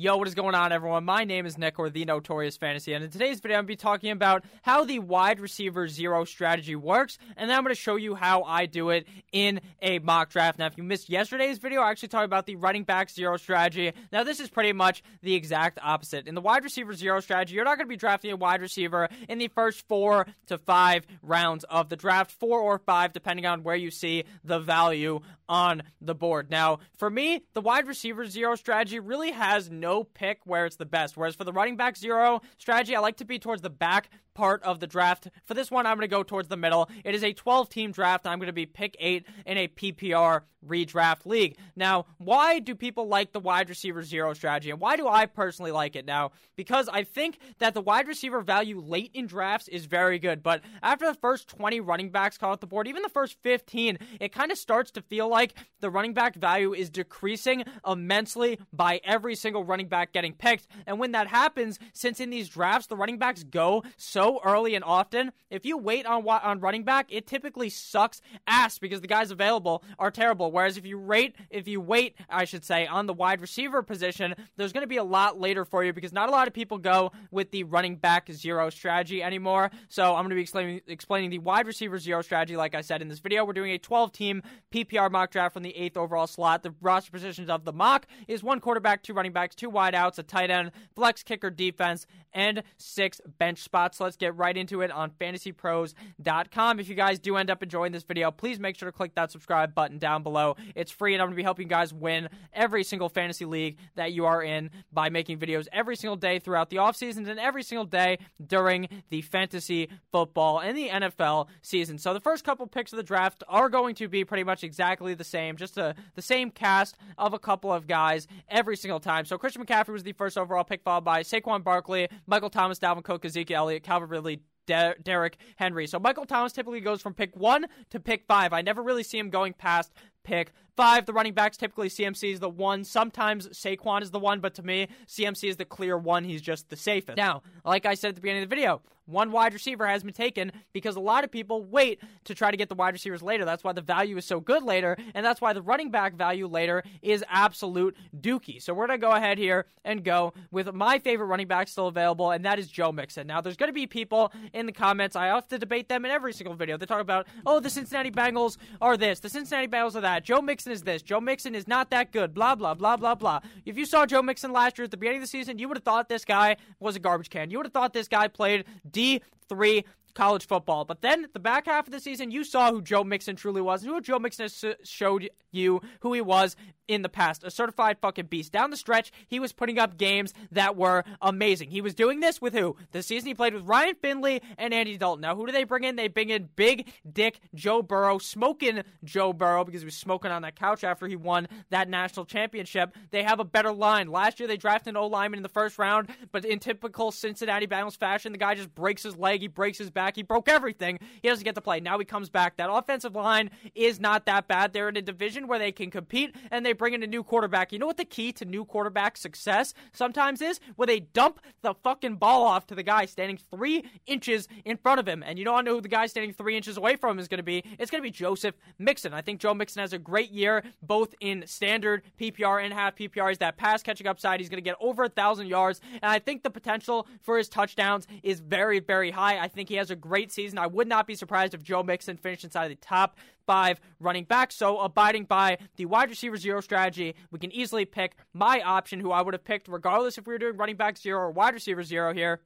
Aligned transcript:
Yo, 0.00 0.16
what 0.16 0.28
is 0.28 0.34
going 0.36 0.54
on, 0.54 0.70
everyone? 0.70 1.04
My 1.04 1.24
name 1.24 1.44
is 1.44 1.58
Nick, 1.58 1.80
or 1.80 1.90
the 1.90 2.04
Notorious 2.04 2.56
Fantasy, 2.56 2.92
and 2.92 3.02
in 3.02 3.10
today's 3.10 3.40
video, 3.40 3.56
I'm 3.56 3.62
going 3.62 3.66
to 3.66 3.72
be 3.72 3.76
talking 3.82 4.12
about 4.12 4.44
how 4.62 4.84
the 4.84 5.00
wide 5.00 5.40
receiver 5.40 5.88
zero 5.88 6.24
strategy 6.24 6.76
works, 6.76 7.18
and 7.36 7.50
then 7.50 7.58
I'm 7.58 7.64
going 7.64 7.74
to 7.74 7.80
show 7.80 7.96
you 7.96 8.14
how 8.14 8.44
I 8.44 8.66
do 8.66 8.90
it 8.90 9.08
in 9.32 9.60
a 9.82 9.98
mock 9.98 10.30
draft. 10.30 10.56
Now, 10.56 10.66
if 10.66 10.78
you 10.78 10.84
missed 10.84 11.10
yesterday's 11.10 11.58
video, 11.58 11.80
I 11.80 11.90
actually 11.90 12.10
talked 12.10 12.26
about 12.26 12.46
the 12.46 12.54
running 12.54 12.84
back 12.84 13.10
zero 13.10 13.36
strategy. 13.38 13.92
Now, 14.12 14.22
this 14.22 14.38
is 14.38 14.48
pretty 14.48 14.72
much 14.72 15.02
the 15.20 15.34
exact 15.34 15.80
opposite. 15.82 16.28
In 16.28 16.36
the 16.36 16.40
wide 16.40 16.62
receiver 16.62 16.94
zero 16.94 17.18
strategy, 17.18 17.56
you're 17.56 17.64
not 17.64 17.76
going 17.76 17.88
to 17.88 17.92
be 17.92 17.96
drafting 17.96 18.30
a 18.30 18.36
wide 18.36 18.60
receiver 18.60 19.08
in 19.28 19.38
the 19.38 19.48
first 19.48 19.84
four 19.88 20.28
to 20.46 20.58
five 20.58 21.08
rounds 21.22 21.64
of 21.64 21.88
the 21.88 21.96
draft, 21.96 22.30
four 22.30 22.60
or 22.60 22.78
five, 22.78 23.12
depending 23.12 23.46
on 23.46 23.64
where 23.64 23.74
you 23.74 23.90
see 23.90 24.22
the 24.44 24.60
value 24.60 25.18
on 25.48 25.82
the 26.00 26.14
board. 26.14 26.50
Now, 26.52 26.78
for 26.98 27.10
me, 27.10 27.42
the 27.54 27.60
wide 27.60 27.88
receiver 27.88 28.26
zero 28.26 28.54
strategy 28.54 29.00
really 29.00 29.32
has 29.32 29.68
no 29.68 29.87
no 29.88 30.04
pick 30.04 30.40
where 30.44 30.66
it's 30.66 30.76
the 30.76 30.84
best. 30.84 31.16
Whereas 31.16 31.34
for 31.34 31.44
the 31.44 31.52
running 31.52 31.76
back 31.76 31.96
zero 31.96 32.42
strategy, 32.58 32.94
I 32.94 33.00
like 33.00 33.16
to 33.16 33.24
be 33.24 33.38
towards 33.38 33.62
the 33.62 33.70
back 33.70 34.10
part 34.38 34.62
of 34.62 34.78
the 34.78 34.86
draft. 34.86 35.26
For 35.46 35.54
this 35.54 35.68
one, 35.68 35.84
I'm 35.84 35.96
going 35.96 36.08
to 36.08 36.16
go 36.16 36.22
towards 36.22 36.46
the 36.46 36.56
middle. 36.56 36.88
It 37.04 37.12
is 37.12 37.24
a 37.24 37.32
12 37.32 37.68
team 37.68 37.90
draft. 37.90 38.24
I'm 38.24 38.38
going 38.38 38.46
to 38.46 38.52
be 38.52 38.66
pick 38.66 38.96
eight 39.00 39.26
in 39.44 39.58
a 39.58 39.66
PPR 39.66 40.42
redraft 40.66 41.24
league. 41.24 41.56
Now, 41.76 42.06
why 42.18 42.58
do 42.58 42.74
people 42.74 43.08
like 43.08 43.32
the 43.32 43.40
wide 43.40 43.68
receiver 43.68 44.02
zero 44.02 44.34
strategy? 44.34 44.70
And 44.70 44.80
why 44.80 44.96
do 44.96 45.06
I 45.06 45.26
personally 45.26 45.70
like 45.70 45.96
it 45.96 46.04
now? 46.04 46.32
Because 46.56 46.88
I 46.88 47.04
think 47.04 47.38
that 47.58 47.74
the 47.74 47.80
wide 47.80 48.08
receiver 48.08 48.40
value 48.40 48.80
late 48.80 49.10
in 49.14 49.26
drafts 49.26 49.68
is 49.68 49.86
very 49.86 50.18
good. 50.18 50.42
But 50.42 50.62
after 50.82 51.06
the 51.06 51.14
first 51.14 51.48
20 51.48 51.80
running 51.80 52.10
backs 52.10 52.38
come 52.38 52.50
off 52.50 52.60
the 52.60 52.66
board, 52.66 52.88
even 52.88 53.02
the 53.02 53.08
first 53.08 53.36
15, 53.42 53.98
it 54.20 54.32
kind 54.32 54.50
of 54.50 54.58
starts 54.58 54.90
to 54.92 55.02
feel 55.02 55.28
like 55.28 55.54
the 55.80 55.90
running 55.90 56.14
back 56.14 56.34
value 56.34 56.74
is 56.74 56.90
decreasing 56.90 57.64
immensely 57.86 58.58
by 58.72 59.00
every 59.04 59.34
single 59.34 59.64
running 59.64 59.88
back 59.88 60.12
getting 60.12 60.32
picked. 60.32 60.66
And 60.86 60.98
when 60.98 61.12
that 61.12 61.28
happens, 61.28 61.78
since 61.92 62.20
in 62.20 62.30
these 62.30 62.48
drafts, 62.48 62.88
the 62.88 62.96
running 62.96 63.18
backs 63.18 63.44
go 63.44 63.84
so 63.96 64.27
early 64.36 64.74
and 64.74 64.84
often, 64.84 65.32
if 65.50 65.64
you 65.64 65.78
wait 65.78 66.06
on 66.06 66.26
on 66.28 66.60
running 66.60 66.84
back, 66.84 67.06
it 67.10 67.26
typically 67.26 67.70
sucks 67.70 68.20
ass 68.46 68.78
because 68.78 69.00
the 69.00 69.06
guys 69.06 69.30
available 69.30 69.82
are 69.98 70.10
terrible. 70.10 70.52
Whereas 70.52 70.76
if 70.76 70.84
you 70.84 70.98
rate, 70.98 71.34
if 71.50 71.66
you 71.66 71.80
wait, 71.80 72.16
I 72.28 72.44
should 72.44 72.64
say, 72.64 72.86
on 72.86 73.06
the 73.06 73.14
wide 73.14 73.40
receiver 73.40 73.82
position, 73.82 74.34
there's 74.56 74.72
going 74.72 74.82
to 74.82 74.88
be 74.88 74.98
a 74.98 75.04
lot 75.04 75.40
later 75.40 75.64
for 75.64 75.82
you 75.82 75.92
because 75.92 76.12
not 76.12 76.28
a 76.28 76.32
lot 76.32 76.48
of 76.48 76.54
people 76.54 76.78
go 76.78 77.12
with 77.30 77.50
the 77.50 77.64
running 77.64 77.96
back 77.96 78.30
zero 78.30 78.70
strategy 78.70 79.22
anymore. 79.22 79.70
So 79.88 80.14
I'm 80.14 80.22
going 80.22 80.30
to 80.30 80.34
be 80.36 80.42
explaining 80.42 80.80
explaining 80.86 81.30
the 81.30 81.38
wide 81.38 81.66
receiver 81.66 81.98
zero 81.98 82.22
strategy. 82.22 82.56
Like 82.56 82.74
I 82.74 82.82
said 82.82 83.02
in 83.02 83.08
this 83.08 83.20
video, 83.20 83.44
we're 83.44 83.52
doing 83.52 83.72
a 83.72 83.78
12 83.78 84.12
team 84.12 84.42
PPR 84.72 85.10
mock 85.10 85.30
draft 85.30 85.54
from 85.54 85.62
the 85.62 85.74
eighth 85.76 85.96
overall 85.96 86.26
slot. 86.26 86.62
The 86.62 86.74
roster 86.80 87.10
positions 87.10 87.48
of 87.48 87.64
the 87.64 87.72
mock 87.72 88.06
is 88.26 88.42
one 88.42 88.60
quarterback, 88.60 89.02
two 89.02 89.14
running 89.14 89.32
backs, 89.32 89.54
two 89.54 89.70
wideouts, 89.70 90.18
a 90.18 90.22
tight 90.22 90.50
end, 90.50 90.72
flex 90.94 91.22
kicker, 91.22 91.50
defense, 91.50 92.06
and 92.32 92.62
six 92.76 93.20
bench 93.38 93.62
spots. 93.62 93.98
So 93.98 94.04
let's 94.04 94.16
get 94.18 94.36
right 94.36 94.56
into 94.56 94.80
it 94.82 94.90
on 94.90 95.10
fantasypros.com. 95.10 96.80
If 96.80 96.88
you 96.88 96.94
guys 96.94 97.18
do 97.18 97.36
end 97.36 97.50
up 97.50 97.62
enjoying 97.62 97.92
this 97.92 98.02
video, 98.02 98.30
please 98.30 98.58
make 98.58 98.76
sure 98.76 98.90
to 98.90 98.96
click 98.96 99.14
that 99.14 99.30
subscribe 99.30 99.74
button 99.74 99.98
down 99.98 100.22
below. 100.22 100.56
It's 100.74 100.90
free, 100.90 101.14
and 101.14 101.22
I'm 101.22 101.26
going 101.28 101.34
to 101.34 101.36
be 101.36 101.42
helping 101.42 101.66
you 101.66 101.70
guys 101.70 101.92
win 101.92 102.28
every 102.52 102.84
single 102.84 103.08
fantasy 103.08 103.44
league 103.44 103.78
that 103.94 104.12
you 104.12 104.26
are 104.26 104.42
in 104.42 104.70
by 104.92 105.10
making 105.10 105.38
videos 105.38 105.66
every 105.72 105.96
single 105.96 106.16
day 106.16 106.38
throughout 106.38 106.70
the 106.70 106.76
offseason 106.76 107.28
and 107.28 107.38
every 107.38 107.62
single 107.62 107.84
day 107.84 108.18
during 108.44 108.88
the 109.10 109.22
fantasy 109.22 109.88
football 110.10 110.60
and 110.60 110.76
the 110.76 110.88
NFL 110.88 111.48
season. 111.62 111.98
So 111.98 112.14
the 112.14 112.20
first 112.20 112.44
couple 112.44 112.66
picks 112.66 112.92
of 112.92 112.96
the 112.96 113.02
draft 113.02 113.44
are 113.48 113.68
going 113.68 113.94
to 113.96 114.08
be 114.08 114.24
pretty 114.24 114.44
much 114.44 114.64
exactly 114.64 115.14
the 115.14 115.24
same, 115.24 115.56
just 115.56 115.76
a, 115.76 115.94
the 116.14 116.22
same 116.22 116.50
cast 116.50 116.96
of 117.16 117.34
a 117.34 117.38
couple 117.38 117.72
of 117.72 117.86
guys 117.86 118.26
every 118.48 118.76
single 118.76 119.00
time. 119.00 119.24
So 119.24 119.38
Christian 119.38 119.64
McCaffrey 119.64 119.92
was 119.92 120.02
the 120.02 120.12
first 120.12 120.38
overall 120.38 120.64
pick, 120.64 120.82
followed 120.82 121.04
by 121.04 121.22
Saquon 121.22 121.62
Barkley, 121.62 122.08
Michael 122.26 122.50
Thomas, 122.50 122.78
Dalvin 122.78 123.04
Cook, 123.04 123.24
Ezekiel 123.24 123.58
Elliott, 123.58 123.82
Ridley, 124.06 124.42
De- 124.66 124.94
Derrick 125.02 125.38
Henry. 125.56 125.86
So 125.86 125.98
Michael 125.98 126.26
Thomas 126.26 126.52
typically 126.52 126.80
goes 126.80 127.00
from 127.02 127.14
pick 127.14 127.36
one 127.36 127.66
to 127.90 128.00
pick 128.00 128.24
five. 128.26 128.52
I 128.52 128.62
never 128.62 128.82
really 128.82 129.02
see 129.02 129.18
him 129.18 129.30
going 129.30 129.54
past 129.54 129.92
pick 130.28 130.52
five. 130.78 131.06
The 131.06 131.12
running 131.12 131.34
backs 131.34 131.56
typically 131.56 131.88
CMC 131.88 132.34
is 132.34 132.40
the 132.40 132.48
one. 132.48 132.84
Sometimes 132.84 133.48
Saquon 133.48 134.02
is 134.02 134.12
the 134.12 134.20
one, 134.20 134.38
but 134.38 134.54
to 134.54 134.62
me, 134.62 134.86
CMC 135.08 135.48
is 135.48 135.56
the 135.56 135.64
clear 135.64 135.98
one. 135.98 136.22
He's 136.22 136.40
just 136.40 136.68
the 136.68 136.76
safest. 136.76 137.16
Now, 137.16 137.42
like 137.64 137.84
I 137.84 137.94
said 137.94 138.10
at 138.10 138.14
the 138.14 138.20
beginning 138.20 138.44
of 138.44 138.48
the 138.48 138.54
video, 138.54 138.80
one 139.08 139.32
wide 139.32 139.54
receiver 139.54 139.86
has 139.86 140.04
been 140.04 140.12
taken 140.12 140.52
because 140.72 140.94
a 140.94 141.00
lot 141.00 141.24
of 141.24 141.30
people 141.30 141.64
wait 141.64 142.00
to 142.24 142.34
try 142.34 142.50
to 142.50 142.56
get 142.56 142.68
the 142.68 142.74
wide 142.74 142.92
receivers 142.92 143.22
later. 143.22 143.46
That's 143.46 143.64
why 143.64 143.72
the 143.72 143.80
value 143.80 144.18
is 144.18 144.26
so 144.26 144.38
good 144.38 144.62
later, 144.62 144.96
and 145.14 145.24
that's 145.24 145.40
why 145.40 145.54
the 145.54 145.62
running 145.62 145.90
back 145.90 146.14
value 146.14 146.46
later 146.46 146.84
is 147.00 147.24
absolute 147.28 147.96
dookie. 148.14 148.62
So 148.62 148.74
we're 148.74 148.86
going 148.86 149.00
to 149.00 149.06
go 149.06 149.12
ahead 149.12 149.38
here 149.38 149.64
and 149.82 150.04
go 150.04 150.34
with 150.50 150.72
my 150.74 150.98
favorite 150.98 151.26
running 151.26 151.48
back 151.48 151.68
still 151.68 151.88
available, 151.88 152.30
and 152.30 152.44
that 152.44 152.58
is 152.58 152.68
Joe 152.68 152.92
Mixon. 152.92 153.26
Now, 153.26 153.40
there's 153.40 153.56
going 153.56 153.70
to 153.70 153.74
be 153.74 153.86
people 153.86 154.30
in 154.52 154.66
the 154.66 154.72
comments, 154.72 155.16
I 155.16 155.26
have 155.26 155.48
to 155.48 155.58
debate 155.58 155.88
them 155.88 156.04
in 156.04 156.10
every 156.10 156.34
single 156.34 156.54
video. 156.54 156.76
They 156.76 156.84
talk 156.84 157.00
about, 157.00 157.26
oh, 157.46 157.60
the 157.60 157.70
Cincinnati 157.70 158.10
Bengals 158.10 158.58
are 158.82 158.98
this, 158.98 159.20
the 159.20 159.30
Cincinnati 159.30 159.68
Bengals 159.68 159.96
are 159.96 160.02
that. 160.02 160.17
Joe 160.20 160.40
Mixon 160.40 160.72
is 160.72 160.82
this, 160.82 161.02
Joe 161.02 161.20
Mixon 161.20 161.54
is 161.54 161.66
not 161.68 161.90
that 161.90 162.12
good, 162.12 162.34
blah, 162.34 162.54
blah, 162.54 162.74
blah, 162.74 162.96
blah, 162.96 163.14
blah. 163.14 163.40
If 163.64 163.76
you 163.76 163.84
saw 163.84 164.06
Joe 164.06 164.22
Mixon 164.22 164.52
last 164.52 164.78
year 164.78 164.84
at 164.84 164.90
the 164.90 164.96
beginning 164.96 165.18
of 165.18 165.24
the 165.24 165.28
season, 165.28 165.58
you 165.58 165.68
would 165.68 165.76
have 165.76 165.84
thought 165.84 166.08
this 166.08 166.24
guy 166.24 166.56
was 166.80 166.96
a 166.96 166.98
garbage 166.98 167.30
can. 167.30 167.50
You 167.50 167.58
would 167.58 167.66
have 167.66 167.72
thought 167.72 167.92
this 167.92 168.08
guy 168.08 168.28
played 168.28 168.64
D3 168.90 169.84
college 170.14 170.46
football. 170.46 170.84
But 170.84 171.02
then 171.02 171.28
the 171.32 171.40
back 171.40 171.66
half 171.66 171.86
of 171.86 171.92
the 171.92 172.00
season, 172.00 172.30
you 172.30 172.44
saw 172.44 172.70
who 172.70 172.82
Joe 172.82 173.04
Mixon 173.04 173.36
truly 173.36 173.60
was, 173.60 173.82
and 173.82 173.92
who 173.92 174.00
Joe 174.00 174.18
Mixon 174.18 174.48
showed 174.84 175.30
you 175.50 175.80
who 176.00 176.12
he 176.12 176.20
was 176.20 176.56
in 176.88 177.02
the 177.02 177.08
past. 177.08 177.44
A 177.44 177.50
certified 177.50 177.98
fucking 178.00 178.26
beast. 178.26 178.50
Down 178.50 178.70
the 178.70 178.76
stretch, 178.76 179.12
he 179.26 179.38
was 179.38 179.52
putting 179.52 179.78
up 179.78 179.98
games 179.98 180.32
that 180.52 180.76
were 180.76 181.04
amazing. 181.20 181.70
He 181.70 181.82
was 181.82 181.94
doing 181.94 182.20
this 182.20 182.40
with 182.40 182.54
who? 182.54 182.76
The 182.92 183.02
season 183.02 183.28
he 183.28 183.34
played 183.34 183.54
with 183.54 183.64
Ryan 183.64 183.94
Finley 184.00 184.42
and 184.56 184.72
Andy 184.72 184.96
Dalton. 184.96 185.20
Now, 185.20 185.36
who 185.36 185.46
do 185.46 185.52
they 185.52 185.64
bring 185.64 185.84
in? 185.84 185.96
They 185.96 186.08
bring 186.08 186.30
in 186.30 186.48
big 186.56 186.90
dick 187.10 187.40
Joe 187.54 187.82
Burrow, 187.82 188.18
smoking 188.18 188.82
Joe 189.04 189.32
Burrow 189.34 189.64
because 189.64 189.82
he 189.82 189.86
was 189.86 189.96
smoking 189.96 190.30
on 190.30 190.42
that 190.42 190.56
couch 190.56 190.82
after 190.82 191.06
he 191.06 191.16
won 191.16 191.48
that 191.70 191.88
national 191.90 192.24
championship. 192.24 192.94
They 193.10 193.22
have 193.22 193.38
a 193.38 193.44
better 193.44 193.72
line. 193.72 194.08
Last 194.08 194.40
year, 194.40 194.46
they 194.46 194.56
drafted 194.56 194.92
an 194.92 194.96
O 194.96 195.06
lineman 195.06 195.38
in 195.38 195.42
the 195.42 195.48
first 195.50 195.78
round, 195.78 196.08
but 196.32 196.44
in 196.44 196.58
typical 196.58 197.12
Cincinnati 197.12 197.66
Bengals 197.66 197.98
fashion, 197.98 198.32
the 198.32 198.38
guy 198.38 198.54
just 198.54 198.74
breaks 198.74 199.02
his 199.02 199.16
leg, 199.16 199.42
he 199.42 199.48
breaks 199.48 199.76
his 199.76 199.90
he 200.16 200.22
broke 200.22 200.48
everything. 200.48 200.98
He 201.22 201.28
doesn't 201.28 201.44
get 201.44 201.54
to 201.54 201.60
play. 201.60 201.80
Now 201.80 201.98
he 201.98 202.04
comes 202.04 202.30
back. 202.30 202.56
That 202.56 202.70
offensive 202.70 203.14
line 203.14 203.50
is 203.74 204.00
not 204.00 204.26
that 204.26 204.48
bad. 204.48 204.72
They're 204.72 204.88
in 204.88 204.96
a 204.96 205.02
division 205.02 205.46
where 205.46 205.58
they 205.58 205.72
can 205.72 205.90
compete, 205.90 206.34
and 206.50 206.64
they 206.64 206.72
bring 206.72 206.94
in 206.94 207.02
a 207.02 207.06
new 207.06 207.22
quarterback. 207.22 207.72
You 207.72 207.78
know 207.78 207.86
what 207.86 207.96
the 207.96 208.04
key 208.04 208.32
to 208.32 208.44
new 208.44 208.64
quarterback 208.64 209.16
success 209.16 209.74
sometimes 209.92 210.40
is? 210.40 210.60
Where 210.76 210.86
they 210.86 211.00
dump 211.00 211.40
the 211.62 211.74
fucking 211.74 212.16
ball 212.16 212.44
off 212.44 212.66
to 212.68 212.74
the 212.74 212.82
guy 212.82 213.06
standing 213.06 213.38
three 213.50 213.84
inches 214.06 214.48
in 214.64 214.76
front 214.76 215.00
of 215.00 215.06
him. 215.06 215.22
And 215.22 215.38
you 215.38 215.44
don't 215.44 215.64
know 215.64 215.74
who 215.74 215.80
the 215.80 215.88
guy 215.88 216.06
standing 216.06 216.32
three 216.32 216.56
inches 216.56 216.76
away 216.76 216.96
from 216.96 217.12
him 217.12 217.18
is 217.18 217.28
going 217.28 217.38
to 217.38 217.44
be. 217.44 217.64
It's 217.78 217.90
going 217.90 218.02
to 218.02 218.06
be 218.06 218.10
Joseph 218.10 218.54
Mixon. 218.78 219.12
I 219.14 219.22
think 219.22 219.40
Joe 219.40 219.54
Mixon 219.54 219.80
has 219.80 219.92
a 219.92 219.98
great 219.98 220.30
year, 220.30 220.62
both 220.82 221.14
in 221.20 221.44
standard 221.46 222.02
PPR 222.20 222.62
and 222.64 222.72
half 222.72 222.96
PPR. 222.96 223.28
He's 223.28 223.38
that 223.38 223.56
pass 223.56 223.82
catching 223.82 224.06
upside. 224.06 224.40
He's 224.40 224.48
going 224.48 224.62
to 224.62 224.68
get 224.68 224.76
over 224.80 225.04
a 225.04 225.08
thousand 225.08 225.48
yards, 225.48 225.80
and 226.02 226.10
I 226.10 226.18
think 226.18 226.42
the 226.42 226.50
potential 226.50 227.06
for 227.22 227.38
his 227.38 227.48
touchdowns 227.48 228.06
is 228.22 228.40
very, 228.40 228.80
very 228.80 229.10
high. 229.10 229.38
I 229.38 229.48
think 229.48 229.68
he 229.68 229.76
has 229.76 229.87
a 229.90 229.96
great 229.96 230.32
season. 230.32 230.58
I 230.58 230.66
would 230.66 230.88
not 230.88 231.06
be 231.06 231.14
surprised 231.14 231.54
if 231.54 231.62
Joe 231.62 231.82
Mixon 231.82 232.16
finished 232.16 232.44
inside 232.44 232.68
the 232.68 232.76
top 232.76 233.16
five 233.46 233.80
running 234.00 234.24
backs. 234.24 234.54
So 234.54 234.78
abiding 234.80 235.24
by 235.24 235.58
the 235.76 235.86
wide 235.86 236.10
receiver 236.10 236.36
zero 236.36 236.60
strategy, 236.60 237.14
we 237.30 237.38
can 237.38 237.52
easily 237.52 237.84
pick 237.84 238.16
my 238.32 238.60
option, 238.60 239.00
who 239.00 239.10
I 239.10 239.22
would 239.22 239.34
have 239.34 239.44
picked 239.44 239.68
regardless 239.68 240.18
if 240.18 240.26
we 240.26 240.34
were 240.34 240.38
doing 240.38 240.56
running 240.56 240.76
back 240.76 240.98
zero 240.98 241.20
or 241.20 241.30
wide 241.30 241.54
receiver 241.54 241.82
zero 241.82 242.12
here, 242.12 242.40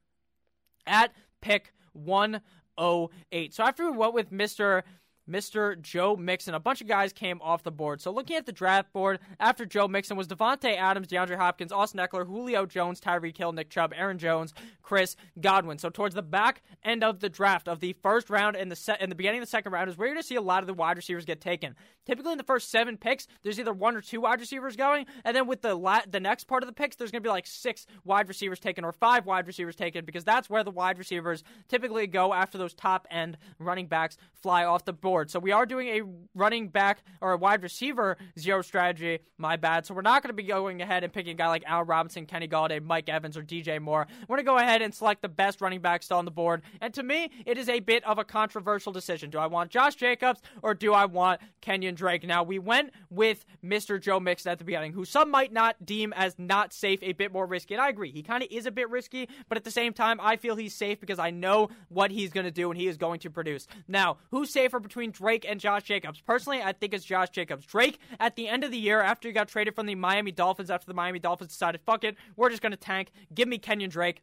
at 0.87 1.13
pick 1.41 1.73
108. 1.93 3.55
So 3.55 3.65
after 3.65 3.91
we 3.91 3.97
went 3.97 4.15
with 4.15 4.31
Mr. 4.31 4.83
Mr. 5.29 5.81
Joe 5.81 6.17
Mixon. 6.17 6.55
A 6.55 6.61
bunch 6.61 6.81
of 6.81 6.89
guys 6.89 7.13
came 7.13 7.41
off 7.43 7.63
the 7.63 7.71
board. 7.71 8.01
So 8.01 8.11
looking 8.11 8.37
at 8.37 8.47
the 8.47 8.53
draft 8.53 8.93
board, 8.93 9.21
after 9.39 9.65
Joe 9.65 9.89
Mixon 9.89 10.17
was 10.17 10.27
Davante 10.29 10.77
Adams, 10.77 11.09
DeAndre 11.09 11.37
Hopkins, 11.37 11.73
Austin 11.73 12.01
Ekeler, 12.01 12.27
Julio 12.27 12.67
Jones, 12.67 13.01
Tyreek 13.01 13.37
Hill, 13.37 13.53
Nick 13.53 13.71
Chubb, 13.71 13.93
Aaron 13.97 14.19
Jones, 14.19 14.53
Chris 14.83 15.17
Godwin. 15.41 15.79
So 15.79 15.91
towards 15.91 16.15
the 16.15 16.23
back 16.23 16.63
end 16.85 17.05
of 17.05 17.21
the 17.21 17.29
draft 17.29 17.69
of 17.69 17.81
the 17.81 17.95
first 18.03 18.31
round 18.31 18.57
and 18.57 18.71
the 18.71 18.77
se- 18.77 18.97
in 19.01 19.09
the 19.11 19.15
beginning 19.15 19.41
of 19.41 19.47
the 19.47 19.51
second 19.51 19.73
round 19.73 19.89
is 19.89 19.97
where 19.97 20.09
you're 20.09 20.15
going 20.15 20.23
to 20.23 20.27
see 20.27 20.35
a 20.35 20.41
lot 20.43 20.63
of 20.63 20.67
the 20.67 20.75
wide 20.75 20.97
receivers 20.97 21.25
get 21.25 21.41
taken. 21.41 21.75
Typically 22.05 22.33
in 22.33 22.39
the 22.39 22.45
first 22.45 22.71
seven 22.71 22.97
picks, 22.97 23.29
there's 23.45 23.61
either 23.61 23.73
one 23.73 23.95
or 23.95 24.01
two 24.01 24.21
wide 24.21 24.41
receivers 24.41 24.75
going, 24.75 25.07
and 25.25 25.37
then 25.37 25.47
with 25.47 25.63
the 25.63 25.75
la- 25.75 26.01
the 26.11 26.19
next 26.19 26.45
part 26.45 26.65
of 26.65 26.67
the 26.67 26.73
picks, 26.73 26.97
there's 26.97 27.13
going 27.13 27.23
to 27.23 27.27
be 27.27 27.31
like 27.31 27.47
six 27.47 27.87
wide 28.05 28.27
receivers 28.27 28.59
taken 28.59 28.85
or 28.85 28.91
five 28.93 29.25
wide 29.25 29.47
receivers 29.47 29.77
taken 29.77 30.05
because 30.05 30.25
that's 30.25 30.51
where 30.51 30.65
the 30.65 30.71
wide 30.71 30.99
receivers 30.99 31.45
typically 31.69 32.09
go 32.09 32.33
after 32.35 32.59
those 32.59 32.75
top 32.75 33.07
end 33.09 33.39
running 33.61 33.87
backs 33.87 34.17
fly 34.35 34.65
off 34.65 34.85
the 34.85 34.93
board 34.93 35.12
board. 35.13 35.31
So 35.31 35.39
we 35.39 35.53
are 35.53 35.67
doing 35.67 35.89
a 35.89 36.01
running 36.35 36.69
back 36.69 37.03
or 37.21 37.33
a 37.33 37.37
wide 37.37 37.63
receiver 37.63 38.17
zero 38.39 38.63
strategy. 38.63 39.19
My 39.37 39.57
bad. 39.57 39.85
So 39.85 39.93
we're 39.93 40.01
not 40.01 40.23
going 40.23 40.31
to 40.31 40.35
be 40.35 40.43
going 40.43 40.81
ahead 40.81 41.05
and 41.05 41.13
picking 41.13 41.33
a 41.33 41.35
guy 41.35 41.49
like 41.49 41.65
Al 41.67 41.85
Robinson, 41.85 42.25
Kenny 42.25 42.49
Golladay, 42.49 42.83
Mike 42.83 43.11
Evans, 43.11 43.37
or 43.37 43.43
DJ 43.43 43.79
Moore. 43.79 44.07
We're 44.27 44.37
going 44.37 44.47
to 44.47 44.51
go 44.51 44.57
ahead 44.57 44.81
and 44.81 44.95
select 44.95 45.21
the 45.21 45.29
best 45.29 45.61
running 45.61 45.83
back 45.83 46.03
still 46.03 46.17
on 46.17 46.25
the 46.25 46.31
board. 46.31 46.63
And 46.81 46.95
to 46.95 47.03
me, 47.03 47.31
it 47.45 47.59
is 47.59 47.69
a 47.69 47.81
bit 47.81 48.03
of 48.05 48.17
a 48.17 48.25
controversial 48.25 48.91
decision. 48.91 49.29
Do 49.29 49.39
I 49.39 49.49
want 49.49 49.71
Josh 49.71 49.97
Jacobs 49.97 50.41
or 50.63 50.73
do 50.73 50.95
I 50.95 51.05
want 51.05 51.43
Kenyon 51.61 51.95
Drake? 51.95 52.27
Now, 52.27 52.43
we 52.43 52.59
went 52.59 52.91
with 53.11 53.45
Mr. 53.63 54.01
Joe 54.01 54.19
Mixon 54.19 54.51
at 54.51 54.59
the 54.59 54.65
beginning, 54.65 54.95
who 54.95 55.05
some 55.05 55.31
might 55.31 55.53
not 55.53 55.77
deem 55.85 56.15
as 56.15 56.39
not 56.39 56.73
safe, 56.73 57.01
a 57.03 57.13
bit 57.13 57.35
more 57.35 57.45
risky. 57.45 57.75
And 57.75 57.83
I 57.83 57.91
agree. 57.91 58.13
He 58.13 58.23
kind 58.23 58.43
of 58.43 58.49
is 58.51 58.65
a 58.65 58.71
bit 58.71 58.89
risky, 58.89 59.29
but 59.51 59.59
at 59.59 59.65
the 59.65 59.71
same 59.71 59.93
time, 59.93 60.19
I 60.23 60.37
feel 60.37 60.57
he's 60.57 60.75
safe 60.75 61.01
because 61.01 61.19
I 61.19 61.29
know 61.29 61.69
what 61.91 62.11
he's 62.11 62.33
going 62.33 62.47
to 62.47 62.51
do 62.51 62.71
and 62.71 62.81
he 62.81 62.87
is 62.87 62.97
going 62.97 63.21
to 63.21 63.31
produce. 63.31 63.67
Now, 63.87 64.17
who's 64.31 64.51
safer 64.51 64.81
between 64.81 65.02
Drake 65.11 65.45
and 65.49 65.59
Josh 65.59 65.83
Jacobs? 65.83 66.21
Personally, 66.21 66.63
I 66.63 66.73
think 66.73 66.95
it's 66.95 67.05
Josh 67.05 67.31
Jacobs. 67.31 67.67
Drake, 67.67 67.99
at 68.21 68.37
the 68.37 68.49
end 68.49 68.65
of 68.65 68.71
the 68.71 68.79
year, 68.79 69.01
after 69.01 69.29
he 69.29 69.33
got 69.33 69.49
traded 69.49 69.75
from 69.75 69.87
the 69.87 69.95
Miami 69.95 70.33
Dolphins, 70.33 70.71
after 70.71 70.87
the 70.87 70.95
Miami 70.95 71.19
Dolphins 71.19 71.51
decided, 71.51 71.81
fuck 71.81 72.05
it, 72.05 72.17
we're 72.37 72.51
just 72.51 72.63
going 72.63 72.73
to 72.73 72.77
tank, 72.77 73.11
give 73.35 73.49
me 73.49 73.59
Kenyon 73.59 73.91
Drake. 73.91 74.23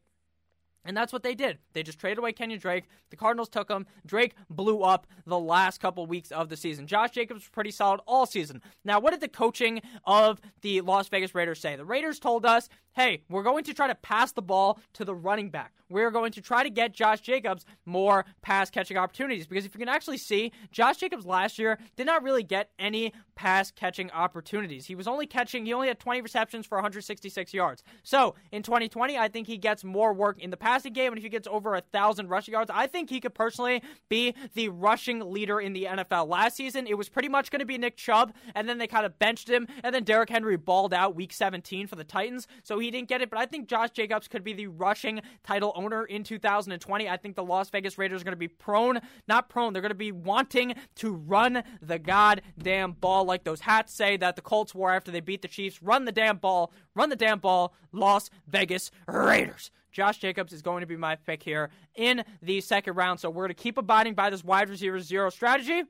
And 0.86 0.96
that's 0.96 1.12
what 1.12 1.24
they 1.24 1.36
did. 1.36 1.58
They 1.74 1.84
just 1.84 2.00
traded 2.00 2.20
away 2.20 2.32
Kenyon 2.32 2.60
Drake. 2.60 2.86
The 3.10 3.18
Cardinals 3.18 3.50
took 3.50 3.70
him. 3.70 3.86
Drake 4.06 4.34
blew 4.50 4.82
up 4.82 5.08
the 5.26 5.38
last 5.38 5.82
couple 5.82 6.06
weeks 6.06 6.32
of 6.32 6.48
the 6.48 6.56
season. 6.56 6.88
Josh 6.88 7.12
Jacobs 7.12 7.42
was 7.42 7.50
pretty 7.50 7.72
solid 7.72 8.00
all 8.08 8.26
season. 8.26 8.62
Now, 8.86 9.00
what 9.00 9.12
did 9.12 9.20
the 9.20 9.28
coaching 9.28 9.82
of 10.06 10.40
the 10.62 10.80
Las 10.82 11.10
Vegas 11.10 11.36
Raiders 11.36 11.60
say? 11.60 11.76
The 11.76 11.84
Raiders 11.84 12.18
told 12.18 12.46
us, 12.46 12.70
hey, 13.00 13.22
we're 13.30 13.44
going 13.44 13.64
to 13.64 13.74
try 13.74 13.88
to 13.88 13.96
pass 13.96 14.34
the 14.34 14.42
ball 14.42 14.78
to 14.92 15.06
the 15.06 15.16
running 15.16 15.50
back. 15.50 15.72
We're 15.90 16.12
going 16.12 16.34
to 16.34 16.42
try 16.42 16.64
to 16.64 16.70
get 16.70 16.92
Josh 16.92 17.22
Jacobs 17.22 17.66
more 17.86 18.26
pass 18.42 18.70
catching 18.70 18.98
opportunities 18.98 19.48
because 19.48 19.66
if 19.66 19.74
you 19.74 19.80
can 19.80 19.90
actually 19.90 20.18
see, 20.18 20.52
Josh 20.72 20.98
Jacobs 20.98 21.26
last 21.26 21.58
year 21.58 21.80
did 21.96 22.06
not 22.06 22.24
really 22.24 22.44
get 22.44 22.70
any 22.78 23.14
pass 23.36 23.72
catching 23.72 24.12
opportunities. 24.12 24.86
He 24.86 24.96
was 24.96 25.08
only 25.08 25.26
catching, 25.26 25.66
he 25.66 25.74
only 25.74 25.88
had 25.88 25.98
20 25.98 26.22
receptions 26.22 26.66
for 26.66 26.78
166 26.78 27.54
yards. 27.54 27.84
So 28.04 28.36
in 28.52 28.64
2020, 28.64 29.18
I 29.18 29.30
think 29.30 29.48
he 29.48 29.58
gets 29.58 29.84
more 29.84 30.14
work 30.14 30.40
in 30.40 30.50
the 30.50 30.58
passing 30.58 30.92
game, 30.92 31.14
and 31.14 31.18
if 31.18 31.24
he 31.24 31.30
gets 31.30 31.48
over 31.48 31.74
a 31.74 31.82
thousand 31.82 32.28
rushing 32.28 32.52
yards, 32.52 32.70
I 32.72 32.86
think 32.86 33.10
he 33.10 33.22
could 33.22 33.34
personally 33.34 33.82
be 34.10 34.36
the 34.56 34.68
rushing 34.70 35.32
leader 35.32 35.60
in 35.60 35.72
the 35.72 35.86
NFL. 35.86 36.28
Last 36.28 36.58
season, 36.58 36.86
it 36.86 36.98
was 36.98 37.08
pretty 37.08 37.30
much 37.30 37.50
going 37.50 37.62
to 37.62 37.66
be 37.66 37.78
Nick 37.78 37.96
Chubb, 37.96 38.34
and 38.54 38.68
then 38.68 38.78
they 38.78 38.88
kind 38.88 39.06
of 39.06 39.18
benched 39.18 39.50
him, 39.50 39.68
and 39.84 39.96
then 39.96 40.04
Derrick 40.04 40.30
Henry 40.30 40.58
balled 40.58 40.94
out 40.94 41.16
week 41.16 41.32
17 41.32 41.88
for 41.88 41.96
the 41.96 42.04
Titans, 42.04 42.46
so 42.64 42.78
he 42.78 42.89
didn't 42.92 43.08
get 43.10 43.22
it. 43.22 43.30
But 43.30 43.40
I 43.40 43.46
think 43.46 43.68
Josh 43.68 43.92
Jacobs 43.92 44.28
could 44.28 44.44
be 44.44 44.54
the 44.54 44.68
rushing 44.68 45.22
title 45.44 45.74
owner 45.76 46.06
in 46.06 46.24
2020. 46.24 47.10
I 47.10 47.18
think 47.18 47.36
the 47.36 47.44
Las 47.44 47.70
Vegas 47.70 47.98
Raiders 47.98 48.22
are 48.22 48.26
going 48.26 48.34
to 48.34 48.38
be 48.38 48.48
prone, 48.48 49.00
not 49.28 49.50
prone, 49.50 49.74
they're 49.74 49.82
going 49.82 49.90
to 49.90 49.96
be 49.96 50.12
wanting 50.12 50.76
to 50.96 51.14
run 51.14 51.64
the 51.82 52.00
goddamn 52.00 52.94
ball 52.94 53.26
like 53.26 53.44
those 53.44 53.62
hats 53.62 53.94
say 53.94 54.18
that 54.18 54.36
the 54.36 54.42
Colts 54.42 54.74
wore 54.74 54.94
after 54.94 55.12
they 55.12 55.20
beat 55.20 55.42
the 55.42 55.48
Chiefs. 55.48 55.82
Run 55.82 56.06
the 56.06 56.12
damn 56.12 56.38
ball, 56.38 56.72
run 56.96 57.10
the 57.10 57.16
damn 57.16 57.40
ball, 57.40 57.74
Las 57.92 58.30
Vegas 58.48 58.92
Raiders. 59.08 59.72
Josh 59.92 60.20
Jacobs 60.20 60.54
is 60.54 60.62
going 60.62 60.82
to 60.82 60.88
be 60.88 60.96
my 60.96 61.16
pick 61.16 61.44
here 61.44 61.70
in 61.96 62.24
the 62.42 62.62
second 62.62 62.96
round. 62.96 63.20
So 63.20 63.30
we're 63.30 63.44
going 63.44 63.56
to 63.56 63.62
keep 63.62 63.78
abiding 63.78 64.14
by 64.14 64.30
this 64.30 64.44
wide 64.44 64.70
receiver 64.70 65.00
zero 65.00 65.30
strategy. 65.30 65.84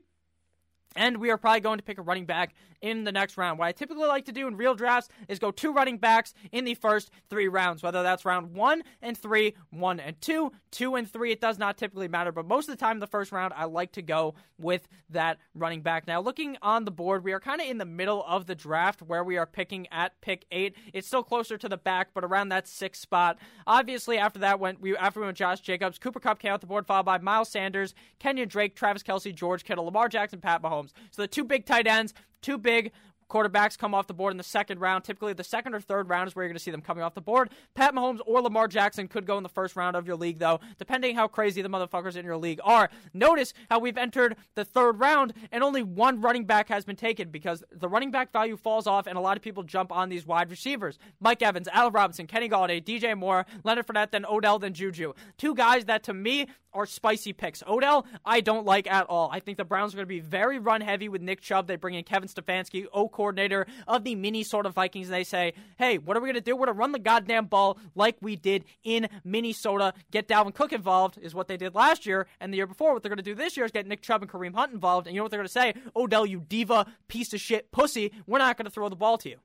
And 0.96 1.18
we 1.18 1.30
are 1.30 1.36
probably 1.36 1.60
going 1.60 1.78
to 1.78 1.84
pick 1.84 1.98
a 1.98 2.02
running 2.02 2.26
back 2.26 2.54
in 2.82 3.04
the 3.04 3.12
next 3.12 3.36
round. 3.36 3.58
What 3.58 3.66
I 3.66 3.72
typically 3.72 4.06
like 4.06 4.24
to 4.26 4.32
do 4.32 4.46
in 4.46 4.56
real 4.56 4.74
drafts 4.74 5.08
is 5.28 5.38
go 5.38 5.50
two 5.50 5.72
running 5.72 5.98
backs 5.98 6.34
in 6.52 6.64
the 6.64 6.74
first 6.74 7.10
three 7.28 7.48
rounds, 7.48 7.82
whether 7.82 8.02
that's 8.02 8.24
round 8.24 8.54
one 8.54 8.82
and 9.02 9.16
three, 9.16 9.54
one 9.70 10.00
and 10.00 10.20
two, 10.20 10.52
two 10.70 10.94
and 10.94 11.10
three. 11.10 11.32
It 11.32 11.40
does 11.40 11.58
not 11.58 11.76
typically 11.76 12.08
matter, 12.08 12.32
but 12.32 12.46
most 12.46 12.68
of 12.68 12.76
the 12.76 12.80
time 12.80 12.96
in 12.96 13.00
the 13.00 13.06
first 13.06 13.32
round, 13.32 13.52
I 13.56 13.64
like 13.64 13.92
to 13.92 14.02
go 14.02 14.34
with 14.58 14.88
that 15.10 15.38
running 15.54 15.82
back. 15.82 16.06
Now, 16.06 16.20
looking 16.20 16.56
on 16.62 16.84
the 16.84 16.90
board, 16.90 17.24
we 17.24 17.32
are 17.32 17.40
kind 17.40 17.60
of 17.60 17.66
in 17.66 17.78
the 17.78 17.84
middle 17.84 18.24
of 18.26 18.46
the 18.46 18.54
draft 18.54 19.02
where 19.02 19.24
we 19.24 19.36
are 19.36 19.46
picking 19.46 19.86
at 19.90 20.20
pick 20.20 20.46
eight. 20.50 20.76
It's 20.92 21.06
still 21.06 21.22
closer 21.22 21.58
to 21.58 21.68
the 21.68 21.76
back, 21.76 22.08
but 22.14 22.24
around 22.24 22.48
that 22.50 22.68
sixth 22.68 23.02
spot. 23.02 23.38
Obviously, 23.66 24.18
after 24.18 24.38
that 24.40 24.60
went 24.60 24.80
we 24.80 24.96
after 24.96 25.20
we 25.20 25.26
went 25.26 25.36
Josh 25.36 25.60
Jacobs, 25.60 25.98
Cooper 25.98 26.20
Kupp 26.20 26.38
came 26.38 26.52
out 26.52 26.60
the 26.60 26.66
board, 26.66 26.86
followed 26.86 27.04
by 27.04 27.18
Miles 27.18 27.48
Sanders, 27.48 27.94
Kenyon 28.18 28.48
Drake, 28.48 28.74
Travis 28.74 29.02
Kelce, 29.02 29.34
George 29.34 29.64
Kittle, 29.64 29.84
Lamar 29.84 30.08
Jackson, 30.08 30.40
Pat 30.40 30.62
Mahomes. 30.62 30.92
So 31.10 31.22
the 31.22 31.28
two 31.28 31.44
big 31.44 31.66
tight 31.66 31.86
ends, 31.86 32.14
two 32.40 32.58
big 32.58 32.92
quarterbacks 33.30 33.78
come 33.78 33.94
off 33.94 34.06
the 34.06 34.14
board 34.14 34.32
in 34.32 34.36
the 34.36 34.42
second 34.42 34.80
round. 34.80 35.04
Typically, 35.04 35.32
the 35.32 35.44
second 35.44 35.74
or 35.74 35.80
third 35.80 36.08
round 36.08 36.28
is 36.28 36.36
where 36.36 36.44
you're 36.44 36.50
going 36.50 36.58
to 36.58 36.62
see 36.62 36.70
them 36.70 36.82
coming 36.82 37.02
off 37.02 37.14
the 37.14 37.20
board. 37.20 37.50
Pat 37.74 37.94
Mahomes 37.94 38.20
or 38.26 38.42
Lamar 38.42 38.68
Jackson 38.68 39.08
could 39.08 39.26
go 39.26 39.36
in 39.36 39.42
the 39.42 39.48
first 39.48 39.76
round 39.76 39.96
of 39.96 40.06
your 40.06 40.16
league, 40.16 40.38
though, 40.38 40.60
depending 40.78 41.14
how 41.14 41.28
crazy 41.28 41.62
the 41.62 41.68
motherfuckers 41.68 42.16
in 42.16 42.24
your 42.24 42.36
league 42.36 42.60
are. 42.64 42.90
Notice 43.14 43.54
how 43.70 43.78
we've 43.78 43.96
entered 43.96 44.36
the 44.54 44.64
third 44.64 44.98
round 44.98 45.32
and 45.52 45.62
only 45.62 45.82
one 45.82 46.20
running 46.20 46.44
back 46.44 46.68
has 46.68 46.84
been 46.84 46.96
taken 46.96 47.30
because 47.30 47.62
the 47.70 47.88
running 47.88 48.10
back 48.10 48.32
value 48.32 48.56
falls 48.56 48.86
off 48.86 49.06
and 49.06 49.16
a 49.16 49.20
lot 49.20 49.36
of 49.36 49.42
people 49.42 49.62
jump 49.62 49.92
on 49.92 50.08
these 50.08 50.26
wide 50.26 50.50
receivers. 50.50 50.98
Mike 51.20 51.42
Evans, 51.42 51.68
Al 51.68 51.90
Robinson, 51.90 52.26
Kenny 52.26 52.48
Golladay, 52.48 52.82
DJ 52.82 53.16
Moore, 53.16 53.46
Leonard 53.64 53.86
Fournette, 53.86 54.10
then 54.10 54.26
Odell, 54.26 54.58
then 54.58 54.74
Juju. 54.74 55.12
Two 55.38 55.54
guys 55.54 55.84
that 55.86 56.02
to 56.04 56.14
me 56.14 56.46
are 56.72 56.86
spicy 56.86 57.32
picks. 57.32 57.62
Odell, 57.66 58.06
I 58.24 58.40
don't 58.40 58.64
like 58.64 58.90
at 58.90 59.06
all. 59.06 59.28
I 59.32 59.40
think 59.40 59.58
the 59.58 59.64
Browns 59.64 59.92
are 59.92 59.96
going 59.96 60.04
to 60.04 60.08
be 60.08 60.20
very 60.20 60.58
run 60.58 60.80
heavy 60.80 61.08
with 61.08 61.22
Nick 61.22 61.40
Chubb. 61.40 61.66
They 61.66 61.76
bring 61.76 61.94
in 61.94 62.04
Kevin 62.04 62.28
Stefanski, 62.28 62.86
O 62.92 63.08
coordinator 63.20 63.66
of 63.86 64.02
the 64.02 64.14
Minnesota 64.14 64.70
Vikings, 64.70 65.08
and 65.08 65.14
they 65.14 65.24
say, 65.24 65.52
hey, 65.76 65.98
what 65.98 66.16
are 66.16 66.20
we 66.20 66.28
going 66.28 66.34
to 66.36 66.40
do? 66.40 66.56
We're 66.56 66.64
going 66.64 66.76
to 66.76 66.80
run 66.80 66.92
the 66.92 66.98
goddamn 66.98 67.46
ball 67.46 67.76
like 67.94 68.16
we 68.22 68.34
did 68.34 68.64
in 68.82 69.08
Minnesota. 69.24 69.92
Get 70.10 70.26
Dalvin 70.26 70.54
Cook 70.54 70.72
involved 70.72 71.18
is 71.20 71.34
what 71.34 71.46
they 71.46 71.58
did 71.58 71.74
last 71.74 72.06
year, 72.06 72.26
and 72.40 72.50
the 72.50 72.56
year 72.56 72.66
before, 72.66 72.94
what 72.94 73.02
they're 73.02 73.10
going 73.10 73.18
to 73.18 73.22
do 73.22 73.34
this 73.34 73.58
year 73.58 73.66
is 73.66 73.72
get 73.72 73.86
Nick 73.86 74.00
Chubb 74.00 74.22
and 74.22 74.30
Kareem 74.30 74.54
Hunt 74.54 74.72
involved, 74.72 75.06
and 75.06 75.14
you 75.14 75.20
know 75.20 75.24
what 75.24 75.32
they're 75.32 75.38
going 75.38 75.48
to 75.48 75.52
say? 75.52 75.74
Odell, 75.94 76.24
you 76.24 76.40
diva, 76.40 76.86
piece 77.08 77.34
of 77.34 77.40
shit, 77.42 77.70
pussy, 77.72 78.10
we're 78.26 78.38
not 78.38 78.56
going 78.56 78.64
to 78.64 78.70
throw 78.70 78.88
the 78.88 78.96
ball 78.96 79.18
to 79.18 79.28
you. 79.28 79.36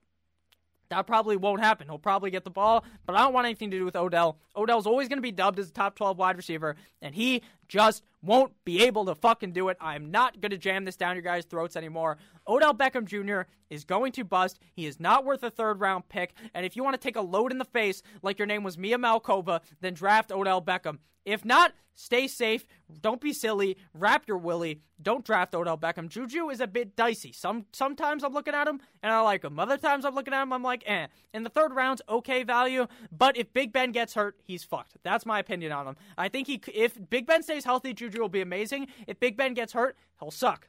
That 0.88 1.06
probably 1.06 1.36
won't 1.36 1.60
happen. 1.60 1.88
He'll 1.89 1.98
probably 1.98 2.31
get 2.31 2.45
the 2.45 2.50
ball, 2.50 2.86
but 3.06 3.18
I 3.18 3.24
don't 3.24 3.33
want 3.33 3.45
anything 3.45 3.72
to 3.72 3.77
do 3.77 3.83
with 3.83 3.98
Odell. 3.98 4.38
Odell's 4.56 4.88
always 4.88 5.10
going 5.10 5.18
to 5.18 5.24
be 5.24 5.31
dubbed 5.31 5.60
as 5.60 5.68
a 5.68 5.74
top 5.74 5.95
12 5.95 6.18
wide 6.18 6.38
receiver, 6.38 6.77
and 7.01 7.13
he 7.13 7.42
just 7.68 8.04
won't 8.22 8.54
be 8.66 8.84
able 8.84 9.06
to 9.06 9.16
fucking 9.16 9.52
do 9.52 9.70
it. 9.70 9.78
I'm 9.80 10.12
not 10.12 10.42
going 10.42 10.52
to 10.52 10.58
jam 10.58 10.86
this 10.86 10.96
down 10.96 11.16
your 11.16 11.24
guys' 11.24 11.46
throats 11.46 11.76
anymore. 11.76 12.18
Odell 12.48 12.74
Beckham 12.74 13.06
Jr. 13.06 13.50
is 13.70 13.84
going 13.84 14.12
to 14.14 14.24
bust. 14.24 14.60
He 14.74 14.86
is 14.86 15.00
not 15.00 15.26
worth 15.26 15.44
a 15.44 15.52
third 15.52 15.80
round 15.80 16.10
pick. 16.10 16.34
And 16.54 16.66
if 16.66 16.76
you 16.76 16.84
want 16.84 16.96
to 16.96 17.02
take 17.02 17.16
a 17.16 17.22
load 17.22 17.52
in 17.52 17.58
the 17.58 17.66
face 17.66 18.02
like 18.22 18.40
your 18.40 18.48
name 18.48 18.64
was 18.64 18.78
Mia 18.78 18.98
Malkova, 18.98 19.62
then 19.82 19.94
draft 19.94 20.32
Odell 20.32 20.62
Beckham. 20.62 21.00
If 21.26 21.44
not, 21.44 21.74
stay 21.96 22.28
safe. 22.28 22.66
Don't 23.02 23.20
be 23.20 23.34
silly. 23.34 23.78
Wrap 23.94 24.28
your 24.28 24.38
willy. 24.38 24.82
Don't 25.02 25.26
draft 25.26 25.56
Odell 25.56 25.78
Beckham. 25.78 26.08
Juju 26.08 26.50
is 26.50 26.62
a 26.62 26.68
bit 26.68 26.96
dicey. 26.96 27.32
Some 27.32 27.66
sometimes 27.74 28.24
I'm 28.24 28.34
looking 28.34 28.54
at 28.54 28.68
him 28.68 28.80
and 29.02 29.12
I 29.12 29.20
like 29.22 29.44
him. 29.44 29.60
Other 29.60 29.78
times 29.78 30.06
I'm 30.06 30.14
looking 30.14 30.34
at 30.34 30.44
him, 30.44 30.54
I'm 30.54 30.64
like, 30.64 30.84
eh. 30.86 31.08
In 31.34 31.44
the 31.44 31.50
third 31.50 31.74
round's 31.74 32.02
okay 32.08 32.44
value, 32.44 32.86
but 33.12 33.36
if 33.38 33.52
Big 33.54 33.74
Ben 33.74 33.92
gets 33.92 34.14
hurt, 34.14 34.38
he's 34.44 34.64
fucked. 34.64 34.98
That's 35.04 35.26
my 35.26 35.40
opinion 35.40 35.72
on 35.72 35.88
him. 35.88 35.96
I 36.18 36.30
think 36.30 36.48
he 36.48 36.62
if 36.74 36.98
Big 37.10 37.26
Ben 37.26 37.42
stays 37.42 37.55
healthy, 37.63 37.94
Juju 37.94 38.19
will 38.19 38.30
be 38.30 38.42
amazing. 38.42 38.88
If 39.07 39.19
Big 39.19 39.38
Ben 39.38 39.54
gets 39.54 39.74
hurt, 39.74 39.96
he'll 40.19 40.31
suck. 40.31 40.68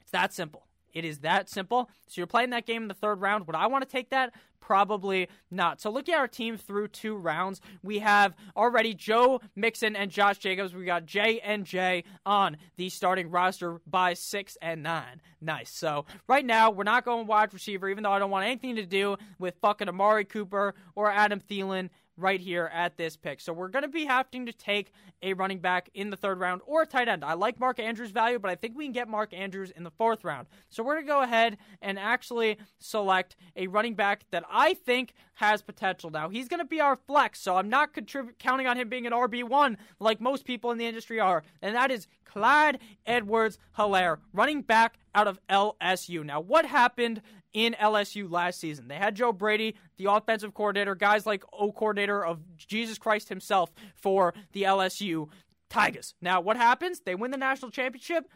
It's 0.00 0.12
that 0.12 0.32
simple. 0.32 0.66
It 0.92 1.04
is 1.04 1.18
that 1.18 1.48
simple. 1.48 1.90
So 2.06 2.20
you're 2.20 2.28
playing 2.28 2.50
that 2.50 2.66
game 2.66 2.82
in 2.82 2.88
the 2.88 2.94
third 2.94 3.20
round. 3.20 3.46
Would 3.48 3.56
I 3.56 3.66
want 3.66 3.82
to 3.82 3.90
take 3.90 4.10
that? 4.10 4.32
Probably 4.60 5.28
not. 5.50 5.80
So 5.80 5.90
looking 5.90 6.14
at 6.14 6.20
our 6.20 6.28
team 6.28 6.56
through 6.56 6.88
two 6.88 7.16
rounds, 7.16 7.60
we 7.82 7.98
have 7.98 8.34
already 8.56 8.94
Joe 8.94 9.40
Mixon 9.56 9.94
and 9.94 10.10
Josh 10.10 10.38
Jacobs. 10.38 10.72
We 10.72 10.84
got 10.84 11.04
J 11.04 11.40
and 11.40 11.66
J 11.66 12.04
on 12.24 12.56
the 12.76 12.88
starting 12.88 13.28
roster 13.28 13.80
by 13.86 14.14
six 14.14 14.56
and 14.62 14.82
nine. 14.82 15.20
Nice. 15.40 15.70
So 15.70 16.06
right 16.28 16.46
now 16.46 16.70
we're 16.70 16.84
not 16.84 17.04
going 17.04 17.26
wide 17.26 17.52
receiver, 17.52 17.90
even 17.90 18.04
though 18.04 18.12
I 18.12 18.18
don't 18.18 18.30
want 18.30 18.46
anything 18.46 18.76
to 18.76 18.86
do 18.86 19.16
with 19.38 19.56
fucking 19.60 19.88
Amari 19.88 20.24
Cooper 20.24 20.74
or 20.94 21.10
Adam 21.10 21.40
Thielen 21.40 21.90
right 22.16 22.40
here 22.40 22.70
at 22.72 22.96
this 22.96 23.16
pick. 23.16 23.40
So 23.40 23.52
we're 23.52 23.68
going 23.68 23.82
to 23.82 23.88
be 23.88 24.04
having 24.04 24.46
to 24.46 24.52
take 24.52 24.92
a 25.22 25.32
running 25.34 25.58
back 25.58 25.90
in 25.94 26.10
the 26.10 26.16
third 26.16 26.38
round 26.38 26.60
or 26.66 26.82
a 26.82 26.86
tight 26.86 27.08
end. 27.08 27.24
I 27.24 27.34
like 27.34 27.58
Mark 27.58 27.78
Andrews' 27.78 28.10
value, 28.10 28.38
but 28.38 28.50
I 28.50 28.54
think 28.54 28.76
we 28.76 28.84
can 28.84 28.92
get 28.92 29.08
Mark 29.08 29.32
Andrews 29.32 29.70
in 29.70 29.82
the 29.82 29.90
fourth 29.90 30.24
round. 30.24 30.46
So 30.70 30.82
we're 30.82 30.94
going 30.94 31.06
to 31.06 31.12
go 31.12 31.22
ahead 31.22 31.56
and 31.82 31.98
actually 31.98 32.58
select 32.78 33.36
a 33.56 33.66
running 33.66 33.94
back 33.94 34.24
that 34.30 34.44
I 34.50 34.74
think 34.74 35.14
has 35.34 35.62
potential. 35.62 36.10
Now, 36.10 36.28
he's 36.28 36.48
going 36.48 36.60
to 36.60 36.66
be 36.66 36.80
our 36.80 36.96
flex, 36.96 37.40
so 37.40 37.56
I'm 37.56 37.68
not 37.68 37.92
contrib- 37.94 38.38
counting 38.38 38.66
on 38.66 38.76
him 38.76 38.88
being 38.88 39.06
an 39.06 39.12
RB1 39.12 39.76
like 39.98 40.20
most 40.20 40.44
people 40.44 40.70
in 40.70 40.78
the 40.78 40.86
industry 40.86 41.18
are, 41.18 41.42
and 41.60 41.74
that 41.74 41.90
is 41.90 42.06
Clyde 42.24 42.78
Edwards 43.06 43.58
Helaire, 43.78 44.18
running 44.32 44.62
back 44.62 44.98
out 45.14 45.28
of 45.28 45.38
LSU. 45.48 46.24
Now, 46.24 46.40
what 46.40 46.66
happened 46.66 47.22
in 47.54 47.74
LSU 47.80 48.30
last 48.30 48.60
season? 48.60 48.88
They 48.88 48.96
had 48.96 49.14
Joe 49.14 49.32
Brady, 49.32 49.76
the 49.96 50.10
offensive 50.12 50.52
coordinator, 50.52 50.94
guys 50.94 51.24
like 51.24 51.42
O 51.52 51.72
coordinator 51.72 52.22
of 52.24 52.40
Jesus 52.58 52.98
Christ 52.98 53.30
himself 53.30 53.72
for 53.94 54.34
the 54.52 54.64
LSU 54.64 55.28
Tigers. 55.70 56.14
Now, 56.20 56.40
what 56.40 56.56
happens? 56.56 57.00
They 57.00 57.14
win 57.14 57.30
the 57.30 57.38
national 57.38 57.70
championship. 57.70 58.28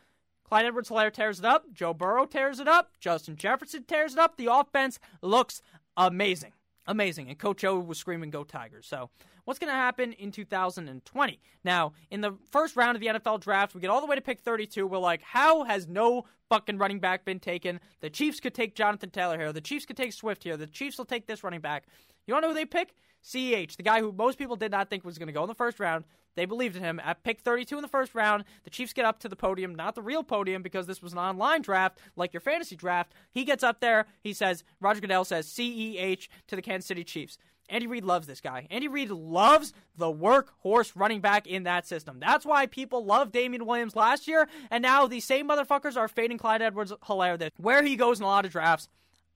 Clyde 0.44 0.64
Edwards 0.64 0.88
Helaire 0.88 1.12
tears 1.12 1.38
it 1.38 1.44
up. 1.44 1.66
Joe 1.74 1.92
Burrow 1.92 2.24
tears 2.24 2.58
it 2.58 2.68
up. 2.68 2.92
Justin 2.98 3.36
Jefferson 3.36 3.84
tears 3.84 4.14
it 4.14 4.18
up. 4.18 4.38
The 4.38 4.50
offense 4.50 4.98
looks 5.20 5.60
amazing. 5.96 6.52
Amazing. 6.88 7.28
And 7.28 7.38
Coach 7.38 7.62
O 7.64 7.78
was 7.78 7.98
screaming, 7.98 8.30
Go 8.30 8.42
Tigers. 8.42 8.86
So, 8.86 9.10
what's 9.44 9.60
going 9.60 9.70
to 9.70 9.76
happen 9.76 10.12
in 10.14 10.32
2020? 10.32 11.40
Now, 11.62 11.92
in 12.10 12.20
the 12.20 12.36
first 12.50 12.74
round 12.74 12.96
of 12.96 13.00
the 13.00 13.06
NFL 13.06 13.40
draft, 13.40 13.74
we 13.74 13.80
get 13.80 13.90
all 13.90 14.00
the 14.00 14.06
way 14.06 14.16
to 14.16 14.22
pick 14.22 14.40
32. 14.40 14.86
We're 14.86 14.98
like, 14.98 15.22
How 15.22 15.62
has 15.64 15.86
no 15.86 16.24
fucking 16.48 16.78
running 16.78 16.98
back 16.98 17.24
been 17.24 17.38
taken? 17.38 17.78
The 18.00 18.10
Chiefs 18.10 18.40
could 18.40 18.54
take 18.54 18.74
Jonathan 18.74 19.10
Taylor 19.10 19.38
here. 19.38 19.52
The 19.52 19.60
Chiefs 19.60 19.86
could 19.86 19.96
take 19.96 20.12
Swift 20.12 20.42
here. 20.42 20.56
The 20.56 20.66
Chiefs 20.66 20.98
will 20.98 21.04
take 21.04 21.26
this 21.26 21.44
running 21.44 21.60
back. 21.60 21.84
You 22.26 22.34
want 22.34 22.42
to 22.42 22.48
know 22.48 22.54
who 22.54 22.58
they 22.58 22.66
pick? 22.66 22.94
CEH, 23.24 23.76
the 23.76 23.82
guy 23.82 24.00
who 24.00 24.12
most 24.12 24.38
people 24.38 24.56
did 24.56 24.70
not 24.70 24.88
think 24.88 25.04
was 25.04 25.18
going 25.18 25.26
to 25.26 25.32
go 25.32 25.42
in 25.42 25.48
the 25.48 25.54
first 25.54 25.80
round. 25.80 26.04
They 26.38 26.46
believed 26.46 26.76
in 26.76 26.84
him. 26.84 27.00
At 27.04 27.24
pick 27.24 27.40
32 27.40 27.74
in 27.74 27.82
the 27.82 27.88
first 27.88 28.14
round, 28.14 28.44
the 28.62 28.70
Chiefs 28.70 28.92
get 28.92 29.04
up 29.04 29.18
to 29.20 29.28
the 29.28 29.34
podium, 29.34 29.74
not 29.74 29.96
the 29.96 30.02
real 30.02 30.22
podium 30.22 30.62
because 30.62 30.86
this 30.86 31.02
was 31.02 31.12
an 31.12 31.18
online 31.18 31.62
draft 31.62 31.98
like 32.14 32.32
your 32.32 32.40
fantasy 32.40 32.76
draft. 32.76 33.12
He 33.32 33.44
gets 33.44 33.64
up 33.64 33.80
there. 33.80 34.06
He 34.22 34.32
says, 34.32 34.62
Roger 34.80 35.00
Goodell 35.00 35.24
says 35.24 35.48
CEH 35.48 36.28
to 36.46 36.54
the 36.54 36.62
Kansas 36.62 36.86
City 36.86 37.02
Chiefs. 37.02 37.38
Andy 37.68 37.88
Reid 37.88 38.04
loves 38.04 38.28
this 38.28 38.40
guy. 38.40 38.68
Andy 38.70 38.86
Reid 38.86 39.10
loves 39.10 39.72
the 39.96 40.06
workhorse 40.06 40.92
running 40.94 41.20
back 41.20 41.48
in 41.48 41.64
that 41.64 41.88
system. 41.88 42.20
That's 42.20 42.46
why 42.46 42.66
people 42.66 43.04
love 43.04 43.32
Damien 43.32 43.66
Williams 43.66 43.96
last 43.96 44.28
year, 44.28 44.48
and 44.70 44.80
now 44.80 45.08
these 45.08 45.24
same 45.24 45.48
motherfuckers 45.48 45.96
are 45.96 46.06
fading 46.06 46.38
Clyde 46.38 46.62
Edwards 46.62 46.92
Helaire. 47.02 47.50
Where 47.56 47.82
he 47.82 47.96
goes 47.96 48.20
in 48.20 48.24
a 48.24 48.28
lot 48.28 48.44
of 48.44 48.52
drafts, 48.52 48.88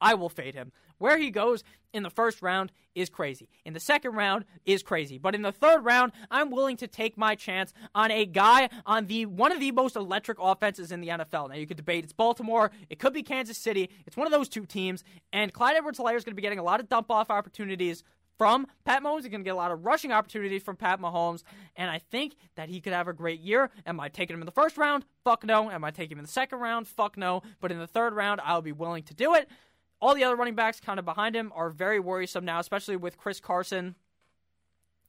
I 0.03 0.15
will 0.15 0.29
fade 0.29 0.55
him. 0.55 0.73
Where 0.99 1.17
he 1.17 1.31
goes 1.31 1.65
in 1.93 2.03
the 2.03 2.11
first 2.11 2.43
round 2.43 2.73
is 2.95 3.09
crazy. 3.09 3.49
In 3.65 3.73
the 3.73 3.81
second 3.81 4.13
round 4.13 4.45
is 4.67 4.83
crazy. 4.83 5.17
But 5.17 5.35
in 5.35 5.43
the 5.43 5.53
third 5.53 5.85
round, 5.85 6.13
I'm 6.31 6.51
willing 6.51 6.77
to 6.79 6.87
take 6.87 7.17
my 7.17 7.35
chance 7.35 7.73
on 7.95 8.11
a 8.11 8.27
guy 8.27 8.69
on 8.85 9.07
the 9.07 9.27
one 9.27 9.53
of 9.53 9.61
the 9.61 9.71
most 9.71 9.97
electric 9.97 10.39
offenses 10.41 10.93
in 10.93 11.01
the 11.01 11.09
NFL. 11.09 11.49
Now 11.49 11.55
you 11.55 11.67
could 11.67 11.77
debate 11.77 12.05
it's 12.05 12.13
Baltimore, 12.13 12.71
it 12.91 12.99
could 12.99 13.15
be 13.15 13.23
Kansas 13.23 13.57
City. 13.57 13.89
It's 14.07 14.17
one 14.17 14.27
of 14.27 14.33
those 14.33 14.49
two 14.49 14.67
teams, 14.67 15.05
and 15.33 15.53
Clyde 15.53 15.77
Edwards-Helaire 15.77 16.17
is 16.17 16.25
going 16.25 16.33
to 16.33 16.37
be 16.37 16.43
getting 16.43 16.59
a 16.59 16.65
lot 16.65 16.81
of 16.81 16.89
dump 16.89 17.11
off 17.11 17.31
opportunities 17.31 18.05
from 18.39 18.67
Pat 18.85 19.03
Mahomes. 19.03 19.21
He's 19.21 19.29
going 19.29 19.43
to 19.43 19.45
get 19.45 19.55
a 19.55 19.57
lot 19.57 19.71
of 19.71 19.85
rushing 19.85 20.11
opportunities 20.11 20.63
from 20.63 20.77
Pat 20.77 21.01
Mahomes, 21.01 21.43
and 21.77 21.91
I 21.91 21.99
think 21.99 22.35
that 22.57 22.69
he 22.69 22.81
could 22.81 22.93
have 22.93 23.09
a 23.09 23.13
great 23.13 23.41
year. 23.41 23.71
Am 23.87 24.01
I 24.01 24.09
taking 24.09 24.35
him 24.35 24.43
in 24.43 24.47
the 24.47 24.53
first 24.53 24.77
round? 24.77 25.05
Fuck 25.25 25.45
no. 25.45 25.71
Am 25.71 25.85
I 25.85 25.91
taking 25.91 26.13
him 26.13 26.19
in 26.19 26.25
the 26.25 26.31
second 26.31 26.59
round? 26.59 26.89
Fuck 26.89 27.17
no. 27.17 27.43
But 27.61 27.71
in 27.73 27.79
the 27.79 27.87
third 27.87 28.15
round, 28.15 28.41
I'll 28.43 28.63
be 28.63 28.73
willing 28.73 29.05
to 29.05 29.15
do 29.15 29.35
it. 29.35 29.49
All 30.03 30.17
the 30.17 30.25
other 30.25 30.37
running 30.37 30.57
backs 30.57 30.81
kind 30.81 30.99
of 30.99 31.05
behind 31.05 31.37
him 31.37 31.53
are 31.55 31.71
very 31.71 32.01
worrisome 32.01 32.45
now, 32.45 32.59
especially 32.59 32.97
with 32.97 33.17
Chris 33.17 33.39
Carson 33.41 33.95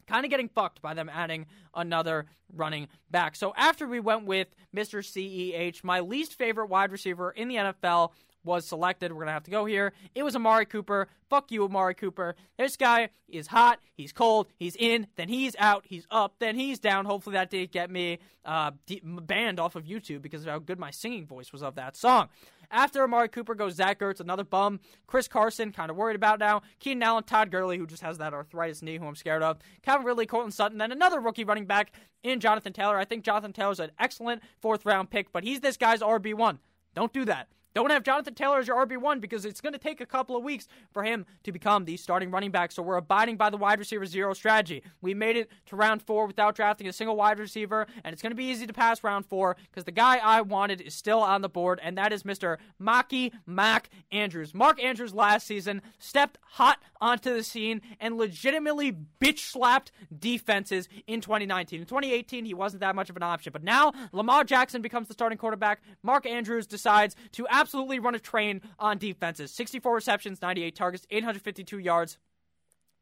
kind 0.08 0.24
of 0.24 0.30
getting 0.30 0.50
fucked 0.50 0.82
by 0.82 0.94
them 0.94 1.10
adding 1.10 1.48
another 1.74 2.28
running 2.54 2.88
back. 3.10 3.36
So 3.36 3.54
after 3.58 3.88
we 3.88 4.00
went 4.00 4.26
with 4.26 4.50
Mr. 4.76 5.00
CEH, 5.00 5.84
my 5.84 6.00
least 6.00 6.36
favorite 6.36 6.68
wide 6.68 6.92
receiver 6.92 7.32
in 7.32 7.48
the 7.48 7.56
NFL 7.56 8.12
was 8.44 8.68
selected. 8.68 9.12
We're 9.12 9.20
going 9.20 9.28
to 9.28 9.34
have 9.34 9.44
to 9.46 9.52
go 9.52 9.66
here. 9.66 9.94
It 10.14 10.24
was 10.24 10.36
Amari 10.36 10.66
Cooper. 10.66 11.08
Fuck 11.30 11.52
you, 11.52 11.64
Amari 11.64 11.96
Cooper. 11.96 12.36
This 12.58 12.76
guy 12.76 13.10
is 13.28 13.48
hot. 13.48 13.80
He's 13.94 14.12
cold. 14.12 14.48
He's 14.58 14.76
in. 14.76 15.08
Then 15.16 15.30
he's 15.30 15.56
out. 15.58 15.86
He's 15.88 16.06
up. 16.12 16.36
Then 16.40 16.56
he's 16.56 16.80
down. 16.80 17.06
Hopefully 17.06 17.36
that 17.36 17.50
didn't 17.50 17.72
get 17.72 17.90
me 17.90 18.20
uh, 18.44 18.72
banned 19.02 19.60
off 19.60 19.76
of 19.76 19.86
YouTube 19.86 20.22
because 20.22 20.42
of 20.42 20.50
how 20.50 20.60
good 20.60 20.78
my 20.78 20.92
singing 20.92 21.26
voice 21.26 21.54
was 21.54 21.64
of 21.64 21.76
that 21.76 21.96
song. 21.96 22.28
After 22.74 23.04
Amari 23.04 23.30
Cooper 23.30 23.54
goes 23.54 23.76
Zach 23.76 24.00
Ertz, 24.00 24.20
another 24.20 24.44
bum. 24.44 24.80
Chris 25.06 25.28
Carson, 25.28 25.72
kind 25.72 25.92
of 25.92 25.96
worried 25.96 26.16
about 26.16 26.40
now. 26.40 26.64
Keenan 26.80 27.04
Allen, 27.04 27.24
Todd 27.24 27.52
Gurley, 27.52 27.78
who 27.78 27.86
just 27.86 28.02
has 28.02 28.18
that 28.18 28.34
arthritis 28.34 28.82
knee, 28.82 28.98
who 28.98 29.06
I'm 29.06 29.16
scared 29.16 29.44
of. 29.44 29.60
Calvin 29.84 30.08
Ridley, 30.08 30.26
Courtland 30.26 30.56
Sutton, 30.56 30.80
then 30.80 30.92
another 30.92 31.20
rookie 31.20 31.44
running 31.44 31.68
back 31.68 31.92
in 32.24 32.40
Jonathan 32.40 32.74
Taylor. 32.74 32.98
I 32.98 33.06
think 33.06 33.24
Jonathan 33.24 33.54
Taylor's 33.54 33.80
an 33.80 33.92
excellent 34.00 34.42
fourth 34.60 34.88
round 34.88 35.12
pick, 35.12 35.32
but 35.32 35.44
he's 35.44 35.60
this 35.60 35.78
guy's 35.78 36.02
RB1. 36.02 36.58
Don't 36.96 37.14
do 37.14 37.26
that. 37.26 37.48
Don't 37.74 37.90
have 37.90 38.04
Jonathan 38.04 38.36
Taylor 38.36 38.60
as 38.60 38.68
your 38.68 38.86
RB1 38.86 39.20
because 39.20 39.46
it's 39.46 39.62
going 39.62 39.74
to 39.74 39.80
take 39.80 40.00
a 40.00 40.06
couple 40.06 40.36
of 40.36 40.44
weeks 40.44 40.68
for 40.92 41.04
him 41.04 41.26
to 41.44 41.52
become 41.52 41.86
the 41.86 41.98
starting 41.98 42.30
running 42.30 42.52
back. 42.52 42.72
So 42.72 42.84
we're 42.84 42.98
abiding 42.98 43.38
by 43.38 43.50
the 43.50 43.58
wide 43.58 43.80
receiver 43.80 44.06
zero 44.06 44.34
strategy. 44.34 44.84
We 45.02 45.14
made 45.14 45.38
it 45.38 45.50
to 45.68 45.76
round 45.76 46.02
four 46.04 46.28
without 46.28 46.56
drafting 46.56 46.88
a 46.88 46.94
single 46.94 47.16
wide 47.16 47.40
receiver, 47.40 47.88
and 48.04 48.14
it's 48.14 48.22
going 48.22 48.32
to 48.32 48.36
be 48.36 48.46
easy 48.46 48.68
to 48.68 48.74
pass 48.74 49.04
round 49.04 49.26
four 49.26 49.58
because 49.72 49.86
the 49.86 49.92
guy 49.92 50.18
I 50.18 50.42
wanted 50.42 50.82
is 50.82 50.94
still 50.94 51.20
on 51.20 51.42
the 51.42 51.50
board, 51.50 51.80
and 51.84 51.98
that 51.98 52.14
is 52.14 52.24
Mr. 52.24 52.58
Maki 52.82 53.32
Mac 53.48 53.90
Andrews. 54.12 54.54
Mark 54.54 54.82
Andrews 54.82 55.14
last 55.14 55.48
season 55.48 55.82
stepped 55.98 56.38
hot 56.44 56.80
onto 57.02 57.34
the 57.34 57.44
scene 57.44 57.82
and 58.00 58.18
legitimately 58.18 58.96
bitch 59.22 59.40
slapped 59.40 59.92
defenses 60.18 60.88
in 61.08 61.22
2019. 61.22 61.82
In 61.82 61.86
2018, 61.86 62.46
he 62.46 62.54
wasn't 62.54 62.82
that 62.82 62.96
much 62.96 63.10
of 63.10 63.18
an 63.18 63.24
option, 63.24 63.52
but 63.52 63.64
now 63.64 63.92
Lamar 64.12 64.44
Jackson 64.44 64.82
becomes 64.82 65.08
the 65.08 65.14
starting 65.14 65.38
quarterback. 65.38 65.82
Mark 66.02 66.26
Andrews 66.26 66.68
decides 66.68 67.16
to 67.34 67.48
absolutely 67.64 67.98
run 67.98 68.14
a 68.14 68.20
train 68.20 68.62
on 68.78 68.98
defenses. 68.98 69.52
64 69.52 69.96
receptions, 69.96 70.42
98 70.42 70.76
targets, 70.76 71.08
852 71.10 71.80
yards. 71.80 72.18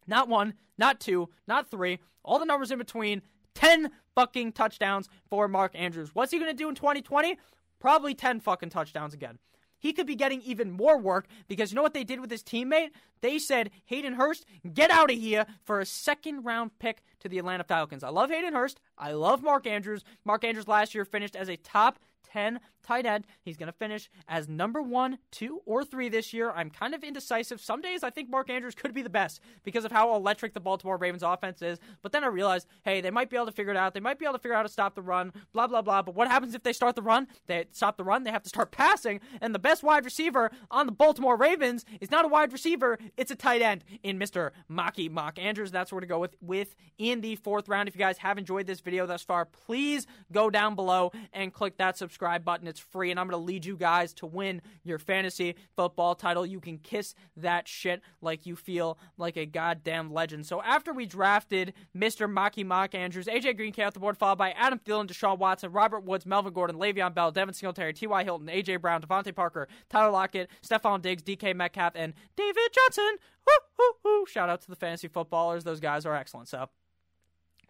Not 0.06 0.30
one, 0.30 0.54
not 0.78 1.00
two, 1.00 1.30
not 1.48 1.72
three. 1.72 2.00
All 2.24 2.38
the 2.38 2.46
numbers 2.46 2.72
in 2.72 2.78
between. 2.78 3.24
10 3.56 3.90
fucking 4.16 4.52
touchdowns 4.54 5.10
for 5.30 5.48
Mark 5.48 5.72
Andrews. 5.74 6.12
What's 6.14 6.32
he 6.32 6.38
going 6.38 6.52
to 6.52 6.56
do 6.56 6.70
in 6.70 6.76
2020? 6.76 7.38
Probably 7.80 8.14
10 8.14 8.40
fucking 8.40 8.70
touchdowns 8.70 9.14
again 9.16 9.40
he 9.82 9.92
could 9.92 10.06
be 10.06 10.16
getting 10.16 10.42
even 10.44 10.72
more 10.72 10.98
work 10.98 11.26
because 11.48 11.72
you 11.72 11.76
know 11.76 11.82
what 11.82 11.96
they 11.96 12.04
did 12.04 12.22
with 12.22 12.30
his 12.30 12.44
teammate? 12.44 12.92
They 13.22 13.40
said, 13.40 13.72
Hayden 13.86 14.14
Hurst, 14.14 14.46
get 14.74 14.92
out 14.92 15.12
of 15.12 15.18
here 15.18 15.46
for 15.66 15.80
a 15.80 15.86
second 15.86 16.44
round 16.44 16.78
pick 16.80 17.02
to 17.20 17.28
the 17.28 17.40
Atlanta 17.40 17.64
Falcons. 17.64 18.04
I 18.04 18.10
love 18.10 18.30
Hayden 18.30 18.54
Hurst. 18.54 18.80
I 18.98 19.12
love 19.14 19.42
Mark 19.42 19.66
Andrews. 19.66 20.04
Mark 20.24 20.44
Andrews 20.44 20.68
last 20.68 20.94
year 20.94 21.04
finished 21.04 21.36
as 21.36 21.50
a 21.50 21.58
top 21.58 22.00
10 22.32 22.60
tight 22.82 23.06
end. 23.06 23.26
He's 23.42 23.58
going 23.58 23.68
to 23.68 23.78
finish 23.78 24.10
as 24.28 24.48
number 24.48 24.82
one, 24.82 25.18
two, 25.32 25.62
or 25.66 25.84
three 25.84 26.10
this 26.10 26.34
year. 26.34 26.52
I'm 26.52 26.70
kind 26.70 26.94
of 26.94 27.04
indecisive. 27.04 27.62
Some 27.62 27.82
days 27.82 28.04
I 28.04 28.10
think 28.10 28.30
Mark 28.30 28.50
Andrews 28.50 28.76
could 28.76 28.94
be 28.94 29.02
the 29.02 29.10
best 29.10 29.42
because 29.64 29.86
of 29.86 29.92
how 29.92 30.16
electric 30.16 30.54
the 30.54 30.60
Baltimore 30.60 30.98
Ravens 30.98 31.24
offense 31.24 31.62
is. 31.62 31.80
But 32.02 32.12
then 32.12 32.24
I 32.24 32.28
realized, 32.28 32.68
hey, 32.84 33.02
they 33.02 33.12
might 33.12 33.30
be 33.30 33.36
able 33.36 33.48
to 33.48 33.52
figure 33.52 33.72
it 33.72 33.78
out. 33.78 33.94
They 33.94 34.00
might 34.00 34.20
be 34.20 34.26
able 34.26 34.34
to 34.34 34.40
figure 34.40 34.54
out 34.54 34.60
how 34.60 34.64
to 34.64 34.70
stop 34.70 34.96
the 34.96 35.02
run, 35.02 35.34
blah, 35.54 35.68
blah, 35.68 35.82
blah. 35.82 36.02
But 36.02 36.16
what 36.16 36.28
happens 36.28 36.56
if 36.56 36.64
they 36.64 36.74
start 36.74 36.96
the 36.96 37.02
run? 37.02 37.28
They 37.48 37.66
stop 37.72 37.98
the 37.98 38.04
run, 38.04 38.24
they 38.24 38.32
have 38.32 38.44
to 38.44 38.50
start 38.50 38.72
passing. 38.72 39.20
And 39.42 39.54
the 39.54 39.60
best 39.60 39.84
wide 39.84 40.06
receiver 40.06 40.52
on 40.70 40.86
the 40.86 40.92
Baltimore 40.92 41.36
Ravens 41.38 41.86
is 42.00 42.12
not 42.12 42.26
a 42.26 42.28
wide 42.28 42.52
receiver, 42.52 42.98
it's 43.18 43.32
a 43.32 43.36
tight 43.36 43.62
end 43.62 43.84
in 44.04 44.20
Mr. 44.20 44.52
Maki 44.70 45.10
Mock 45.10 45.40
Andrews. 45.40 45.72
That's 45.72 45.92
where 45.92 46.02
to 46.02 46.08
go 46.08 46.20
with, 46.20 46.36
with 46.42 46.76
in 46.98 47.22
the 47.22 47.36
fourth 47.38 47.68
round. 47.68 47.88
If 47.88 47.96
you 47.96 48.00
guys 48.00 48.18
have 48.20 48.38
enjoyed 48.38 48.68
this 48.68 48.80
video 48.80 49.06
thus 49.06 49.22
far, 49.22 49.46
please 49.46 50.08
go 50.32 50.50
down 50.50 50.76
below 50.76 51.12
and 51.34 51.54
click 51.54 51.78
that 51.78 51.98
subscribe 51.98 52.44
button. 52.44 52.68
It's 52.72 52.80
free, 52.80 53.12
and 53.12 53.20
I'm 53.20 53.28
going 53.28 53.40
to 53.40 53.46
lead 53.46 53.66
you 53.66 53.78
guys 53.78 54.14
to 54.16 54.26
win 54.26 54.62
your 54.84 54.98
fantasy 54.98 55.56
football 55.76 56.16
title. 56.16 56.46
You 56.46 56.60
can 56.60 56.78
kiss 56.78 57.14
that 57.38 57.68
shit 57.68 58.02
like 58.22 58.46
you 58.46 58.56
feel 58.56 58.98
like 59.18 59.38
a 59.38 59.46
goddamn 59.46 60.12
legend. 60.12 60.46
So 60.48 60.62
after 60.62 60.94
we 60.94 61.06
drafted 61.06 61.74
Mr. 61.96 62.32
Maki 62.32 62.66
Mock 62.66 62.96
Andrews, 62.96 63.28
AJ 63.28 63.58
Green 63.58 63.74
came 63.74 63.88
off 63.88 63.94
the 63.94 64.00
board, 64.00 64.18
followed 64.18 64.38
by 64.38 64.52
Adam 64.52 64.80
Thielen, 64.80 65.08
Deshaun 65.08 65.38
Watson, 65.38 65.72
Robert 65.72 66.04
Woods, 66.04 66.26
Melvin 66.26 66.54
Gordon, 66.54 66.78
Le'Veon 66.78 67.14
Bell, 67.14 67.32
Devin 67.32 67.54
Singletary, 67.54 67.94
T.Y. 67.94 68.24
Hilton, 68.24 68.48
AJ 68.48 68.82
Brown, 68.82 69.02
DeVante 69.02 69.36
Parker, 69.36 69.68
Tyler 69.90 70.12
Lockett, 70.12 70.50
Stefon 70.66 71.02
Diggs, 71.02 71.22
DK 71.22 71.56
Metcalf, 71.56 71.94
and 71.96 72.14
David 72.36 72.72
Johnson. 72.74 73.18
Woo, 73.46 73.54
woo, 73.78 73.94
woo. 74.04 74.26
Shout 74.26 74.50
out 74.50 74.62
to 74.62 74.70
the 74.70 74.76
fantasy 74.76 75.08
footballers. 75.08 75.64
Those 75.64 75.80
guys 75.80 76.06
are 76.06 76.16
excellent. 76.16 76.48
So 76.48 76.70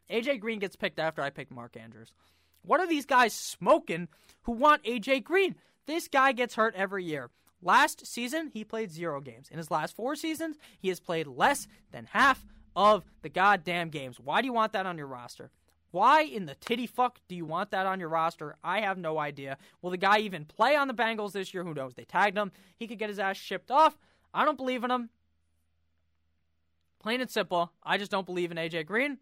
AJ 0.10 0.40
Green 0.40 0.60
gets 0.60 0.76
picked 0.76 1.00
after 1.00 1.22
I 1.22 1.30
picked 1.30 1.52
Mark 1.52 1.76
Andrews. 1.78 2.14
What 2.64 2.80
are 2.80 2.88
these 2.88 3.06
guys 3.06 3.34
smoking 3.34 4.08
who 4.44 4.54
want 4.54 4.84
AJ 4.84 5.24
Green? 5.24 5.56
This 5.88 6.08
guy 6.08 6.32
gets 6.32 6.56
hurt 6.56 6.76
every 6.76 7.04
year. 7.04 7.30
Last 7.62 8.08
season, 8.08 8.50
he 8.54 8.64
played 8.64 8.92
zero 8.92 9.22
games. 9.22 9.48
In 9.52 9.58
his 9.58 9.70
last 9.70 9.96
four 9.96 10.16
seasons, 10.16 10.58
he 10.80 10.90
has 10.90 11.00
played 11.00 11.28
less 11.28 11.68
than 11.92 12.08
half 12.12 12.46
of 12.76 13.04
the 13.22 13.30
goddamn 13.30 13.90
games. 13.90 14.20
Why 14.20 14.42
do 14.42 14.48
you 14.48 14.54
want 14.54 14.74
that 14.74 14.86
on 14.86 14.98
your 14.98 15.08
roster? 15.08 15.52
Why 15.92 16.22
in 16.22 16.46
the 16.46 16.56
titty 16.56 16.88
fuck 16.88 17.20
do 17.28 17.36
you 17.36 17.46
want 17.46 17.72
that 17.72 17.86
on 17.86 18.00
your 18.00 18.10
roster? 18.10 18.56
I 18.64 18.80
have 18.80 18.98
no 18.98 19.20
idea. 19.20 19.58
Will 19.82 19.92
the 19.92 19.98
guy 19.98 20.20
even 20.20 20.46
play 20.46 20.76
on 20.76 20.88
the 20.88 20.94
Bengals 20.94 21.34
this 21.34 21.54
year? 21.54 21.64
Who 21.64 21.74
knows? 21.74 21.94
They 21.94 22.06
tagged 22.06 22.38
him. 22.38 22.52
He 22.78 22.88
could 22.88 22.98
get 22.98 23.10
his 23.10 23.20
ass 23.20 23.38
shipped 23.38 23.70
off. 23.70 23.98
I 24.34 24.46
don't 24.46 24.58
believe 24.58 24.84
in 24.84 24.92
him. 24.92 25.10
Plain 27.00 27.20
and 27.20 27.30
simple. 27.30 27.72
I 27.84 27.98
just 27.98 28.12
don't 28.12 28.26
believe 28.26 28.52
in 28.52 28.58
AJ 28.58 28.86
Green. 28.86 29.18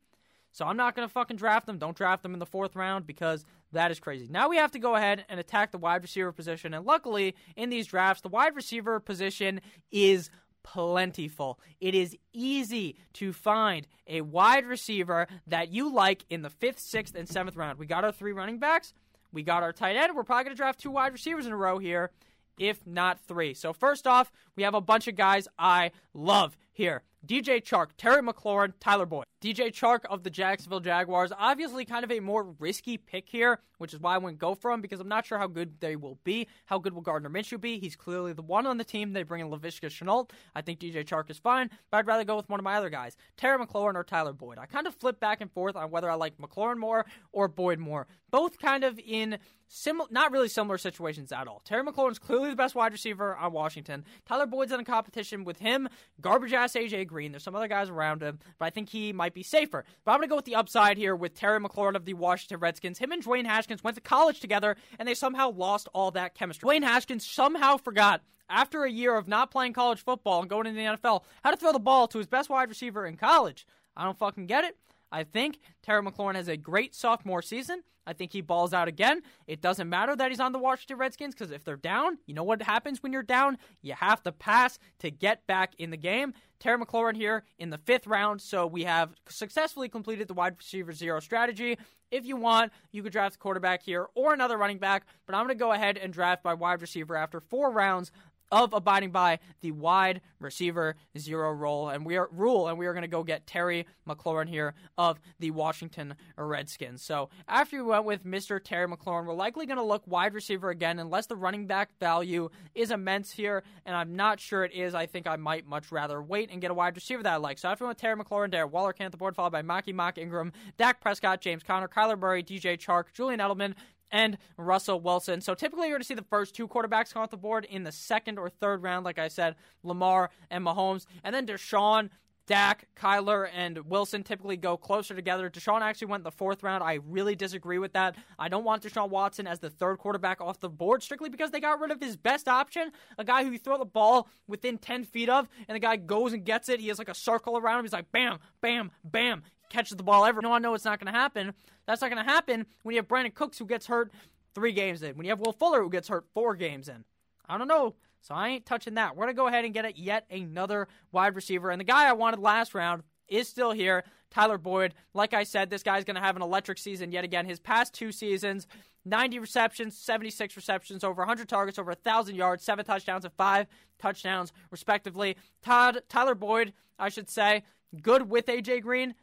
So 0.52 0.66
I'm 0.66 0.78
not 0.78 0.96
going 0.96 1.08
to 1.08 1.12
fucking 1.12 1.38
draft 1.38 1.66
them. 1.66 1.78
Don't 1.78 1.96
draft 1.96 2.24
them 2.24 2.34
in 2.34 2.40
the 2.40 2.46
fourth 2.46 2.76
round 2.76 3.06
because 3.06 3.46
that 3.72 3.92
is 3.92 4.00
crazy. 4.00 4.28
Now 4.30 4.50
we 4.50 4.58
have 4.58 4.72
to 4.72 4.80
go 4.80 4.96
ahead 4.96 5.26
and 5.30 5.40
attack 5.40 5.72
the 5.72 5.78
wide 5.78 6.02
receiver 6.02 6.32
position. 6.32 6.74
And 6.74 6.86
luckily, 6.86 7.36
in 7.56 7.70
these 7.70 7.88
drafts, 7.88 8.22
the 8.22 8.30
wide 8.30 8.56
receiver 8.56 9.00
position 9.00 9.62
is 9.92 10.30
plentiful. 10.64 11.60
It 11.80 11.96
is 11.96 12.18
easy 12.34 12.96
to 13.14 13.34
find 13.34 13.88
a 14.08 14.22
wide 14.22 14.66
receiver 14.66 15.28
that 15.48 15.70
you 15.70 15.94
like 15.94 16.26
in 16.30 16.42
the 16.42 16.50
fifth, 16.50 16.80
sixth, 16.80 17.16
and 17.16 17.28
seventh 17.28 17.56
round. 17.56 17.80
We 17.80 17.86
got 17.86 18.04
our 18.04 18.12
three 18.12 18.34
running 18.34 18.60
backs. 18.60 18.94
We 19.32 19.44
got 19.44 19.64
our 19.64 19.74
tight 19.74 19.96
end. 19.96 20.16
We're 20.16 20.24
probably 20.24 20.46
going 20.46 20.56
to 20.56 20.60
draft 20.60 20.80
two 20.80 20.92
wide 20.92 21.14
receivers 21.14 21.46
in 21.46 21.52
a 21.52 21.58
row 21.58 21.78
here, 21.78 22.12
if 22.58 22.86
not 22.86 23.20
three. 23.20 23.54
So, 23.54 23.74
first 23.74 24.08
off, 24.08 24.32
we 24.56 24.64
have 24.64 24.74
a 24.74 24.82
bunch 24.82 25.08
of 25.08 25.16
guys 25.16 25.48
I 25.58 25.92
love 26.14 26.58
here. 26.72 27.04
DJ 27.26 27.62
Chark, 27.62 27.90
Terry 27.98 28.22
McLaurin, 28.22 28.74
Tyler 28.80 29.06
Boyd. 29.06 29.26
DJ 29.42 29.68
Chark 29.68 30.00
of 30.10 30.24
the 30.24 30.30
Jacksonville 30.30 30.82
Jaguars, 30.82 31.32
obviously 31.38 31.86
kind 31.86 32.04
of 32.04 32.12
a 32.12 32.20
more 32.20 32.44
risky 32.60 32.98
pick 32.98 33.30
here, 33.30 33.60
which 33.78 33.94
is 33.94 34.00
why 34.00 34.16
I 34.16 34.18
wouldn't 34.18 34.40
go 34.40 34.54
for 34.54 34.72
him 34.72 34.82
because 34.82 35.00
I'm 35.00 35.08
not 35.08 35.26
sure 35.26 35.38
how 35.38 35.48
good 35.48 35.80
they 35.80 35.96
will 35.96 36.18
be. 36.26 36.48
How 36.66 36.78
good 36.78 36.94
will 36.94 37.02
Gardner 37.02 37.30
Minshew 37.30 37.60
be? 37.60 37.80
He's 37.80 37.96
clearly 37.96 38.34
the 38.34 38.42
one 38.42 38.68
on 38.68 38.78
the 38.78 38.84
team. 38.84 39.14
They 39.14 39.24
bring 39.24 39.42
in 39.42 39.50
Laviska 39.50 39.88
Shenault. 39.88 40.32
I 40.56 40.62
think 40.62 40.80
DJ 40.80 41.06
Chark 41.06 41.30
is 41.30 41.38
fine, 41.38 41.70
but 41.90 41.98
I'd 41.98 42.08
rather 42.08 42.26
go 42.26 42.36
with 42.36 42.50
one 42.50 42.60
of 42.60 42.66
my 42.66 42.76
other 42.76 42.90
guys, 42.90 43.16
Terry 43.38 43.58
McLaurin 43.58 43.96
or 43.96 44.04
Tyler 44.04 44.34
Boyd. 44.34 44.58
I 44.58 44.66
kind 44.66 44.88
of 44.88 44.96
flip 44.96 45.22
back 45.22 45.40
and 45.40 45.52
forth 45.52 45.78
on 45.78 45.92
whether 45.92 46.10
I 46.10 46.16
like 46.16 46.38
McLaurin 46.38 46.78
more 46.78 47.06
or 47.32 47.48
Boyd 47.48 47.80
more. 47.80 48.08
Both 48.32 48.60
kind 48.60 48.84
of 48.84 49.00
in 49.00 49.40
similar, 49.68 50.10
not 50.12 50.32
really 50.32 50.50
similar 50.50 50.78
situations 50.78 51.32
at 51.32 51.48
all. 51.48 51.62
Terry 51.64 51.84
McLaurin's 51.84 52.20
clearly 52.20 52.50
the 52.50 52.56
best 52.56 52.76
wide 52.76 52.92
receiver 52.92 53.36
on 53.38 53.54
Washington. 53.54 54.04
Tyler 54.26 54.46
Boyd's 54.46 54.72
in 54.72 54.80
a 54.80 54.86
competition 54.86 55.46
with 55.46 55.60
him, 55.60 55.88
garbage 56.20 56.54
ass 56.54 56.74
AJ 56.74 57.08
Green. 57.10 57.32
There's 57.32 57.44
some 57.44 57.56
other 57.56 57.68
guys 57.68 57.90
around 57.90 58.22
him, 58.22 58.40
but 58.58 58.66
I 58.66 58.70
think 58.70 58.90
he 58.90 59.12
might 59.12 59.34
be 59.34 59.44
safer. 59.44 59.84
But 60.06 60.12
I'm 60.12 60.20
going 60.20 60.30
to 60.30 60.32
go 60.32 60.36
with 60.38 60.46
the 60.46 60.56
upside 60.56 60.98
here 60.98 61.16
with 61.16 61.34
Terry 61.34 61.60
McLaurin 61.60 61.96
of 61.96 62.06
the 62.06 62.14
Washington 62.14 62.60
Redskins. 62.60 63.00
Him 63.00 63.12
and 63.12 63.24
Dwayne 63.24 63.46
Haskins 63.46 63.84
went 63.84 63.96
to 63.96 64.02
college 64.02 64.40
together, 64.40 64.78
and 64.98 65.08
they 65.08 65.14
somehow 65.14 65.52
lost 65.52 65.90
all 65.94 66.12
that 66.12 66.36
chemistry. 66.36 66.70
Dwayne 66.70 66.84
Haskins 66.84 67.26
somehow 67.26 67.78
forgot 67.78 68.22
after 68.50 68.84
a 68.84 68.92
year 68.92 69.16
of 69.16 69.28
not 69.28 69.52
playing 69.52 69.74
college 69.74 70.04
football 70.04 70.42
and 70.42 70.50
going 70.50 70.68
into 70.68 70.80
the 70.80 70.98
NFL, 70.98 71.24
how 71.44 71.52
to 71.52 71.58
throw 71.58 71.72
the 71.72 71.80
ball 71.80 72.08
to 72.08 72.18
his 72.18 72.28
best 72.28 72.50
wide 72.50 72.70
receiver 72.70 73.06
in 73.06 73.18
college. 73.18 73.68
I 73.96 74.04
don't 74.04 74.18
fucking 74.18 74.48
get 74.48 74.64
it. 74.64 74.78
I 75.12 75.24
think 75.24 75.60
Terry 75.82 76.04
McLaurin 76.04 76.36
has 76.36 76.48
a 76.48 76.58
great 76.58 76.96
sophomore 76.96 77.42
season. 77.42 77.84
I 78.10 78.14
think 78.14 78.34
he 78.34 78.42
balls 78.42 78.74
out 78.74 78.88
again. 78.88 79.22
It 79.46 79.62
doesn't 79.62 79.88
matter 79.88 80.16
that 80.16 80.32
he's 80.32 80.40
on 80.40 80.52
the 80.52 80.58
Washington 80.58 80.98
Redskins 80.98 81.36
because 81.36 81.52
if 81.52 81.64
they're 81.64 81.76
down, 81.76 82.18
you 82.26 82.34
know 82.34 82.44
what 82.44 82.60
happens 82.64 83.04
when 83.04 83.14
you're 83.14 83.22
down? 83.22 83.60
You 83.84 83.94
have 83.94 84.24
to 84.24 84.32
pass 84.32 84.80
to 85.00 85.12
get 85.12 85.46
back 85.46 85.76
in 85.78 85.92
the 85.92 85.98
game. 85.98 86.34
Terry 86.60 86.84
McLaurin 86.84 87.16
here 87.16 87.44
in 87.60 87.70
the 87.70 87.78
fifth 87.78 88.08
round. 88.08 88.42
So 88.42 88.66
we 88.66 88.84
have 88.84 89.14
successfully 89.30 89.90
completed 89.90 90.28
the 90.28 90.34
wide 90.34 90.56
receiver 90.58 90.92
zero 90.92 91.20
strategy. 91.20 91.78
If 92.10 92.26
you 92.26 92.36
want, 92.36 92.74
you 92.92 93.04
could 93.04 93.12
draft 93.12 93.36
a 93.36 93.38
quarterback 93.38 93.84
here 93.84 94.08
or 94.16 94.34
another 94.34 94.58
running 94.58 94.80
back, 94.80 95.06
but 95.28 95.36
I'm 95.36 95.46
going 95.46 95.56
to 95.56 95.60
go 95.60 95.74
ahead 95.74 95.96
and 95.96 96.12
draft 96.12 96.44
my 96.44 96.56
wide 96.56 96.82
receiver 96.82 97.16
after 97.16 97.40
four 97.40 97.72
rounds 97.72 98.12
of 98.52 98.74
abiding 98.74 99.12
by 99.12 99.40
the 99.62 99.72
wide 99.72 100.22
receiver 100.40 100.96
zero 101.18 101.52
rule, 101.52 101.90
and 101.90 102.06
we 102.06 102.18
are 102.18 102.30
rule, 102.32 102.68
and 102.68 102.78
we 102.78 102.88
are 102.88 102.94
going 102.94 103.04
to 103.04 103.08
go 103.08 103.24
get 103.24 103.46
Terry 103.46 103.86
McLaurin 104.08 104.48
here 104.48 104.74
of 104.98 105.20
the 105.40 105.52
Washington 105.52 106.16
Redskins. 106.38 107.02
So 107.02 107.30
after 107.48 107.84
we 107.84 107.90
went 107.90 108.06
with 108.06 108.26
Mr. 108.26 108.60
Terry 108.64 108.88
McLaurin, 108.88 109.26
we're 109.26 109.34
likely 109.34 109.66
going 109.66 109.78
to 109.78 109.84
look 109.84 110.04
wide 110.06 110.34
receiver 110.34 110.70
again, 110.70 111.00
unless 111.00 111.28
the 111.28 111.36
running 111.36 111.68
back 111.68 111.90
value 112.00 112.50
is 112.74 112.92
immense 112.92 113.32
here, 113.32 113.64
and 113.86 113.96
I'm 113.96 114.16
not 114.16 114.40
sure 114.40 114.64
it 114.64 114.74
is. 114.74 114.96
I 114.96 115.06
think 115.06 115.28
I 115.28 115.36
might 115.36 115.68
much 115.68 115.92
rather 115.92 116.22
wait 116.22 116.50
and 116.52 116.62
get 116.62 116.72
a 116.72 116.74
wide 116.74 116.96
receiver 116.96 117.24
that 117.24 117.34
I 117.34 117.38
like. 117.38 117.58
So 117.58 117.70
after 117.70 117.84
we 117.84 117.88
went 117.88 118.00
Terry 118.00 118.16
McLaurin, 118.16 118.52
Derek 118.52 118.72
Waller 118.72 118.94
came 118.94 119.06
at 119.06 119.12
the 119.12 119.18
board, 119.18 119.36
followed 119.36 119.52
by 119.52 119.62
Maki 119.62 119.94
Mock 119.94 120.18
Ingram, 120.18 120.52
Dak 120.78 121.02
Prescott, 121.02 121.42
James 121.42 121.64
Conner, 121.64 121.88
Kyler 121.88 122.18
Murray, 122.18 122.44
DJ 122.44 122.78
Chark, 122.78 123.06
Julian 123.14 123.40
Edelman, 123.40 123.76
and 124.12 124.38
Russell 124.58 125.00
Wilson. 125.00 125.42
So 125.42 125.54
typically 125.54 125.88
you're 125.88 125.98
going 125.98 126.02
to 126.02 126.08
see 126.08 126.14
the 126.14 126.24
first 126.24 126.56
two 126.56 126.68
quarterbacks 126.68 127.14
come 127.14 127.24
off 127.24 127.30
the 127.30 127.38
board 127.38 127.66
in 127.66 127.84
the 127.84 127.92
second 127.92 128.38
or 128.40 128.50
third 128.50 128.84
round, 128.84 129.06
like 129.06 129.20
I 129.20 129.28
said, 129.28 129.56
Lamar 129.84 130.30
and 130.50 130.66
Mahomes. 130.66 131.06
And 131.24 131.34
then 131.34 131.46
Deshaun, 131.46 132.10
Dak, 132.50 132.88
Kyler, 132.96 133.48
and 133.54 133.78
Wilson 133.86 134.24
typically 134.24 134.58
go 134.58 134.76
closer 134.76 135.14
together. 135.14 135.52
Deshaun 135.52 135.82
actually 135.82 136.08
went 136.08 136.24
the 136.24 136.32
fourth 136.32 136.64
round. 136.64 136.84
I 136.84 136.96
really 137.08 137.36
disagree 137.36 137.78
with 137.78 137.94
that. 137.94 138.16
I 138.40 138.50
don't 138.50 138.64
want 138.64 138.82
Deshaun 138.82 139.10
Watson 139.10 139.46
as 139.46 139.60
the 139.60 139.70
third 139.70 140.00
quarterback 140.00 140.42
off 140.42 140.60
the 140.60 140.68
board 140.68 141.04
strictly 141.04 141.30
because 141.30 141.52
they 141.52 141.60
got 141.60 141.80
rid 141.80 141.92
of 141.92 142.02
his 142.02 142.18
best 142.18 142.48
option, 142.48 142.92
a 143.20 143.24
guy 143.24 143.44
who 143.44 143.52
you 143.52 143.60
throw 143.60 143.78
the 143.78 143.86
ball 143.86 144.28
within 144.48 144.80
10 144.80 145.04
feet 145.04 145.30
of, 145.30 145.48
and 145.68 145.76
the 145.76 145.80
guy 145.80 145.96
goes 145.96 146.34
and 146.34 146.44
gets 146.44 146.70
it. 146.70 146.80
He 146.80 146.88
has 146.88 146.98
like 146.98 147.08
a 147.10 147.14
circle 147.14 147.56
around 147.56 147.80
him. 147.80 147.86
He's 147.86 147.94
like, 147.94 148.12
bam, 148.12 148.40
bam, 148.62 148.90
bam 149.04 149.44
catches 149.70 149.98
the 149.98 150.04
ball 150.04 150.26
ever. 150.26 150.42
No, 150.42 150.54
I 150.54 150.60
know 150.60 150.74
it's 150.74 150.86
not 150.86 151.00
going 151.00 151.12
to 151.12 151.20
happen. 151.20 151.54
That's 151.86 152.02
not 152.02 152.12
going 152.12 152.24
to 152.24 152.32
happen 152.32 152.66
when 152.84 152.96
you 152.96 153.00
have 153.00 153.08
Brandin 153.08 153.34
Cooks 153.34 153.58
who 153.58 153.66
gets 153.66 153.88
hurt 153.88 154.12
three 154.54 154.72
games 154.72 155.04
in. 155.04 155.16
When 155.16 155.26
you 155.26 155.32
have 155.32 155.40
Will 155.40 155.54
Fuller 155.54 155.82
who 155.82 155.90
gets 155.90 156.08
hurt 156.08 156.26
four 156.34 156.56
games 156.56 156.90
in. 156.90 157.06
I 157.48 157.58
don't 157.58 157.68
know. 157.68 157.96
So 158.22 158.36
I 158.36 158.50
ain't 158.50 158.66
touching 158.66 158.96
that. 158.96 159.16
We're 159.16 159.26
going 159.26 159.36
to 159.36 159.42
go 159.42 159.48
ahead 159.48 159.66
and 159.66 159.74
get 159.74 159.86
it 159.86 159.98
yet 159.98 160.26
another 160.30 160.88
wide 161.12 161.36
receiver. 161.36 161.72
And 161.72 161.80
the 161.80 161.86
guy 161.86 162.08
I 162.08 162.14
wanted 162.14 162.40
last 162.40 162.74
round 162.74 163.04
is 163.28 163.48
still 163.48 163.72
here, 163.72 164.04
Tyler 164.30 164.58
Boyd. 164.58 164.94
Like 165.14 165.34
I 165.34 165.44
said, 165.44 165.70
this 165.70 165.84
guy's 165.84 166.04
going 166.04 166.16
to 166.16 166.22
have 166.22 166.36
an 166.36 166.42
electric 166.42 166.78
season 166.78 167.12
yet 167.12 167.24
again. 167.24 167.46
His 167.46 167.60
past 167.60 167.94
two 167.94 168.12
seasons, 168.12 168.68
90 169.06 169.40
receptions, 169.40 169.98
76 169.98 170.56
receptions, 170.56 171.04
over 171.04 171.22
100 171.22 171.48
targets, 171.48 171.80
over 171.80 171.92
1,000 171.92 172.36
yards, 172.36 172.64
seven 172.64 172.86
touchdowns, 172.86 173.24
and 173.24 173.34
five 173.34 173.68
touchdowns, 174.00 174.52
respectively. 174.72 175.38
Todd, 175.62 176.02
Tyler 176.10 176.36
Boyd, 176.36 176.74
I 176.98 177.10
should 177.10 177.30
say, 177.30 177.64
good 178.02 178.30
with 178.30 178.50
A.J. 178.50 178.82
Green, 178.82 179.16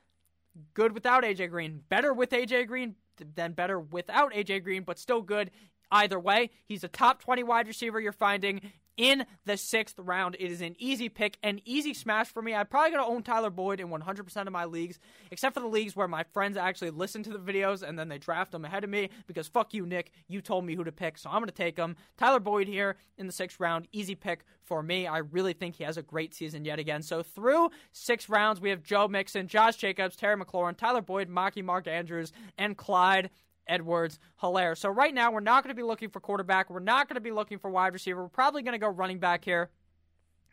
good 0.75 0.93
without 0.93 1.25
AJ 1.25 1.51
Green, 1.51 1.83
better 1.89 2.13
with 2.13 2.31
AJ 2.31 2.67
Green 2.69 2.97
than 3.35 3.53
better 3.53 3.79
without 3.81 4.33
AJ 4.33 4.65
Green, 4.65 4.83
but 4.83 4.99
still 4.99 5.23
good 5.23 5.51
either 5.91 6.19
way. 6.19 6.51
He's 6.65 6.85
a 6.85 6.89
top 6.89 7.21
20 7.21 7.43
wide 7.43 7.67
receiver 7.67 8.01
you're 8.01 8.13
finding 8.13 8.61
in 8.97 9.25
the 9.45 9.57
sixth 9.57 9.99
round. 9.99 10.37
It 10.39 10.51
is 10.51 10.61
an 10.61 10.75
easy 10.79 11.09
pick, 11.09 11.39
an 11.43 11.61
easy 11.65 11.95
smash 11.95 12.29
for 12.29 12.43
me. 12.43 12.55
I'm 12.55 12.67
probably 12.67 12.93
going 12.93 13.05
to 13.05 13.11
own 13.11 13.23
Tyler 13.23 13.51
Boyd 13.51 13.81
in 13.81 13.89
100% 13.89 14.47
of 14.47 14.53
my 14.53 14.65
leagues, 14.65 14.99
except 15.31 15.55
for 15.55 15.61
the 15.61 15.67
leagues 15.67 15.95
where 15.95 16.09
my 16.09 16.25
friends 16.33 16.57
actually 16.57 16.91
listen 16.91 17.23
to 17.25 17.31
the 17.31 17.39
videos 17.39 17.83
and 17.83 17.99
then 17.99 18.09
they 18.09 18.19
draft 18.19 18.53
them 18.53 18.65
ahead 18.65 18.85
of 18.85 18.91
me 18.91 19.11
because 19.27 19.49
fuck 19.49 19.75
you, 19.75 19.87
Nick. 19.87 20.11
You 20.29 20.41
told 20.41 20.65
me 20.65 20.75
who 20.75 20.85
to 20.85 20.93
pick, 20.93 21.19
so 21.19 21.31
I'm 21.31 21.41
going 21.41 21.47
to 21.47 21.53
take 21.53 21.77
him. 21.77 21.97
Tyler 22.17 22.41
Boyd 22.41 22.69
here 22.69 22.97
in 23.19 23.27
the 23.27 23.33
sixth 23.33 23.61
round, 23.61 23.89
easy 23.93 24.15
pick 24.15 24.45
for 24.63 24.83
me. 24.83 25.07
I 25.07 25.19
really 25.19 25.53
think 25.53 25.77
he 25.77 25.85
has 25.85 25.97
a 25.97 26.03
great 26.03 26.35
season 26.35 26.65
yet 26.65 26.79
again. 26.79 27.03
So 27.03 27.23
through 27.23 27.71
six 27.93 28.29
rounds, 28.29 28.61
we 28.61 28.71
have 28.71 28.83
Joe 28.83 29.09
Mixon, 29.09 29.47
Josh 29.47 29.77
Jacobs, 29.77 30.17
Terry 30.17 30.37
McLaurin, 30.37 30.77
Tyler 30.77 31.03
Boyd, 31.03 31.29
Maki 31.29 31.63
Mark 31.63 31.87
Andrews, 31.87 32.33
and 32.59 32.77
Clyde 32.77 33.31
Edwards 33.67 34.19
Helaire. 34.43 34.77
So 34.77 34.89
right 34.89 35.13
now, 35.13 35.31
we're 35.31 35.41
not 35.41 35.63
going 35.65 35.75
to 35.75 35.77
be 35.77 35.83
looking 35.83 36.09
for 36.09 36.21
quarterback. 36.21 36.71
We're 36.71 36.81
not 36.81 37.09
going 37.09 37.17
to 37.17 37.21
be 37.21 37.33
looking 37.33 37.59
for 37.59 37.71
wide 37.71 37.93
receiver. 37.93 38.23
We're 38.23 38.29
probably 38.29 38.63
going 38.63 38.73
to 38.73 38.79
go 38.79 38.89
running 38.89 39.19
back 39.19 39.45
here 39.45 39.71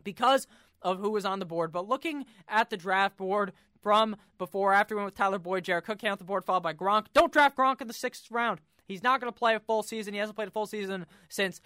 because 0.03 0.47
of 0.81 0.99
who 0.99 1.11
was 1.11 1.25
on 1.25 1.39
the 1.39 1.45
board. 1.45 1.71
But 1.71 1.87
looking 1.87 2.25
at 2.47 2.69
the 2.69 2.77
draft 2.77 3.17
board 3.17 3.53
from 3.81 4.15
before, 4.37 4.73
after 4.73 4.95
we 4.95 5.01
went 5.01 5.13
with 5.13 5.15
Tyler 5.15 5.39
Boyd, 5.39 5.63
Jared 5.63 5.85
Cook 5.85 5.99
came 5.99 6.11
off 6.11 6.17
the 6.19 6.23
board, 6.25 6.45
followed 6.45 6.63
by 6.63 6.73
Gronk. 6.73 7.07
Don't 7.13 7.31
draft 7.31 7.57
Gronk 7.57 7.81
in 7.81 7.87
the 7.87 7.93
sixth 7.93 8.29
round. 8.31 8.59
He's 8.85 9.03
not 9.03 9.21
going 9.21 9.31
to 9.31 9.37
play 9.37 9.55
a 9.55 9.59
full 9.59 9.83
season. 9.83 10.13
He 10.13 10.19
hasn't 10.19 10.35
played 10.35 10.49
a 10.49 10.51
full 10.51 10.65
season 10.65 11.05
since 11.29 11.61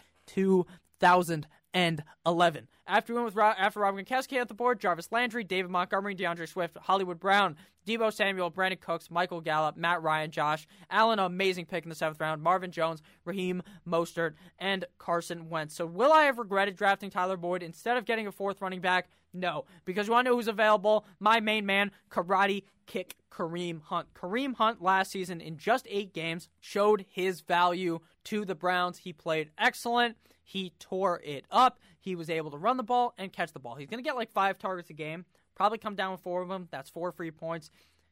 2011. 1.73 2.67
After 2.87 3.13
we 3.13 3.21
went 3.21 3.35
with 3.35 3.43
after 3.43 3.79
Robin 3.81 4.03
Gronkowski 4.05 4.39
at 4.39 4.47
the 4.47 4.53
board, 4.53 4.79
Jarvis 4.79 5.11
Landry, 5.11 5.43
David 5.43 5.69
Montgomery, 5.71 6.15
D'Andre 6.15 6.45
Swift, 6.45 6.77
Hollywood 6.77 7.19
Brown, 7.19 7.57
Deebo 7.85 8.13
Samuel, 8.13 8.51
Brandin 8.51 8.79
Cooks, 8.79 9.11
Michael 9.11 9.41
Gallup, 9.41 9.77
Matt 9.77 10.01
Ryan, 10.01 10.31
Josh 10.31 10.67
Allen, 10.89 11.19
amazing 11.19 11.65
pick 11.65 11.83
in 11.83 11.89
the 11.89 11.95
seventh 11.95 12.19
round, 12.19 12.41
Marvin 12.41 12.71
Jones, 12.71 13.01
Raheem 13.25 13.61
Mostert, 13.87 14.33
and 14.59 14.85
Carson 14.97 15.49
Wentz. 15.49 15.75
So 15.75 15.85
will 15.85 16.11
I 16.11 16.23
have 16.23 16.37
regretted 16.37 16.75
drafting 16.75 17.09
Tyler 17.09 17.37
Boyd 17.37 17.63
instead 17.63 17.97
of 17.97 18.05
getting 18.05 18.27
a 18.27 18.31
fourth 18.31 18.61
running 18.61 18.81
back? 18.81 19.09
No, 19.33 19.65
because 19.85 20.07
you 20.07 20.13
want 20.13 20.25
to 20.25 20.31
know 20.31 20.37
who's 20.37 20.47
available? 20.47 21.05
My 21.19 21.39
main 21.39 21.65
man, 21.65 21.91
Karate 22.09 22.63
Kick 22.87 23.17
Kareem 23.29 23.81
Hunt. 23.83 24.07
Kareem 24.13 24.55
Hunt 24.55 24.81
last 24.81 25.11
season 25.11 25.41
in 25.41 25.57
just 25.57 25.85
eight 25.89 26.13
games 26.13 26.49
showed 26.59 27.05
his 27.09 27.41
value 27.41 27.99
to 28.25 28.45
the 28.45 28.55
Browns. 28.55 28.99
He 28.99 29.13
played 29.13 29.51
excellent. 29.57 30.15
He 30.47 30.71
tore 30.79 31.19
it 31.25 31.43
up. 31.51 31.77
He 31.99 32.15
was 32.15 32.29
able 32.29 32.51
to 32.51 32.57
run 32.57 32.77
the 32.77 32.83
ball 32.83 33.13
and 33.17 33.33
catch 33.33 33.51
the 33.51 33.59
ball. 33.59 33.75
He's 33.75 33.89
going 33.89 34.01
to 34.01 34.07
get 34.07 34.15
like 34.15 34.31
five 34.31 34.57
targets 34.57 34.89
a 34.89 34.93
game, 34.93 35.25
probably 35.55 35.77
come 35.77 35.93
down 35.93 36.13
with 36.13 36.21
four 36.21 36.41
of 36.41 36.47
them. 36.47 36.69
That's 36.71 36.89
four 36.89 37.11
free 37.11 37.31
points. 37.31 37.69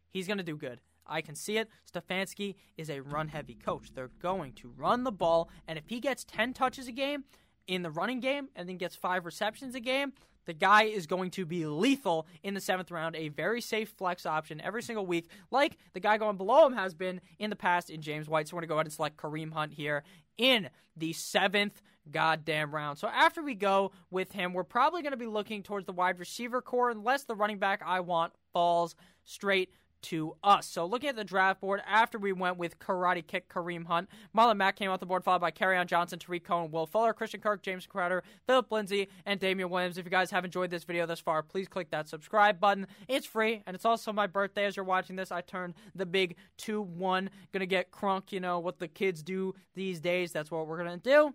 He's 0.10 0.28
going 0.28 0.40
to 0.40 0.44
do 0.44 0.58
good. 0.58 0.82
I 1.08 1.22
can 1.22 1.36
see 1.36 1.58
it. 1.58 1.70
Stefanski 1.90 2.56
is 2.76 2.90
a 2.90 3.00
run 3.00 3.30
heavy 3.30 3.54
coach. 3.54 3.94
They're 3.94 4.12
going 4.22 4.52
to 4.54 4.74
run 4.76 5.06
the 5.06 5.14
ball, 5.14 5.50
and 5.66 5.80
if 5.80 5.86
he 5.88 6.02
gets 6.02 6.26
10 6.26 6.52
touches 6.52 6.90
a 6.90 6.92
game 6.92 7.24
in 7.68 7.84
the 7.84 7.90
running 7.90 8.20
game 8.20 8.50
and 8.54 8.68
then 8.68 8.76
gets 8.76 8.98
five 8.98 9.26
receptions 9.26 9.74
a 9.74 9.80
game, 9.80 10.12
the 10.46 10.54
guy 10.54 10.84
is 10.84 11.08
going 11.08 11.32
to 11.32 11.46
be 11.46 11.66
lethal 11.66 12.28
in 12.44 12.54
the 12.54 12.60
seventh 12.60 12.92
round, 12.92 13.16
a 13.16 13.30
very 13.30 13.62
safe 13.62 13.90
flex 13.90 14.26
option 14.26 14.60
every 14.60 14.84
single 14.84 15.06
week, 15.06 15.30
like 15.52 15.78
the 15.94 16.02
guy 16.02 16.18
going 16.18 16.36
below 16.36 16.68
him 16.68 16.74
has 16.74 16.94
been 16.94 17.22
in 17.40 17.50
the 17.50 17.56
past 17.56 17.90
in 17.90 18.02
James 18.02 18.28
White. 18.28 18.50
So 18.50 18.56
we're 18.56 18.62
going 18.62 18.68
to 18.68 18.74
go 18.74 18.76
ahead 18.76 18.88
and 18.88 18.94
select 18.94 19.18
Kareem 19.18 19.54
Hunt 19.54 19.74
here 19.74 20.04
in 20.38 20.70
the 20.98 21.14
seventh 21.14 21.82
goddamn 22.12 22.74
round. 22.74 22.98
So 22.98 23.08
after 23.08 23.42
we 23.44 23.56
go 23.56 23.92
with 24.12 24.32
him, 24.32 24.54
we're 24.54 24.64
probably 24.64 25.02
going 25.02 25.12
to 25.12 25.18
be 25.18 25.26
looking 25.28 25.64
towards 25.64 25.86
the 25.86 25.94
wide 25.94 26.20
receiver 26.20 26.62
core 26.62 26.90
unless 26.90 27.24
the 27.24 27.36
running 27.36 27.60
back 27.60 27.82
I 27.86 28.00
want 28.00 28.34
falls 28.54 28.96
straight 29.24 29.70
to 30.06 30.36
us. 30.44 30.68
So 30.68 30.86
looking 30.86 31.10
at 31.10 31.16
the 31.16 31.24
draft 31.24 31.62
board, 31.62 31.82
after 31.88 32.20
we 32.20 32.32
went 32.32 32.58
with 32.58 32.78
Karate 32.78 33.26
Kick 33.26 33.50
Kareem 33.50 33.86
Hunt, 33.88 34.08
Marlon 34.38 34.58
Mack 34.58 34.76
came 34.76 34.92
off 34.92 35.00
the 35.00 35.06
board, 35.08 35.24
followed 35.24 35.40
by 35.40 35.76
on 35.76 35.88
Johnson, 35.88 36.20
Tarik 36.20 36.44
Cohen, 36.44 36.70
Will 36.70 36.86
Fuller, 36.86 37.12
Christian 37.12 37.42
Kirk, 37.42 37.64
James 37.64 37.88
Crowder, 37.88 38.24
Phillip 38.46 38.72
Lindsay, 38.72 39.08
and 39.26 39.40
Damien 39.40 39.70
Williams. 39.70 39.98
If 39.98 40.06
you 40.06 40.12
guys 40.12 40.30
have 40.30 40.46
enjoyed 40.46 40.70
this 40.70 40.84
video 40.84 41.08
thus 41.08 41.20
far, 41.20 41.42
please 41.42 41.68
click 41.68 41.90
that 41.90 42.08
subscribe 42.08 42.60
button. 42.60 42.86
It's 43.08 43.26
free, 43.26 43.64
and 43.66 43.74
it's 43.74 43.86
also 43.86 44.14
my 44.14 44.28
birthday 44.28 44.66
as 44.66 44.76
you're 44.76 44.86
watching 44.86 45.16
this. 45.16 45.32
I 45.32 45.42
turned 45.42 45.74
the 45.96 46.06
big 46.06 46.36
2-1. 46.60 47.30
Gonna 47.52 47.66
get 47.66 47.92
crunk, 47.92 48.32
you 48.32 48.40
know, 48.40 48.60
what 48.60 48.78
the 48.78 48.88
kids 48.88 49.24
do 49.24 49.56
these 49.74 50.00
days. 50.00 50.32
That's 50.32 50.52
what 50.52 50.68
we're 50.68 50.78
gonna 50.78 50.98
do. 50.98 51.34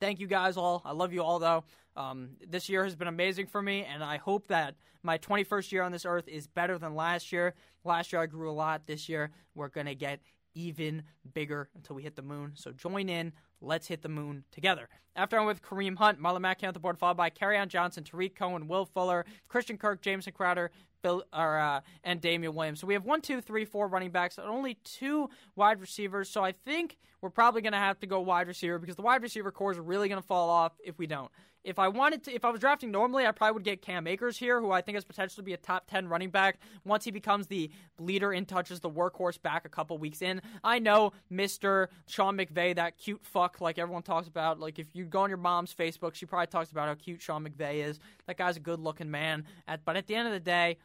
Thank 0.00 0.20
you 0.20 0.26
guys 0.26 0.56
all. 0.56 0.82
I 0.84 0.92
love 0.92 1.12
you 1.12 1.22
all, 1.22 1.38
though. 1.38 1.64
Um, 1.96 2.30
this 2.46 2.68
year 2.68 2.84
has 2.84 2.94
been 2.94 3.08
amazing 3.08 3.46
for 3.46 3.62
me, 3.62 3.84
and 3.84 4.04
I 4.04 4.18
hope 4.18 4.48
that 4.48 4.74
my 5.02 5.16
21st 5.16 5.72
year 5.72 5.82
on 5.82 5.92
this 5.92 6.04
earth 6.04 6.28
is 6.28 6.46
better 6.46 6.78
than 6.78 6.94
last 6.94 7.32
year. 7.32 7.54
Last 7.84 8.12
year 8.12 8.20
I 8.20 8.26
grew 8.26 8.50
a 8.50 8.52
lot. 8.52 8.86
This 8.86 9.08
year 9.08 9.30
we're 9.54 9.68
going 9.68 9.86
to 9.86 9.94
get 9.94 10.20
even 10.54 11.02
bigger 11.32 11.68
until 11.74 11.96
we 11.96 12.02
hit 12.02 12.16
the 12.16 12.22
moon. 12.22 12.52
So 12.54 12.72
join 12.72 13.08
in. 13.08 13.32
Let's 13.62 13.86
hit 13.86 14.02
the 14.02 14.08
moon 14.08 14.44
together. 14.50 14.88
After 15.14 15.38
I'm 15.38 15.46
with 15.46 15.62
Kareem 15.62 15.96
Hunt, 15.96 16.20
Marlon 16.20 16.42
Mack 16.42 16.62
on 16.62 16.74
the 16.74 16.78
board, 16.78 16.98
followed 16.98 17.16
by 17.16 17.30
on 17.56 17.68
Johnson, 17.70 18.04
Tarik 18.04 18.34
Cohen, 18.34 18.68
Will 18.68 18.84
Fuller, 18.84 19.24
Christian 19.48 19.78
Kirk, 19.78 20.02
Jamison 20.02 20.34
Crowder, 20.34 20.70
Bill, 21.02 21.24
or, 21.32 21.58
uh, 21.58 21.80
and 22.04 22.20
Damien 22.20 22.54
Williams. 22.54 22.80
So 22.80 22.86
we 22.86 22.94
have 22.94 23.04
one, 23.04 23.22
two, 23.22 23.40
three, 23.40 23.64
four 23.64 23.88
running 23.88 24.10
backs, 24.10 24.36
and 24.36 24.46
only 24.46 24.74
two 24.84 25.30
wide 25.54 25.80
receivers. 25.80 26.28
So 26.28 26.44
I 26.44 26.52
think 26.52 26.98
we're 27.20 27.30
probably 27.30 27.62
going 27.62 27.72
to 27.72 27.78
have 27.78 27.98
to 28.00 28.06
go 28.06 28.20
wide 28.20 28.46
receiver 28.46 28.78
because 28.78 28.96
the 28.96 29.02
wide 29.02 29.22
receiver 29.22 29.50
core 29.50 29.72
is 29.72 29.78
really 29.78 30.08
going 30.08 30.20
to 30.20 30.26
fall 30.26 30.50
off 30.50 30.72
if 30.84 30.98
we 30.98 31.06
don't. 31.06 31.30
If 31.64 31.80
I 31.80 31.88
wanted 31.88 32.22
to, 32.24 32.32
if 32.32 32.44
I 32.44 32.50
was 32.50 32.60
drafting 32.60 32.92
normally, 32.92 33.26
I 33.26 33.32
probably 33.32 33.54
would 33.54 33.64
get 33.64 33.82
Cam 33.82 34.06
Akers 34.06 34.36
here, 34.36 34.60
who 34.60 34.70
I 34.70 34.82
think 34.82 34.94
has 34.94 35.04
potential 35.04 35.36
to 35.36 35.42
be 35.42 35.52
a 35.52 35.56
top 35.56 35.90
10 35.90 36.06
running 36.06 36.30
back 36.30 36.60
once 36.84 37.04
he 37.04 37.10
becomes 37.10 37.48
the 37.48 37.70
leader 37.98 38.32
in 38.32 38.46
touches, 38.46 38.78
the 38.78 38.90
workhorse 38.90 39.42
back 39.42 39.64
a 39.64 39.68
couple 39.68 39.98
weeks 39.98 40.22
in. 40.22 40.42
I 40.62 40.78
know 40.78 41.12
Mr. 41.32 41.88
Sean 42.06 42.36
McVay, 42.36 42.76
that 42.76 42.98
cute 42.98 43.24
fuck 43.24 43.60
like 43.60 43.78
everyone 43.78 44.02
talks 44.02 44.28
about. 44.28 44.60
Like 44.60 44.78
if 44.78 44.94
you 44.94 45.06
go 45.06 45.22
on 45.22 45.28
your 45.28 45.38
mom's 45.38 45.74
Facebook, 45.74 46.14
she 46.14 46.24
probably 46.24 46.46
talks 46.46 46.70
about 46.70 46.86
how 46.86 46.94
cute 46.94 47.20
Sean 47.20 47.44
McVay 47.44 47.84
is. 47.84 47.98
That 48.28 48.36
guy's 48.36 48.56
a 48.56 48.60
good 48.60 48.78
looking 48.78 49.10
man. 49.10 49.44
But 49.84 49.96
at 49.96 50.06
the 50.06 50.14
end 50.14 50.28
of 50.28 50.34
the 50.34 50.38
day, 50.38 50.76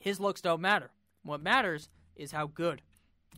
his 0.00 0.18
looks 0.18 0.40
don't 0.40 0.60
matter. 0.60 0.90
What 1.22 1.40
matters 1.40 1.88
is 2.16 2.32
how 2.32 2.48
good 2.48 2.82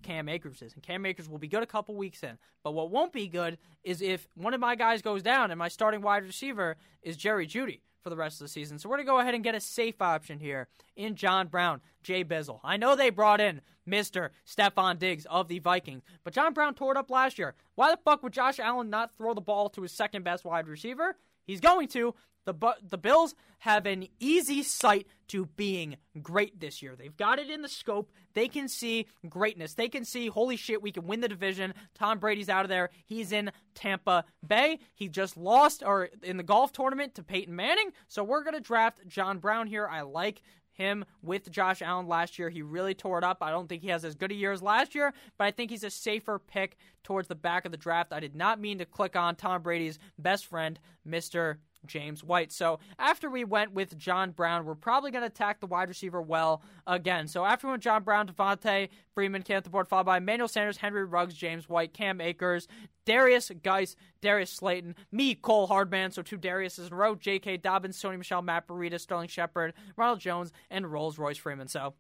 Cam 0.05 0.29
Akers 0.29 0.63
is. 0.63 0.75
And 0.75 0.83
Cam 0.83 1.05
Akers 1.07 1.29
will 1.29 1.39
be 1.39 1.49
good 1.49 1.63
a 1.63 1.67
couple 1.67 1.95
weeks 1.97 2.23
in. 2.23 2.39
But 2.63 2.73
what 2.73 2.91
won't 2.91 3.13
be 3.13 3.27
good 3.27 3.59
is 3.83 4.01
if 4.01 4.29
one 4.37 4.55
of 4.55 4.61
my 4.61 4.77
guys 4.77 5.03
goes 5.03 5.23
down 5.23 5.51
and 5.51 5.59
my 5.59 5.69
starting 5.69 6.03
wide 6.03 6.25
receiver 6.25 6.77
is 7.03 7.17
Jerry 7.17 7.47
Jeudy 7.47 7.81
for 8.05 8.11
the 8.11 8.17
rest 8.17 8.41
of 8.41 8.45
the 8.45 8.49
season. 8.49 8.79
So 8.79 8.89
we're 8.89 8.97
going 8.97 9.07
to 9.07 9.11
go 9.13 9.19
ahead 9.19 9.35
and 9.35 9.43
get 9.43 9.55
a 9.55 9.61
safe 9.61 10.01
option 10.01 10.39
here 10.39 10.69
in 10.95 11.17
John 11.17 11.49
Brown, 11.49 11.81
Jay 12.03 12.23
Bizzle. 12.23 12.61
I 12.63 12.77
know 12.77 12.95
they 12.95 13.11
brought 13.11 13.41
in 13.41 13.63
Mr. 13.89 14.29
Stefon 14.47 14.99
Diggs 14.99 15.27
of 15.27 15.49
the 15.49 15.59
Vikings, 15.59 16.03
but 16.23 16.35
John 16.35 16.53
Brown 16.53 16.75
tore 16.75 16.93
it 16.93 16.99
up 16.99 17.11
last 17.11 17.39
year. 17.39 17.55
Why 17.75 17.91
the 17.91 17.99
fuck 18.05 18.23
would 18.23 18.35
Josh 18.35 18.61
Allen 18.61 18.91
not 18.91 19.17
throw 19.17 19.33
the 19.33 19.41
ball 19.41 19.71
to 19.71 19.83
his 19.83 19.93
second 19.93 20.23
best 20.23 20.45
wide 20.45 20.69
receiver? 20.69 21.17
He's 21.47 21.61
going 21.61 21.89
to, 21.89 22.15
the 22.45 22.55
the 22.89 22.99
Bills 22.99 23.35
have 23.61 23.87
an 23.87 24.07
easy 24.21 24.63
sight 24.63 25.07
to 25.29 25.47
being 25.57 25.97
great 26.21 26.61
this 26.61 26.83
year. 26.83 26.95
They've 26.97 27.17
got 27.17 27.39
it 27.39 27.49
in 27.49 27.63
the 27.63 27.69
scope. 27.69 28.13
They 28.35 28.49
can 28.49 28.69
see 28.69 29.07
greatness. 29.29 29.75
They 29.75 29.89
can 29.89 30.05
see, 30.05 30.29
holy 30.29 30.57
shit, 30.57 30.83
we 30.83 30.93
can 30.93 31.07
win 31.07 31.21
the 31.21 31.29
division. 31.29 31.73
Tom 31.95 32.19
Brady's 32.19 32.51
out 32.51 32.65
of 32.65 32.69
there. 32.69 32.91
He's 33.07 33.33
in 33.33 33.51
Tampa 33.75 34.25
Bay. 34.47 34.81
He 34.95 35.09
just 35.09 35.37
lost 35.37 35.83
or 35.85 36.11
in 36.23 36.37
the 36.37 36.43
golf 36.43 36.73
tournament 36.73 37.15
to 37.15 37.23
Peyton 37.23 37.57
Manning. 37.57 37.91
So 38.09 38.23
we're 38.23 38.45
going 38.45 38.55
to 38.55 38.61
draft 38.61 39.07
John 39.07 39.39
Brown 39.39 39.67
here. 39.67 39.89
I 39.89 40.03
like 40.03 40.43
him 40.75 41.05
with 41.23 41.51
Josh 41.51 41.81
Allen 41.81 42.07
last 42.07 42.39
year. 42.39 42.51
He 42.51 42.61
really 42.61 42.95
tore 42.95 43.19
it 43.19 43.25
up. 43.25 43.39
I 43.41 43.51
don't 43.51 43.69
think 43.69 43.83
he 43.83 43.89
has 43.89 44.05
as 44.05 44.15
good 44.15 44.33
a 44.33 44.35
year 44.35 44.53
as 44.53 44.61
last 44.61 44.95
year, 44.95 45.15
but 45.39 45.45
I 45.45 45.51
think 45.53 45.71
he's 45.71 45.85
a 45.85 45.91
safer 45.91 46.39
pick 46.39 46.77
towards 47.03 47.29
the 47.29 47.35
back 47.35 47.65
of 47.65 47.71
the 47.71 47.79
draft. 47.79 48.13
I 48.13 48.21
did 48.21 48.35
not 48.35 48.61
mean 48.61 48.79
to 48.79 48.85
click 48.85 49.17
on 49.17 49.37
Tom 49.37 49.63
Brady's 49.63 49.99
best 50.19 50.47
friend, 50.47 50.79
Mr. 51.09 51.57
James 51.87 52.23
White. 52.25 52.53
So 52.53 52.79
after 52.99 53.31
we 53.31 53.45
went 53.45 53.73
with 53.73 53.97
John 53.99 54.31
Brown, 54.31 54.65
we're 54.65 54.75
probably 54.75 55.11
going 55.11 55.23
to 55.23 55.29
attack 55.29 55.61
the 55.61 55.67
wide 55.67 55.89
receiver 55.89 56.21
well 56.21 56.63
again. 56.87 57.29
So 57.29 57.45
after 57.45 57.67
we 57.67 57.73
went 57.73 57.83
John 57.83 58.03
Brown, 58.03 58.29
Devonta 58.29 58.89
Freeman 59.15 59.43
came 59.43 59.61
the 59.61 59.71
board, 59.71 59.89
followed 59.89 60.07
by 60.07 60.19
Emmanuel 60.19 60.49
Sanders, 60.49 60.79
Henry 60.79 61.05
Ruggs, 61.05 61.35
James 61.35 61.69
White, 61.69 61.95
Cam 61.95 62.21
Akers, 62.21 62.69
Derrius 63.07 63.51
Guice, 63.63 63.97
Darius 64.21 64.51
Slayton, 64.51 64.97
Mecole 65.13 65.69
Hardman, 65.69 66.11
so 66.11 66.23
two 66.23 66.39
Dariuses 66.39 66.87
in 66.87 66.93
a 66.93 66.97
row, 66.97 67.15
J.K. 67.15 67.59
Dobbins, 67.59 68.01
Sony 68.01 68.19
Michel, 68.19 68.43
Matt 68.43 68.67
Breida, 68.67 68.99
Sterling 68.99 69.29
Shepard, 69.29 69.75
Ronald 69.97 70.21
Jones, 70.21 70.53
and 70.71 70.91
Rolls 70.91 71.19
Royce 71.19 71.37
Freeman. 71.37 71.69
So 71.69 71.95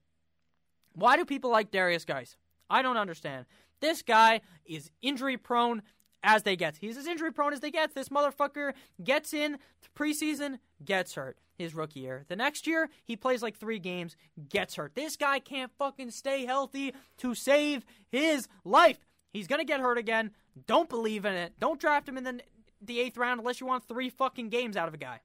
why 0.94 1.16
do 1.16 1.24
people 1.24 1.50
like 1.50 1.70
Derrius 1.70 2.06
Guice? 2.06 2.36
I 2.70 2.82
don't 2.82 2.96
understand. 2.96 3.46
This 3.80 4.02
guy 4.02 4.40
is 4.64 4.90
injury 5.02 5.36
prone 5.36 5.82
as 6.24 6.42
they 6.42 6.56
get. 6.56 6.76
He's 6.80 6.96
as 6.96 7.06
injury 7.06 7.32
prone 7.32 7.52
as 7.52 7.60
they 7.60 7.70
get. 7.70 7.94
This 7.94 8.08
motherfucker 8.08 8.72
gets 9.02 9.32
in 9.32 9.58
preseason, 9.96 10.58
gets 10.84 11.14
hurt 11.14 11.38
his 11.56 11.74
rookie 11.74 12.00
year. 12.00 12.24
The 12.26 12.34
next 12.34 12.66
year, 12.66 12.88
he 13.04 13.14
plays 13.14 13.42
like 13.42 13.56
three 13.56 13.78
games, 13.78 14.16
gets 14.48 14.74
hurt. 14.74 14.94
This 14.96 15.16
guy 15.16 15.38
can't 15.38 15.70
fucking 15.78 16.10
stay 16.10 16.44
healthy 16.46 16.92
to 17.18 17.34
save 17.34 17.84
his 18.10 18.48
life. 18.64 18.98
He's 19.32 19.46
gonna 19.46 19.64
get 19.64 19.80
hurt 19.80 19.98
again. 19.98 20.32
Don't 20.66 20.88
believe 20.88 21.24
in 21.24 21.34
it. 21.34 21.54
Don't 21.60 21.80
draft 21.80 22.08
him 22.08 22.18
in 22.18 22.24
the 22.24 22.40
the 22.80 23.00
eighth 23.00 23.16
round 23.16 23.40
unless 23.40 23.60
you 23.60 23.66
want 23.66 23.86
three 23.86 24.10
fucking 24.10 24.48
games 24.48 24.76
out 24.76 24.88
of 24.88 24.94
a 24.94 24.98
guy. 24.98 25.20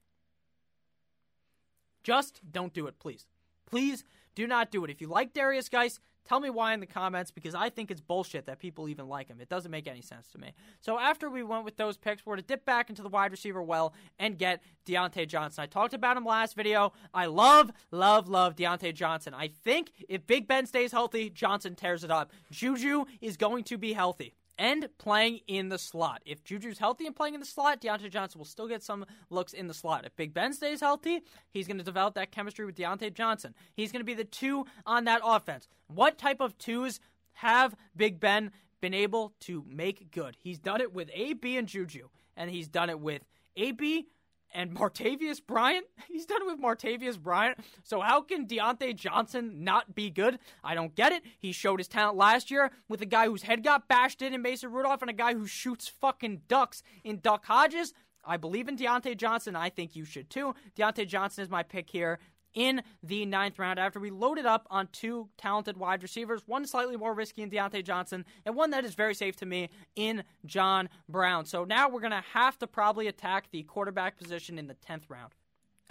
Just 2.03 2.41
don't 2.49 2.73
do 2.73 2.87
it, 2.87 2.99
please. 2.99 3.25
Please 3.65 4.03
do 4.33 4.47
not 4.47 4.71
do 4.71 4.83
it. 4.85 4.89
If 4.89 5.01
you 5.01 5.07
like 5.07 5.33
Derrius 5.33 5.69
Guice, 5.69 5.99
Tell 6.29 6.39
me 6.39 6.51
why 6.51 6.75
in 6.75 6.79
the 6.79 6.85
comments 6.85 7.31
because 7.31 7.55
I 7.55 7.71
think 7.71 7.89
it's 7.89 8.01
bullshit 8.01 8.45
that 8.45 8.59
people 8.59 8.87
even 8.87 9.07
like 9.07 9.29
him. 9.29 9.41
It 9.41 9.49
doesn't 9.49 9.71
make 9.71 9.87
any 9.87 10.01
sense 10.01 10.27
to 10.27 10.37
me. 10.37 10.53
So 10.79 10.99
after 10.99 11.27
we 11.27 11.41
went 11.41 11.65
with 11.65 11.75
those 11.75 11.97
picks, 11.97 12.23
we're 12.23 12.35
to 12.35 12.43
dip 12.43 12.65
back 12.65 12.91
into 12.91 13.01
the 13.01 13.09
wide 13.09 13.31
receiver 13.31 13.63
well 13.63 13.95
and 14.19 14.37
get 14.37 14.61
Diontae 14.85 15.27
Johnson. 15.27 15.63
I 15.63 15.65
talked 15.65 15.95
about 15.95 16.17
him 16.17 16.25
last 16.25 16.55
video. 16.55 16.93
I 17.15 17.25
love, 17.25 17.71
love, 17.89 18.29
love 18.29 18.55
Diontae 18.55 18.93
Johnson. 18.93 19.33
I 19.33 19.47
think 19.47 19.91
if 20.07 20.27
Big 20.27 20.47
Ben 20.47 20.67
stays 20.67 20.91
healthy, 20.91 21.31
Johnson 21.31 21.73
tears 21.73 22.03
it 22.03 22.11
up. 22.11 22.31
Juju 22.51 23.05
is 23.21 23.35
going 23.35 23.63
to 23.63 23.79
be 23.79 23.93
healthy 23.93 24.35
and 24.59 24.89
playing 24.97 25.39
in 25.47 25.69
the 25.69 25.79
slot. 25.79 26.21
If 26.25 26.43
Juju's 26.43 26.77
healthy 26.77 27.07
and 27.07 27.15
playing 27.15 27.33
in 27.33 27.39
the 27.39 27.45
slot, 27.45 27.81
Diontae 27.81 28.11
Johnson 28.11 28.37
will 28.37 28.45
still 28.45 28.67
get 28.67 28.83
some 28.83 29.05
looks 29.29 29.53
in 29.53 29.67
the 29.67 29.73
slot. 29.73 30.05
If 30.05 30.15
Big 30.17 30.33
Ben 30.33 30.53
stays 30.53 30.81
healthy, 30.81 31.21
he's 31.49 31.65
going 31.65 31.77
to 31.77 31.83
develop 31.83 32.13
that 32.15 32.31
chemistry 32.31 32.65
with 32.65 32.75
Diontae 32.75 33.13
Johnson. 33.13 33.55
He's 33.73 33.91
going 33.91 34.01
to 34.01 34.05
be 34.05 34.13
the 34.13 34.25
two 34.25 34.65
on 34.85 35.05
that 35.05 35.21
offense. 35.23 35.69
What 35.87 36.17
type 36.17 36.41
of 36.41 36.57
twos 36.57 36.99
have 37.35 37.73
Big 37.95 38.19
Ben 38.19 38.51
been 38.81 38.93
able 38.93 39.33
to 39.41 39.63
make 39.65 40.11
good? 40.11 40.35
He's 40.37 40.59
done 40.59 40.81
it 40.81 40.93
with 40.93 41.09
AB 41.13 41.55
and 41.55 41.67
Juju, 41.67 42.09
and 42.35 42.51
he's 42.51 42.67
done 42.67 42.89
it 42.89 42.99
with 42.99 43.23
AB 43.55 44.07
and 44.53 44.75
Martavius 44.75 45.41
Bryant. 45.45 45.85
He's 46.07 46.25
done 46.25 46.41
it 46.41 46.47
with 46.47 46.61
Martavius 46.61 47.19
Bryant. 47.19 47.59
So 47.83 48.01
how 48.01 48.21
can 48.21 48.47
Diontae 48.47 48.95
Johnson 48.95 49.63
not 49.63 49.95
be 49.95 50.09
good? 50.09 50.39
I 50.63 50.75
don't 50.75 50.95
get 50.95 51.11
it. 51.11 51.23
He 51.39 51.51
showed 51.51 51.79
his 51.79 51.87
talent 51.87 52.17
last 52.17 52.51
year 52.51 52.71
with 52.87 53.01
a 53.01 53.05
guy 53.05 53.25
whose 53.25 53.43
head 53.43 53.63
got 53.63 53.87
bashed 53.87 54.21
in 54.21 54.33
in 54.33 54.41
Mason 54.41 54.71
Rudolph 54.71 55.01
and 55.01 55.09
a 55.09 55.13
guy 55.13 55.33
who 55.33 55.47
shoots 55.47 55.87
fucking 55.87 56.41
ducks 56.47 56.83
in 57.03 57.19
Duck 57.19 57.45
Hodges. 57.45 57.93
I 58.25 58.37
believe 58.37 58.67
in 58.67 58.77
Diontae 58.77 59.17
Johnson. 59.17 59.55
I 59.55 59.69
think 59.69 59.95
you 59.95 60.05
should 60.05 60.29
too. 60.29 60.53
Diontae 60.77 61.07
Johnson 61.07 61.43
is 61.43 61.49
my 61.49 61.63
pick 61.63 61.89
here 61.89 62.19
in 62.53 62.81
the 63.03 63.25
ninth 63.25 63.59
round 63.59 63.79
after 63.79 63.99
we 63.99 64.09
loaded 64.09 64.45
up 64.45 64.67
on 64.69 64.87
two 64.91 65.29
talented 65.37 65.77
wide 65.77 66.03
receivers, 66.03 66.41
one 66.45 66.65
slightly 66.65 66.97
more 66.97 67.13
risky 67.13 67.41
in 67.41 67.49
Diontae 67.49 67.83
Johnson, 67.83 68.25
and 68.45 68.55
one 68.55 68.71
that 68.71 68.85
is 68.85 68.95
very 68.95 69.13
safe 69.13 69.35
to 69.37 69.45
me 69.45 69.69
in 69.95 70.23
John 70.45 70.89
Brown. 71.07 71.45
So 71.45 71.63
now 71.63 71.89
we're 71.89 72.01
going 72.01 72.11
to 72.11 72.23
have 72.33 72.57
to 72.59 72.67
probably 72.67 73.07
attack 73.07 73.49
the 73.51 73.63
quarterback 73.63 74.17
position 74.17 74.57
in 74.57 74.67
the 74.67 74.75
10th 74.75 75.03
round. 75.09 75.33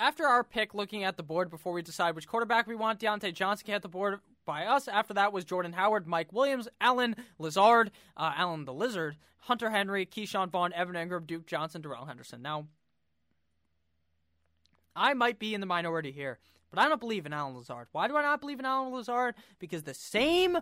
After 0.01 0.27
our 0.27 0.45
pick, 0.45 0.75
looking 0.75 1.03
at 1.03 1.17
the 1.17 1.25
board 1.25 1.51
before 1.51 1.73
we 1.73 1.83
decide 1.83 2.15
which 2.15 2.29
quarterback 2.29 2.69
we 2.69 2.77
want, 2.77 3.01
Diontae 3.01 3.35
Johnson 3.35 3.67
came 3.67 3.75
at 3.75 3.83
the 3.83 3.89
board 3.89 4.21
by 4.47 4.65
us. 4.65 4.87
After 4.87 5.13
that 5.15 5.33
was 5.33 5.45
Jordan 5.45 5.73
Howard, 5.73 6.07
Mike 6.07 6.33
Williams, 6.33 6.69
Allen 6.81 7.17
Lazard, 7.39 7.91
uh, 8.17 8.33
Allen 8.37 8.65
the 8.65 8.73
Lizard, 8.73 9.17
Hunter 9.39 9.71
Henry, 9.71 10.07
Ke'Shawn 10.07 10.51
Vaughn, 10.51 10.73
Evan 10.73 10.95
Engram, 10.95 11.27
Duke 11.27 11.47
Johnson, 11.47 11.83
Darrell 11.83 12.07
Henderson. 12.07 12.43
Now, 12.43 12.69
I 14.99 15.15
might 15.15 15.39
be 15.39 15.55
in 15.55 15.61
the 15.61 15.67
minority 15.67 16.11
here, 16.11 16.39
but 16.71 16.79
I 16.79 16.89
don't 16.89 17.01
believe 17.01 17.25
in 17.25 17.33
Allen 17.33 17.57
Lazard. 17.57 17.89
Why 17.93 18.09
do 18.09 18.17
I 18.17 18.23
not 18.23 18.41
believe 18.41 18.59
in 18.59 18.67
Allen 18.67 18.93
Lazard? 18.93 19.37
Because 19.59 19.85
the 19.85 19.95
same 19.95 20.59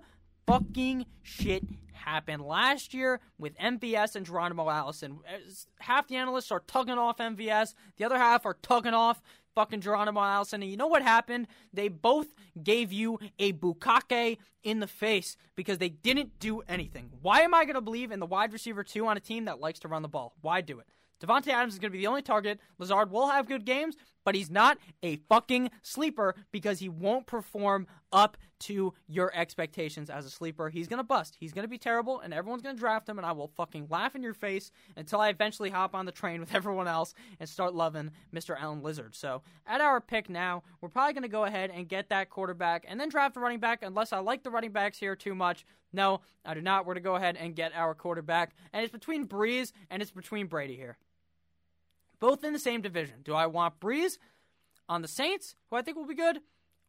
fucking 0.47 1.07
shit 1.23 1.65
happened 1.93 2.43
last 2.43 2.95
year 2.95 3.21
with 3.39 3.57
MVS 3.59 4.15
and 4.15 4.25
Geronimo 4.25 4.69
Allison. 4.69 5.19
Uh, 5.27 5.39
half 5.81 6.07
the 6.07 6.17
analysts 6.17 6.53
are 6.53 6.63
tugging 6.67 6.99
off 6.99 7.19
MVS, 7.19 7.75
the 7.97 8.05
other 8.05 8.19
half 8.19 8.47
are 8.47 8.57
tugging 8.63 8.95
off 8.95 9.21
fucking 9.55 9.81
Geronimo 9.81 10.21
Allison. 10.21 10.63
And 10.63 10.71
you 10.71 10.77
know 10.77 10.87
what 10.87 11.03
happened? 11.03 11.49
They 11.73 11.89
both 11.89 12.29
gave 12.63 12.93
you 12.93 13.19
a 13.39 13.55
bukake 13.55 14.37
in 14.63 14.81
the 14.81 14.87
face 14.87 15.37
because 15.57 15.79
they 15.79 15.89
didn't 15.89 16.39
do 16.39 16.61
anything. 16.69 17.11
Why 17.23 17.41
am 17.41 17.55
I 17.55 17.65
going 17.65 17.75
to 17.75 17.81
believe 17.81 18.13
in 18.13 18.21
the 18.21 18.27
wide 18.27 18.53
receiver 18.53 18.85
two 18.85 19.07
on 19.07 19.17
a 19.17 19.21
team 19.21 19.47
that 19.47 19.59
likes 19.59 19.81
to 19.81 19.89
run 19.89 20.03
the 20.03 20.09
ball? 20.09 20.35
Why 20.43 20.61
do 20.61 20.79
it? 20.79 20.87
Davante 21.21 21.49
Adams 21.49 21.75
is 21.75 21.79
going 21.79 21.91
to 21.91 21.97
be 21.97 22.03
the 22.03 22.07
only 22.07 22.23
target. 22.23 22.61
Lazard 22.79 23.11
will 23.11 23.29
have 23.29 23.49
good 23.49 23.65
games, 23.65 23.97
but 24.25 24.35
he's 24.35 24.51
not 24.51 24.77
a 25.03 25.17
fucking 25.29 25.71
sleeper 25.83 26.35
because 26.51 26.81
he 26.81 26.89
won't 26.89 27.27
perform 27.27 27.87
up 28.13 28.37
to 28.59 28.93
your 29.07 29.33
expectations 29.35 30.11
as 30.11 30.27
a 30.27 30.31
sleeper. 30.31 30.69
He's 30.69 30.89
going 30.89 30.99
to 30.99 31.05
bust. 31.05 31.37
He's 31.39 31.53
going 31.53 31.63
to 31.65 31.69
be 31.69 31.79
terrible, 31.79 32.21
and 32.21 32.35
everyone's 32.35 32.63
going 32.63 32.75
to 32.75 32.81
draft 32.81 33.09
him, 33.09 33.19
and 33.19 33.27
I 33.27 33.33
will 33.33 33.53
fucking 33.57 33.87
laugh 33.89 34.17
in 34.17 34.23
your 34.23 34.35
face 34.35 34.71
until 34.97 35.21
I 35.21 35.29
eventually 35.29 35.71
hop 35.71 35.95
on 35.95 36.07
the 36.07 36.13
train 36.13 36.41
with 36.41 36.55
everyone 36.55 36.89
else 36.89 37.15
and 37.39 37.49
start 37.49 37.75
loving 37.75 38.11
Mr. 38.35 38.61
Allen 38.61 38.83
Lizard. 38.83 39.15
So, 39.15 39.43
at 39.67 39.81
our 39.81 40.01
pick 40.01 40.29
now, 40.29 40.65
we're 40.81 40.89
probably 40.89 41.13
going 41.13 41.23
to 41.23 41.29
go 41.29 41.45
ahead 41.45 41.71
and 41.71 41.89
get 41.89 42.09
that 42.09 42.29
quarterback 42.31 42.85
and 42.89 42.99
then 42.99 43.09
draft 43.09 43.37
a 43.37 43.41
running 43.41 43.61
back 43.61 43.83
unless 43.83 44.13
I 44.13 44.19
like 44.19 44.43
the 44.43 44.51
running 44.51 44.73
backs 44.73 44.99
here 44.99 45.15
too 45.15 45.35
much. 45.35 45.65
No, 45.93 46.21
I 46.45 46.55
do 46.55 46.61
not. 46.61 46.85
We're 46.85 46.95
going 46.95 47.05
to 47.05 47.09
go 47.09 47.17
ahead 47.17 47.37
and 47.37 47.55
get 47.55 47.73
our 47.75 47.95
quarterback, 47.95 48.55
and 48.73 48.83
it's 48.83 48.93
between 48.93 49.27
Brees 49.29 49.73
and 49.89 50.03
it's 50.03 50.11
between 50.11 50.47
Brady 50.47 50.77
here. 50.77 50.97
Both 52.21 52.45
in 52.45 52.53
the 52.53 52.59
same 52.59 52.83
division. 52.83 53.17
Do 53.25 53.35
I 53.35 53.47
want 53.47 53.81
Brees 53.81 54.19
on 54.89 55.03
the 55.03 55.09
Saints, 55.09 55.55
who 55.71 55.77
I 55.77 55.83
think 55.83 55.97
will 55.97 56.07
be 56.07 56.15
good? 56.15 56.41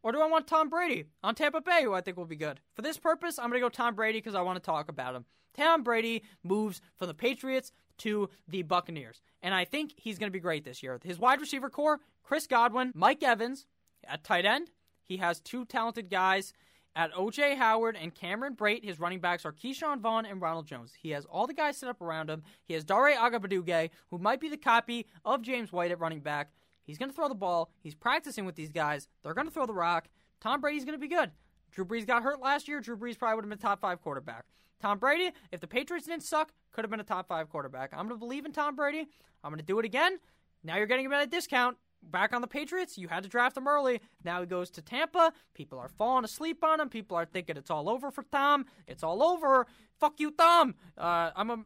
Or 0.03 0.11
do 0.11 0.21
I 0.21 0.27
want 0.27 0.47
Tom 0.47 0.69
Brady 0.69 1.05
on 1.23 1.35
Tampa 1.35 1.61
Bay, 1.61 1.83
who 1.83 1.93
I 1.93 2.01
think 2.01 2.17
will 2.17 2.25
be 2.25 2.35
good? 2.35 2.59
For 2.75 2.81
this 2.81 2.97
purpose, 2.97 3.37
I'm 3.37 3.49
going 3.49 3.61
to 3.61 3.65
go 3.65 3.69
Tom 3.69 3.95
Brady 3.95 4.19
because 4.19 4.35
I 4.35 4.41
want 4.41 4.57
to 4.57 4.65
talk 4.65 4.89
about 4.89 5.15
him. 5.15 5.25
Tom 5.55 5.83
Brady 5.83 6.23
moves 6.43 6.81
from 6.97 7.07
the 7.07 7.13
Patriots 7.13 7.71
to 7.99 8.29
the 8.47 8.61
Buccaneers, 8.61 9.21
and 9.41 9.55
I 9.55 9.65
think 9.65 9.93
he's 9.97 10.19
going 10.19 10.29
to 10.29 10.33
be 10.33 10.39
great 10.39 10.63
this 10.63 10.83
year. 10.83 10.99
His 11.03 11.17
wide 11.17 11.41
receiver 11.41 11.69
core 11.69 11.99
Chris 12.23 12.45
Godwin, 12.45 12.91
Mike 12.93 13.23
Evans 13.23 13.65
at 14.03 14.23
tight 14.23 14.45
end. 14.45 14.69
He 15.03 15.17
has 15.17 15.39
two 15.39 15.65
talented 15.65 16.09
guys 16.09 16.53
at 16.97 17.13
OJ 17.13 17.55
Howard 17.57 17.95
and 17.95 18.13
Cameron 18.13 18.55
Brate, 18.55 18.83
his 18.83 18.99
running 18.99 19.19
backs 19.19 19.45
are 19.45 19.53
Ke'Shawn 19.53 19.99
Vaughn 19.99 20.25
and 20.25 20.41
Ronald 20.41 20.65
Jones. 20.65 20.93
He 20.99 21.11
has 21.11 21.25
all 21.25 21.45
the 21.45 21.53
guys 21.53 21.77
set 21.77 21.89
up 21.89 22.01
around 22.01 22.27
him. 22.27 22.41
He 22.65 22.73
has 22.73 22.83
Dare 22.83 23.15
Ogunbowale, 23.15 23.91
who 24.09 24.17
might 24.17 24.41
be 24.41 24.49
the 24.49 24.57
copy 24.57 25.05
of 25.23 25.43
James 25.43 25.71
White 25.71 25.91
at 25.91 25.99
running 25.99 26.21
back. 26.21 26.49
He's 26.83 26.97
going 26.97 27.11
to 27.11 27.15
throw 27.15 27.29
the 27.29 27.35
ball. 27.35 27.69
He's 27.83 27.93
practicing 27.93 28.45
with 28.45 28.55
these 28.55 28.71
guys. 28.71 29.07
They're 29.21 29.35
going 29.35 29.45
to 29.45 29.53
throw 29.53 29.67
the 29.67 29.75
rock. 29.75 30.07
Tom 30.41 30.59
Brady's 30.59 30.85
going 30.85 30.97
to 30.97 31.01
be 31.01 31.07
good. 31.07 31.29
Drew 31.71 31.85
Brees 31.85 32.07
got 32.07 32.23
hurt 32.23 32.41
last 32.41 32.67
year. 32.67 32.81
Drew 32.81 32.97
Brees 32.97 33.17
probably 33.17 33.35
would 33.35 33.43
have 33.43 33.49
been 33.49 33.59
top 33.59 33.79
five 33.79 34.01
quarterback. 34.01 34.45
Tom 34.81 34.97
Brady, 34.97 35.31
if 35.51 35.59
the 35.59 35.67
Patriots 35.67 36.07
didn't 36.07 36.23
suck, 36.23 36.51
could 36.71 36.83
have 36.83 36.89
been 36.89 36.99
a 36.99 37.03
top 37.03 37.27
five 37.27 37.47
quarterback. 37.49 37.91
I'm 37.93 38.07
going 38.07 38.19
to 38.19 38.25
believe 38.25 38.45
in 38.45 38.53
Tom 38.53 38.75
Brady. 38.75 39.05
I'm 39.43 39.51
going 39.51 39.59
to 39.59 39.65
do 39.65 39.77
it 39.77 39.85
again. 39.85 40.17
Now 40.63 40.77
you're 40.77 40.87
getting 40.87 41.05
him 41.05 41.13
at 41.13 41.23
a 41.23 41.27
discount 41.27 41.77
back 42.11 42.33
on 42.33 42.41
the 42.41 42.47
Patriots. 42.47 42.97
You 42.97 43.07
had 43.07 43.23
to 43.23 43.29
draft 43.29 43.57
him 43.57 43.67
early. 43.67 44.01
Now 44.23 44.41
he 44.41 44.47
goes 44.47 44.69
to 44.71 44.81
Tampa. 44.81 45.33
People 45.53 45.79
are 45.79 45.89
falling 45.89 46.25
asleep 46.25 46.63
on 46.63 46.79
him. 46.79 46.89
People 46.89 47.17
are 47.17 47.25
thinking 47.25 47.57
it's 47.57 47.71
all 47.71 47.89
over 47.89 48.11
for 48.11 48.23
Tom. 48.23 48.65
It's 48.87 49.03
all 49.03 49.23
over. 49.23 49.67
Fuck 49.99 50.19
you, 50.19 50.31
Tom. 50.31 50.75
Uh, 50.97 51.31
I'm 51.35 51.49
a, 51.49 51.59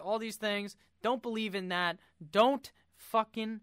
all 0.00 0.18
these 0.18 0.36
things. 0.36 0.76
Don't 1.02 1.22
believe 1.22 1.54
in 1.54 1.68
that. 1.68 1.98
Don't 2.30 2.70
fucking 2.96 3.60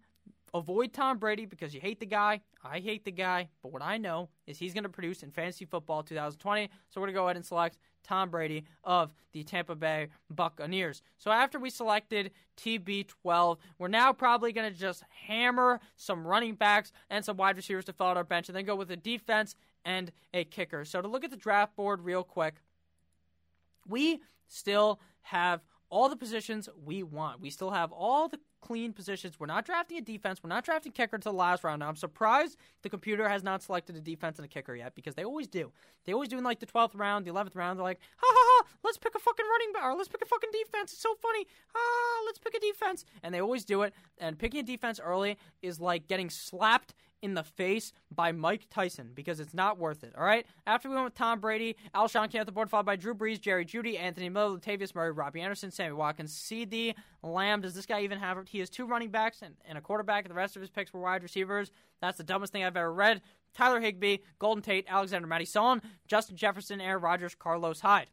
avoid 0.53 0.93
Tom 0.93 1.17
Brady 1.17 1.45
because 1.45 1.73
you 1.73 1.79
hate 1.79 1.99
the 1.99 2.05
guy. 2.05 2.41
I 2.63 2.79
hate 2.79 3.05
the 3.05 3.11
guy. 3.11 3.49
But 3.63 3.71
what 3.71 3.81
I 3.81 3.97
know 3.97 4.29
is 4.47 4.57
he's 4.59 4.73
going 4.73 4.83
to 4.83 4.89
produce 4.89 5.23
in 5.23 5.31
fantasy 5.31 5.65
football 5.65 6.03
2020. 6.03 6.69
So 6.89 6.99
we're 6.99 7.07
going 7.07 7.13
to 7.13 7.19
go 7.19 7.25
ahead 7.25 7.35
and 7.35 7.45
select 7.45 7.77
Tom 8.03 8.29
Brady 8.29 8.65
of 8.83 9.13
the 9.31 9.43
Tampa 9.43 9.75
Bay 9.75 10.07
Buccaneers. 10.29 11.01
So 11.17 11.31
after 11.31 11.59
we 11.59 11.69
selected 11.69 12.31
TB12, 12.57 13.57
we're 13.77 13.87
now 13.87 14.13
probably 14.13 14.51
going 14.51 14.71
to 14.71 14.77
just 14.77 15.03
hammer 15.27 15.79
some 15.95 16.25
running 16.25 16.55
backs 16.55 16.91
and 17.09 17.23
some 17.23 17.37
wide 17.37 17.55
receivers 17.55 17.85
to 17.85 17.93
fill 17.93 18.07
out 18.07 18.17
our 18.17 18.23
bench 18.23 18.49
and 18.49 18.55
then 18.55 18.65
go 18.65 18.75
with 18.75 18.91
a 18.91 18.97
defense 18.97 19.55
and 19.85 20.11
a 20.33 20.43
kicker. 20.43 20.85
So 20.85 21.01
to 21.01 21.07
look 21.07 21.23
at 21.23 21.31
the 21.31 21.37
draft 21.37 21.75
board 21.75 22.01
real 22.01 22.23
quick, 22.23 22.55
we 23.87 24.21
still 24.47 24.99
have 25.23 25.61
all 25.91 26.07
the 26.07 26.15
positions 26.15 26.69
we 26.83 27.03
want. 27.03 27.41
We 27.41 27.49
still 27.49 27.69
have 27.69 27.91
all 27.91 28.29
the 28.29 28.39
clean 28.61 28.93
positions. 28.93 29.39
We're 29.39 29.47
not 29.47 29.65
drafting 29.65 29.97
a 29.97 30.01
defense. 30.01 30.39
We're 30.41 30.49
not 30.49 30.63
drafting 30.63 30.93
kicker 30.93 31.17
to 31.17 31.23
the 31.29 31.33
last 31.33 31.63
round. 31.65 31.81
Now, 31.81 31.89
I'm 31.89 31.97
surprised 31.97 32.57
the 32.81 32.89
computer 32.89 33.27
has 33.27 33.43
not 33.43 33.61
selected 33.61 33.97
a 33.97 33.99
defense 33.99 34.37
and 34.37 34.45
a 34.45 34.47
kicker 34.47 34.73
yet 34.73 34.95
because 34.95 35.15
they 35.15 35.25
always 35.25 35.47
do. 35.47 35.71
They 36.05 36.13
always 36.13 36.29
do 36.29 36.37
in 36.37 36.45
like 36.45 36.59
the 36.59 36.65
12th 36.65 36.97
round, 36.97 37.25
the 37.25 37.31
11th 37.31 37.55
round. 37.55 37.77
They're 37.77 37.83
like, 37.83 37.99
ha 38.15 38.25
ha 38.25 38.63
ha, 38.63 38.67
let's 38.83 38.97
pick 38.97 39.13
a 39.15 39.19
fucking 39.19 39.45
running 39.45 39.73
back 39.73 39.83
or 39.83 39.95
let's 39.95 40.07
pick 40.07 40.21
a 40.21 40.25
fucking 40.25 40.51
defense. 40.53 40.93
It's 40.93 41.01
so 41.01 41.13
funny. 41.21 41.45
Ah, 41.75 42.23
let's 42.25 42.39
pick 42.39 42.55
a 42.55 42.59
defense. 42.59 43.03
And 43.21 43.33
they 43.33 43.41
always 43.41 43.65
do 43.65 43.81
it. 43.81 43.93
And 44.17 44.39
picking 44.39 44.61
a 44.61 44.63
defense 44.63 44.99
early 45.03 45.37
is 45.61 45.81
like 45.81 46.07
getting 46.07 46.29
slapped 46.29 46.93
in 47.21 47.33
the 47.33 47.43
face 47.43 47.93
by 48.13 48.31
Mike 48.31 48.67
Tyson 48.69 49.11
because 49.13 49.39
it's 49.39 49.53
not 49.53 49.77
worth 49.77 50.03
it. 50.03 50.13
All 50.17 50.23
right. 50.23 50.45
After 50.65 50.89
we 50.89 50.95
went 50.95 51.05
with 51.05 51.15
Tom 51.15 51.39
Brady, 51.39 51.75
Alshon 51.93 52.29
came 52.31 52.41
off 52.41 52.45
the 52.45 52.51
board, 52.51 52.69
followed 52.69 52.85
by 52.85 52.95
Drew 52.95 53.13
Brees, 53.13 53.39
Jerry 53.39 53.65
Jeudy, 53.65 53.99
Anthony 53.99 54.29
Miller, 54.29 54.57
Latavius 54.57 54.95
Murray, 54.95 55.11
Robbie 55.11 55.41
Anderson, 55.41 55.71
Sammy 55.71 55.93
Watkins, 55.93 56.33
CeeDee 56.33 56.95
Lamb. 57.23 57.61
Does 57.61 57.73
this 57.73 57.85
guy 57.85 58.01
even 58.01 58.19
have? 58.19 58.37
He 58.47 58.59
has 58.59 58.69
two 58.69 58.85
running 58.85 59.09
backs 59.09 59.41
and, 59.41 59.55
and 59.65 59.77
a 59.77 59.81
quarterback. 59.81 60.27
The 60.27 60.33
rest 60.33 60.55
of 60.55 60.61
his 60.61 60.69
picks 60.69 60.93
were 60.93 61.01
wide 61.01 61.23
receivers. 61.23 61.71
That's 62.01 62.17
the 62.17 62.23
dumbest 62.23 62.53
thing 62.53 62.63
I've 62.63 62.77
ever 62.77 62.93
read. 62.93 63.21
Tyler 63.53 63.81
Higbee, 63.81 64.19
Golden 64.39 64.61
Tate, 64.61 64.85
Alexander 64.87 65.27
Mattison, 65.27 65.81
Justin 66.07 66.37
Jefferson, 66.37 66.81
Aaron 66.81 67.01
Rodgers, 67.01 67.35
Carlos 67.35 67.81
Hyde, 67.81 68.09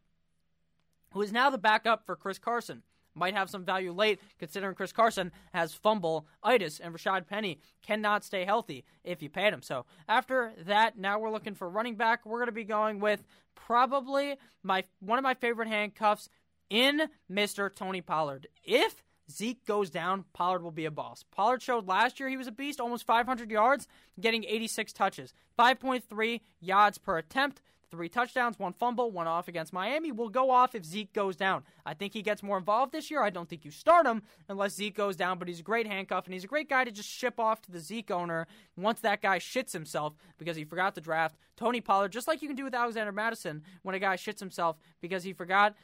who 1.13 1.23
is 1.23 1.33
now 1.33 1.49
the 1.49 1.59
backup 1.59 2.05
for 2.05 2.17
Chris 2.17 2.39
Carson 2.39 2.83
might 3.19 3.35
have 3.35 3.51
some 3.51 3.65
value 3.65 3.93
late, 3.93 4.21
considering 4.39 4.75
Chris 4.75 4.93
Carson 4.93 5.33
has 5.53 5.75
fumble 5.75 6.27
itis 6.43 6.81
and 6.81 6.95
Rashad 6.95 7.27
Penny 7.27 7.61
cannot 7.83 8.25
stay 8.25 8.45
healthy 8.45 8.85
if 9.05 9.23
you 9.23 9.29
paid 9.29 9.53
him. 9.53 9.63
So 9.63 9.85
after 10.09 10.53
that, 10.67 10.99
now 10.99 11.19
we're 11.19 11.31
looking 11.31 11.55
for 11.55 11.69
running 11.69 11.97
back. 11.97 12.25
We're 12.25 12.39
going 12.39 12.47
to 12.47 12.53
be 12.53 12.65
going 12.65 13.01
with 13.01 13.23
probably 13.55 14.37
my 14.63 14.85
one 15.01 15.19
of 15.19 15.23
my 15.23 15.35
favorite 15.35 15.69
handcuffs 15.69 16.29
in 16.71 17.03
Mr. 17.31 17.75
Tony 17.75 18.01
Pollard. 18.01 18.47
If 18.65 19.03
Zeke 19.31 19.65
goes 19.67 19.91
down, 19.91 20.25
Pollard 20.33 20.63
will 20.63 20.71
be 20.71 20.87
a 20.87 20.91
boss. 20.91 21.25
Pollard 21.31 21.63
showed 21.63 21.87
last 21.87 22.19
year 22.19 22.29
he 22.29 22.37
was 22.37 22.47
a 22.47 22.53
beast, 22.53 22.81
almost 22.81 23.07
500 23.07 23.51
yards, 23.51 23.87
getting 24.21 24.45
86 24.45 24.93
touches, 24.93 25.35
5.3 25.59 26.41
yards 26.61 26.99
per 26.99 27.19
attempt. 27.19 27.61
Three 27.91 28.11
touchdowns, 28.11 28.59
one 28.59 28.75
fumble, 28.75 29.11
one 29.11 29.27
off 29.27 29.49
against 29.49 29.73
Miami 29.73 30.13
will 30.13 30.29
go 30.29 30.51
off 30.51 30.75
if 30.75 30.85
Zeke 30.85 31.13
goes 31.15 31.37
down. 31.37 31.65
I 31.87 31.95
think 31.95 32.13
he 32.13 32.21
gets 32.21 32.43
more 32.43 32.59
involved 32.59 32.93
this 32.93 33.11
year. 33.11 33.23
I 33.23 33.31
don't 33.31 33.49
think 33.49 33.65
you 33.65 33.71
start 33.71 34.07
him 34.07 34.23
unless 34.49 34.75
Zeke 34.75 34.95
goes 34.95 35.17
down, 35.17 35.39
but 35.39 35.49
he's 35.49 35.61
a 35.61 35.63
great 35.63 35.87
handcuff 35.87 36.27
and 36.27 36.35
he's 36.35 36.45
a 36.45 36.49
great 36.49 36.69
guy 36.69 36.85
to 36.85 36.91
just 36.91 37.09
ship 37.09 37.41
off 37.41 37.63
to 37.63 37.73
the 37.73 37.81
Zeke 37.81 38.11
owner 38.11 38.47
once 38.77 39.01
that 39.01 39.23
guy 39.23 39.39
shits 39.39 39.73
himself 39.73 40.15
because 40.37 40.57
he 40.57 40.65
forgot 40.65 40.95
to 40.97 41.01
draft 41.01 41.37
Tony 41.57 41.81
Pollard, 41.81 42.13
just 42.13 42.29
like 42.29 42.43
you 42.43 42.49
can 42.49 42.57
do 42.57 42.65
with 42.65 42.75
Alexander 42.75 43.13
Mattison 43.13 43.63
when 43.83 43.95
a 43.95 43.99
guy 43.99 44.17
shits 44.17 44.41
himself 44.41 44.77
because 45.01 45.25
he 45.25 45.33
forgot 45.33 45.75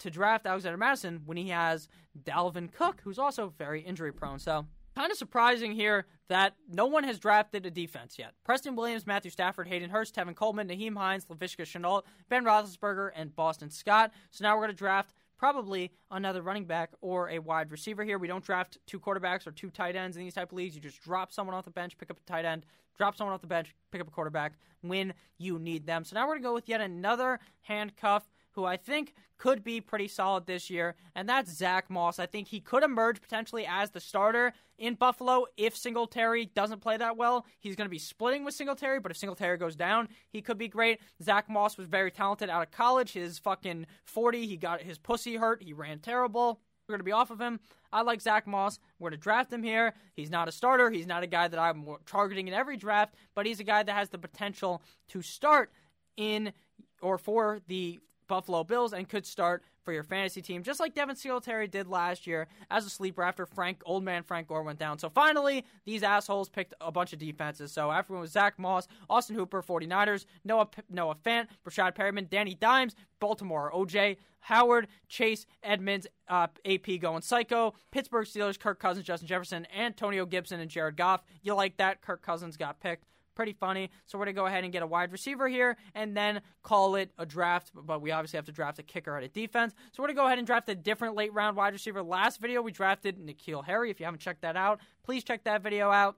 to 0.00 0.10
draft 0.10 0.46
Alexander 0.46 0.76
Mattison 0.76 1.22
when 1.24 1.36
he 1.36 1.50
has 1.50 1.88
Dalvin 2.20 2.72
Cook, 2.72 3.00
who's 3.04 3.18
also 3.18 3.52
very 3.56 3.80
injury 3.80 4.12
prone. 4.12 4.40
So 4.40 4.66
kind 4.94 5.10
of 5.10 5.18
surprising 5.18 5.72
here 5.72 6.06
that 6.28 6.54
no 6.68 6.86
one 6.86 7.04
has 7.04 7.18
drafted 7.18 7.66
a 7.66 7.70
defense 7.70 8.18
yet. 8.18 8.32
Preston 8.44 8.76
Williams, 8.76 9.06
Matthew 9.06 9.30
Stafford, 9.30 9.68
Hayden 9.68 9.90
Hurst, 9.90 10.14
Tevin 10.14 10.34
Coleman, 10.34 10.68
Nyheim 10.68 10.96
Hines, 10.96 11.26
Laviska 11.26 11.62
Shenault, 11.62 12.02
Ben 12.28 12.44
Roethlisberger, 12.44 13.10
and 13.14 13.34
Boston 13.34 13.70
Scott. 13.70 14.12
So 14.30 14.44
now 14.44 14.54
we're 14.54 14.62
going 14.62 14.70
to 14.70 14.76
draft 14.76 15.14
probably 15.36 15.90
another 16.10 16.42
running 16.42 16.64
back 16.64 16.90
or 17.00 17.28
a 17.28 17.38
wide 17.38 17.70
receiver 17.70 18.04
here. 18.04 18.18
We 18.18 18.28
don't 18.28 18.44
draft 18.44 18.78
two 18.86 19.00
quarterbacks 19.00 19.46
or 19.46 19.52
two 19.52 19.70
tight 19.70 19.96
ends 19.96 20.16
in 20.16 20.22
these 20.22 20.34
type 20.34 20.52
of 20.52 20.56
leagues. 20.56 20.74
You 20.74 20.80
just 20.80 21.02
drop 21.02 21.32
someone 21.32 21.54
off 21.54 21.64
the 21.64 21.70
bench, 21.70 21.98
pick 21.98 22.10
up 22.10 22.18
a 22.18 22.30
tight 22.30 22.44
end, 22.44 22.64
drop 22.96 23.16
someone 23.16 23.34
off 23.34 23.40
the 23.40 23.46
bench, 23.46 23.74
pick 23.90 24.00
up 24.00 24.08
a 24.08 24.10
quarterback 24.10 24.54
when 24.82 25.12
you 25.38 25.58
need 25.58 25.86
them. 25.86 26.04
So 26.04 26.14
now 26.14 26.26
we're 26.26 26.34
going 26.34 26.42
to 26.42 26.48
go 26.48 26.54
with 26.54 26.68
yet 26.68 26.80
another 26.80 27.40
handcuff 27.62 28.24
who 28.54 28.64
I 28.64 28.76
think 28.76 29.14
could 29.36 29.64
be 29.64 29.80
pretty 29.80 30.08
solid 30.08 30.46
this 30.46 30.70
year, 30.70 30.94
and 31.14 31.28
that's 31.28 31.52
Zach 31.52 31.90
Moss. 31.90 32.18
I 32.18 32.26
think 32.26 32.48
he 32.48 32.60
could 32.60 32.82
emerge 32.82 33.20
potentially 33.20 33.66
as 33.68 33.90
the 33.90 34.00
starter 34.00 34.52
in 34.78 34.94
Buffalo 34.94 35.46
if 35.56 35.76
Singletary 35.76 36.46
doesn't 36.46 36.80
play 36.80 36.96
that 36.96 37.16
well. 37.16 37.44
He's 37.60 37.76
going 37.76 37.86
to 37.86 37.90
be 37.90 37.98
splitting 37.98 38.44
with 38.44 38.54
Singletary, 38.54 39.00
but 39.00 39.10
if 39.10 39.16
Singletary 39.16 39.58
goes 39.58 39.76
down, 39.76 40.08
he 40.30 40.40
could 40.40 40.58
be 40.58 40.68
great. 40.68 41.00
Zach 41.22 41.48
Moss 41.48 41.76
was 41.76 41.86
very 41.86 42.10
talented 42.10 42.48
out 42.48 42.62
of 42.62 42.70
college. 42.70 43.12
His 43.12 43.38
fucking 43.38 43.86
40, 44.04 44.46
he 44.46 44.56
got 44.56 44.82
his 44.82 44.98
pussy 44.98 45.36
hurt. 45.36 45.62
He 45.62 45.72
ran 45.72 45.98
terrible. 45.98 46.60
We're 46.86 46.94
going 46.94 47.00
to 47.00 47.04
be 47.04 47.12
off 47.12 47.30
of 47.30 47.40
him. 47.40 47.60
I 47.92 48.02
like 48.02 48.20
Zach 48.20 48.46
Moss. 48.46 48.78
We're 48.98 49.10
going 49.10 49.18
to 49.18 49.22
draft 49.22 49.52
him 49.52 49.62
here. 49.62 49.94
He's 50.14 50.30
not 50.30 50.48
a 50.48 50.52
starter. 50.52 50.90
He's 50.90 51.06
not 51.06 51.22
a 51.22 51.26
guy 51.26 51.48
that 51.48 51.58
I'm 51.58 51.86
targeting 52.06 52.46
in 52.46 52.54
every 52.54 52.76
draft, 52.76 53.14
but 53.34 53.46
he's 53.46 53.60
a 53.60 53.64
guy 53.64 53.82
that 53.82 53.94
has 53.94 54.10
the 54.10 54.18
potential 54.18 54.82
to 55.08 55.22
start 55.22 55.72
in 56.16 56.52
or 57.00 57.18
for 57.18 57.60
the 57.68 58.00
Buffalo 58.34 58.64
Bills 58.64 58.92
and 58.92 59.08
could 59.08 59.24
start 59.24 59.62
for 59.84 59.92
your 59.92 60.02
fantasy 60.02 60.42
team, 60.42 60.64
just 60.64 60.80
like 60.80 60.92
Devin 60.92 61.14
Singletary 61.14 61.68
did 61.68 61.86
last 61.86 62.26
year 62.26 62.48
as 62.68 62.84
a 62.84 62.90
sleeper 62.90 63.22
after 63.22 63.46
Frank, 63.46 63.80
old 63.86 64.02
man 64.02 64.24
Frank 64.24 64.48
Gore 64.48 64.64
went 64.64 64.80
down. 64.80 64.98
So 64.98 65.08
finally, 65.08 65.64
these 65.84 66.02
assholes 66.02 66.48
picked 66.48 66.74
a 66.80 66.90
bunch 66.90 67.12
of 67.12 67.20
defenses. 67.20 67.70
So 67.70 67.92
everyone 67.92 68.22
was 68.22 68.32
Zach 68.32 68.58
Moss, 68.58 68.88
Austin 69.08 69.36
Hooper, 69.36 69.62
49ers, 69.62 70.26
Noah, 70.44 70.68
Noah 70.90 71.14
Fant, 71.24 71.46
Breshad 71.64 71.94
Perriman, 71.94 72.28
Danny 72.28 72.56
Dimes, 72.56 72.96
Baltimore, 73.20 73.70
OJ, 73.72 74.16
Howard, 74.40 74.88
Chase, 75.06 75.46
Edmonds, 75.62 76.08
uh, 76.26 76.48
AP 76.64 76.98
going 77.00 77.22
psycho, 77.22 77.74
Pittsburgh 77.92 78.26
Steelers, 78.26 78.58
Kirk 78.58 78.80
Cousins, 78.80 79.06
Justin 79.06 79.28
Jefferson, 79.28 79.64
Antonio 79.72 80.26
Gibson, 80.26 80.58
and 80.58 80.68
Jared 80.68 80.96
Goff. 80.96 81.22
You 81.42 81.54
like 81.54 81.76
that? 81.76 82.02
Kirk 82.02 82.20
Cousins 82.20 82.56
got 82.56 82.80
picked 82.80 83.04
pretty 83.34 83.52
funny. 83.52 83.90
So 84.06 84.18
we're 84.18 84.26
going 84.26 84.34
to 84.34 84.40
go 84.40 84.46
ahead 84.46 84.64
and 84.64 84.72
get 84.72 84.82
a 84.82 84.86
wide 84.86 85.12
receiver 85.12 85.48
here 85.48 85.76
and 85.94 86.16
then 86.16 86.40
call 86.62 86.96
it 86.96 87.10
a 87.18 87.26
draft. 87.26 87.70
But 87.74 88.00
we 88.00 88.10
obviously 88.10 88.38
have 88.38 88.46
to 88.46 88.52
draft 88.52 88.78
a 88.78 88.82
kicker 88.82 89.16
at 89.16 89.22
a 89.22 89.28
defense. 89.28 89.74
So 89.92 90.02
we're 90.02 90.08
going 90.08 90.16
to 90.16 90.22
go 90.22 90.26
ahead 90.26 90.38
and 90.38 90.46
draft 90.46 90.68
a 90.68 90.74
different 90.74 91.14
late 91.14 91.32
round 91.32 91.56
wide 91.56 91.72
receiver. 91.72 92.02
Last 92.02 92.40
video, 92.40 92.62
we 92.62 92.72
drafted 92.72 93.18
N'Keal 93.18 93.64
Harry. 93.64 93.90
If 93.90 94.00
you 94.00 94.06
haven't 94.06 94.20
checked 94.20 94.42
that 94.42 94.56
out, 94.56 94.80
please 95.04 95.24
check 95.24 95.44
that 95.44 95.62
video 95.62 95.90
out. 95.90 96.16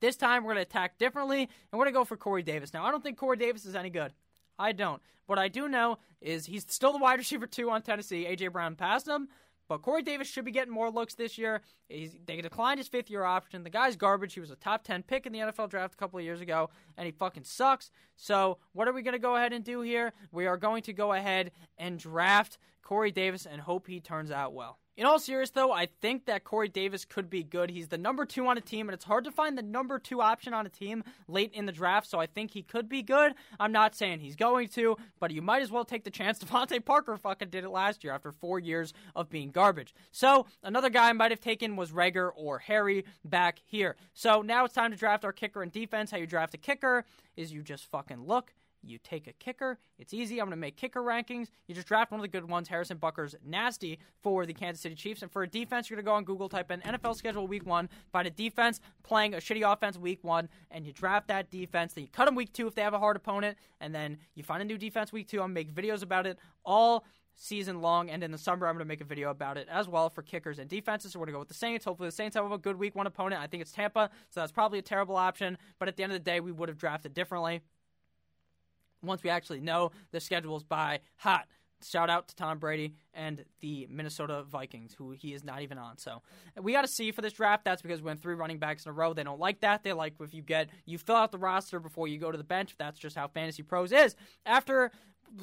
This 0.00 0.16
time, 0.16 0.42
we're 0.42 0.54
going 0.54 0.64
to 0.64 0.68
attack 0.68 0.98
differently, 0.98 1.42
and 1.42 1.48
we're 1.72 1.84
going 1.84 1.94
to 1.94 1.98
go 2.00 2.04
for 2.04 2.16
Corey 2.16 2.42
Davis. 2.42 2.74
Now, 2.74 2.84
I 2.84 2.90
don't 2.90 3.04
think 3.04 3.16
Corey 3.16 3.36
Davis 3.36 3.64
is 3.64 3.76
any 3.76 3.88
good. 3.88 4.12
I 4.58 4.72
don't. 4.72 5.00
What 5.26 5.38
I 5.38 5.46
do 5.46 5.68
know 5.68 5.98
is 6.20 6.44
he's 6.44 6.66
still 6.68 6.92
the 6.92 6.98
wide 6.98 7.18
receiver 7.18 7.46
two 7.46 7.70
on 7.70 7.82
Tennessee. 7.82 8.26
A.J. 8.26 8.48
Brown 8.48 8.74
passed 8.74 9.06
him. 9.06 9.28
But 9.72 9.80
Corey 9.80 10.02
Davis 10.02 10.28
should 10.28 10.44
be 10.44 10.50
getting 10.50 10.70
more 10.70 10.90
looks 10.90 11.14
this 11.14 11.38
year. 11.38 11.62
He's, 11.88 12.14
they 12.26 12.42
declined 12.42 12.76
his 12.76 12.88
fifth 12.88 13.08
year 13.08 13.24
option. 13.24 13.64
The 13.64 13.70
guy's 13.70 13.96
garbage. 13.96 14.34
He 14.34 14.40
was 14.40 14.50
a 14.50 14.56
top 14.56 14.84
10 14.84 15.02
pick 15.02 15.24
in 15.24 15.32
the 15.32 15.38
NFL 15.38 15.70
draft 15.70 15.94
a 15.94 15.96
couple 15.96 16.18
of 16.18 16.24
years 16.26 16.42
ago, 16.42 16.68
and 16.98 17.06
he 17.06 17.12
fucking 17.12 17.44
sucks. 17.44 17.90
So, 18.14 18.58
what 18.74 18.86
are 18.86 18.92
we 18.92 19.00
going 19.00 19.14
to 19.14 19.18
go 19.18 19.36
ahead 19.36 19.54
and 19.54 19.64
do 19.64 19.80
here? 19.80 20.12
We 20.30 20.46
are 20.46 20.58
going 20.58 20.82
to 20.82 20.92
go 20.92 21.14
ahead 21.14 21.52
and 21.78 21.98
draft 21.98 22.58
Corey 22.82 23.10
Davis 23.10 23.46
and 23.46 23.60
hope 23.60 23.86
he 23.86 24.00
turns 24.00 24.30
out 24.30 24.52
well. 24.52 24.78
In 24.94 25.06
all 25.06 25.18
seriousness, 25.18 25.54
though, 25.54 25.72
I 25.72 25.88
think 26.02 26.26
that 26.26 26.44
Corey 26.44 26.68
Davis 26.68 27.06
could 27.06 27.30
be 27.30 27.42
good. 27.42 27.70
He's 27.70 27.88
the 27.88 27.96
number 27.96 28.26
two 28.26 28.46
on 28.46 28.58
a 28.58 28.60
team, 28.60 28.88
and 28.88 28.94
it's 28.94 29.06
hard 29.06 29.24
to 29.24 29.30
find 29.30 29.56
the 29.56 29.62
number 29.62 29.98
two 29.98 30.20
option 30.20 30.52
on 30.52 30.66
a 30.66 30.68
team 30.68 31.02
late 31.28 31.50
in 31.54 31.64
the 31.64 31.72
draft, 31.72 32.06
so 32.10 32.20
I 32.20 32.26
think 32.26 32.50
he 32.50 32.62
could 32.62 32.90
be 32.90 33.02
good. 33.02 33.32
I'm 33.58 33.72
not 33.72 33.94
saying 33.94 34.20
he's 34.20 34.36
going 34.36 34.68
to, 34.68 34.98
but 35.18 35.30
you 35.30 35.40
might 35.40 35.62
as 35.62 35.70
well 35.70 35.86
take 35.86 36.04
the 36.04 36.10
chance. 36.10 36.38
DeVante 36.44 36.84
Parker 36.84 37.16
fucking 37.16 37.48
did 37.48 37.64
it 37.64 37.70
last 37.70 38.04
year 38.04 38.12
after 38.12 38.32
four 38.32 38.58
years 38.58 38.92
of 39.16 39.30
being 39.30 39.50
garbage. 39.50 39.94
So 40.10 40.44
another 40.62 40.90
guy 40.90 41.08
I 41.08 41.14
might 41.14 41.30
have 41.30 41.40
taken 41.40 41.74
was 41.74 41.90
Reagor 41.90 42.30
or 42.34 42.58
Harry 42.58 43.06
back 43.24 43.60
here. 43.64 43.96
So 44.12 44.42
now 44.42 44.66
it's 44.66 44.74
time 44.74 44.90
to 44.90 44.96
draft 44.98 45.24
our 45.24 45.32
kicker 45.32 45.62
and 45.62 45.72
defense. 45.72 46.10
How 46.10 46.18
you 46.18 46.26
draft 46.26 46.52
a 46.52 46.58
kicker 46.58 47.06
is 47.34 47.50
you 47.50 47.62
just 47.62 47.86
fucking 47.86 48.26
look 48.26 48.52
you 48.82 48.98
take 48.98 49.26
a 49.26 49.32
kicker. 49.32 49.78
It's 49.98 50.12
easy. 50.12 50.40
I'm 50.40 50.46
going 50.46 50.52
to 50.52 50.56
make 50.56 50.76
kicker 50.76 51.00
rankings. 51.00 51.48
You 51.66 51.74
just 51.74 51.86
draft 51.86 52.10
one 52.10 52.20
of 52.20 52.22
the 52.22 52.28
good 52.28 52.48
ones. 52.48 52.68
Harrison 52.68 52.96
Butker's 52.96 53.34
nasty 53.44 53.98
for 54.22 54.46
the 54.46 54.54
Kansas 54.54 54.82
City 54.82 54.94
Chiefs. 54.94 55.22
And 55.22 55.30
for 55.30 55.42
a 55.42 55.48
defense, 55.48 55.88
you're 55.88 55.96
going 55.96 56.04
to 56.04 56.10
go 56.10 56.14
on 56.14 56.24
Google, 56.24 56.48
type 56.48 56.70
in 56.70 56.80
NFL 56.80 57.16
schedule 57.16 57.46
week 57.46 57.66
one, 57.66 57.88
find 58.12 58.26
a 58.26 58.30
defense 58.30 58.80
playing 59.02 59.34
a 59.34 59.38
shitty 59.38 59.70
offense 59.70 59.96
week 59.96 60.22
one, 60.22 60.48
and 60.70 60.86
you 60.86 60.92
draft 60.92 61.28
that 61.28 61.50
defense. 61.50 61.94
Then 61.94 62.04
you 62.04 62.10
cut 62.10 62.26
them 62.26 62.34
week 62.34 62.52
two 62.52 62.66
if 62.66 62.74
they 62.74 62.82
have 62.82 62.94
a 62.94 62.98
hard 62.98 63.16
opponent, 63.16 63.56
and 63.80 63.94
then 63.94 64.18
you 64.34 64.42
find 64.42 64.62
a 64.62 64.64
new 64.64 64.78
defense 64.78 65.12
week 65.12 65.28
two. 65.28 65.38
I'm 65.42 65.54
going 65.54 65.66
to 65.66 65.74
make 65.74 65.74
videos 65.74 66.02
about 66.02 66.26
it 66.26 66.38
all 66.64 67.04
season 67.34 67.80
long, 67.80 68.10
and 68.10 68.22
in 68.22 68.30
the 68.30 68.38
summer, 68.38 68.66
I'm 68.66 68.74
going 68.74 68.84
to 68.84 68.88
make 68.88 69.00
a 69.00 69.04
video 69.04 69.30
about 69.30 69.56
it 69.56 69.68
as 69.70 69.88
well 69.88 70.10
for 70.10 70.22
kickers 70.22 70.58
and 70.58 70.68
defenses. 70.68 71.12
So 71.12 71.18
we're 71.18 71.26
going 71.26 71.32
to 71.32 71.36
go 71.36 71.38
with 71.40 71.48
the 71.48 71.54
Saints. 71.54 71.84
Hopefully, 71.84 72.08
the 72.08 72.14
Saints 72.14 72.36
have 72.36 72.50
a 72.50 72.58
good 72.58 72.78
week 72.78 72.94
one 72.94 73.06
opponent. 73.06 73.40
I 73.40 73.46
think 73.46 73.62
it's 73.62 73.72
Tampa, 73.72 74.10
so 74.30 74.40
that's 74.40 74.52
probably 74.52 74.78
a 74.78 74.82
terrible 74.82 75.16
option. 75.16 75.58
But 75.78 75.88
at 75.88 75.96
the 75.96 76.02
end 76.02 76.12
of 76.12 76.18
the 76.18 76.24
day, 76.24 76.40
we 76.40 76.52
would 76.52 76.68
have 76.68 76.78
drafted 76.78 77.14
differently 77.14 77.62
once 79.02 79.22
we 79.22 79.30
actually 79.30 79.60
know 79.60 79.90
the 80.10 80.20
schedules 80.20 80.62
by 80.64 81.00
hot. 81.16 81.46
Shout 81.84 82.10
out 82.10 82.28
to 82.28 82.36
Tom 82.36 82.58
Brady 82.58 82.94
and 83.12 83.44
the 83.60 83.88
Minnesota 83.90 84.44
Vikings, 84.44 84.94
who 84.94 85.10
he 85.10 85.32
is 85.34 85.42
not 85.42 85.62
even 85.62 85.78
on. 85.78 85.98
So 85.98 86.22
we 86.60 86.72
got 86.72 86.82
to 86.82 86.88
see 86.88 87.10
for 87.10 87.22
this 87.22 87.32
draft. 87.32 87.64
That's 87.64 87.82
because 87.82 88.00
we 88.00 88.06
went 88.06 88.22
three 88.22 88.34
running 88.34 88.58
backs 88.58 88.86
in 88.86 88.90
a 88.90 88.92
row. 88.92 89.12
They 89.14 89.24
don't 89.24 89.40
like 89.40 89.60
that. 89.62 89.82
They 89.82 89.92
like 89.92 90.14
if 90.20 90.32
you 90.32 90.42
get 90.42 90.68
you 90.84 90.96
fill 90.98 91.16
out 91.16 91.32
the 91.32 91.38
roster 91.38 91.80
before 91.80 92.06
you 92.06 92.18
go 92.18 92.30
to 92.30 92.38
the 92.38 92.44
bench. 92.44 92.76
That's 92.78 92.98
just 92.98 93.16
how 93.16 93.26
Fantasy 93.28 93.64
Pros 93.64 93.90
is. 93.90 94.14
After 94.46 94.92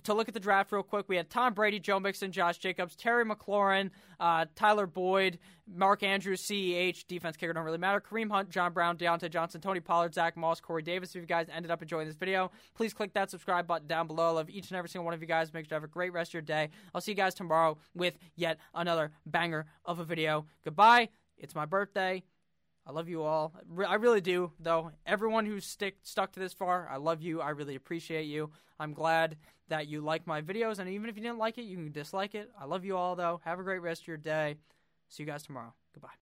to 0.04 0.13
look 0.13 0.28
at 0.28 0.34
the 0.34 0.39
draft 0.39 0.71
real 0.71 0.84
quick, 0.84 1.06
we 1.08 1.15
had 1.15 1.30
Tom 1.30 1.54
Brady, 1.54 1.80
Joe 1.80 1.99
Mixon, 1.99 2.32
Josh 2.32 2.58
Jacobs, 2.58 2.95
Terry 2.95 3.25
McLaurin, 3.25 3.91
uh, 4.19 4.45
Tyler 4.56 4.86
Boyd, 4.86 5.39
Mark 5.67 6.04
Andrews, 6.04 6.41
CEH, 6.41 7.08
defense 7.08 7.38
kicker 7.38 7.54
don't 7.54 7.63
really 7.63 7.78
matter, 7.78 8.02
Kareem 8.02 8.30
Hunt, 8.30 8.49
John 8.49 8.73
Brown, 8.73 8.97
Diontae 8.97 9.30
Johnson, 9.30 9.62
Tony 9.62 9.80
Pollard, 9.80 10.13
Zach 10.13 10.36
Moss, 10.38 10.60
Corey 10.60 10.82
Davis. 10.82 11.10
If 11.10 11.21
you 11.21 11.28
guys 11.28 11.47
ended 11.54 11.71
up 11.71 11.82
enjoying 11.82 12.08
this 12.08 12.17
video, 12.17 12.52
please 12.75 12.93
click 12.93 13.13
that 13.13 13.30
subscribe 13.30 13.67
button 13.67 13.88
down 13.88 14.08
below. 14.08 14.30
I 14.30 14.32
love 14.32 14.49
each 14.49 14.69
and 14.69 14.78
every 14.78 14.89
single 14.89 15.06
one 15.06 15.13
of 15.13 15.21
you 15.21 15.28
guys. 15.28 15.54
Make 15.54 15.65
sure 15.65 15.75
you 15.75 15.82
have 15.82 15.84
a 15.84 15.88
great 15.88 16.13
rest 16.13 16.32
of 16.32 16.34
your 16.34 16.41
day. 16.41 16.69
I'll 16.93 17.02
see 17.02 17.12
you 17.12 17.17
guys 17.17 17.34
tomorrow 17.34 17.78
with 17.93 18.17
yet 18.36 18.60
another 18.73 19.12
banger 19.25 19.65
of 19.86 19.99
a 19.99 20.04
video. 20.04 20.45
Goodbye. 20.63 21.10
It's 21.38 21.56
my 21.56 21.65
birthday. 21.65 22.23
I 22.89 22.91
love 22.91 23.08
you 23.08 23.21
all. 23.21 23.54
I 23.88 23.93
really 23.95 24.19
do, 24.19 24.52
though. 24.60 24.89
Everyone 25.06 25.45
who's 25.45 25.63
stick, 25.63 25.97
stuck 26.02 26.32
to 26.32 26.39
this 26.39 26.54
far, 26.54 26.89
I 26.89 26.97
love 26.97 27.21
you. 27.21 27.39
I 27.39 27.52
really 27.52 27.75
appreciate 27.75 28.23
you. 28.23 28.49
I'm 28.80 28.93
glad 28.93 29.38
that 29.67 29.88
you 29.88 30.02
like 30.02 30.25
my 30.25 30.41
videos, 30.41 30.80
and 30.80 30.89
even 30.89 31.08
if 31.08 31.15
you 31.15 31.21
didn't 31.21 31.38
like 31.38 31.60
it, 31.60 31.65
you 31.65 31.75
can 31.75 31.91
dislike 31.91 32.34
it. 32.34 32.49
I 32.60 32.65
love 32.65 32.84
you 32.84 32.97
all, 32.97 33.15
though. 33.15 33.41
Have 33.45 33.60
a 33.60 33.63
great 33.63 33.84
rest 33.84 34.02
of 34.02 34.08
your 34.08 34.17
day. 34.17 34.56
See 35.08 35.21
you 35.21 35.28
guys 35.28 35.43
tomorrow. 35.43 35.71
Goodbye. 35.93 36.19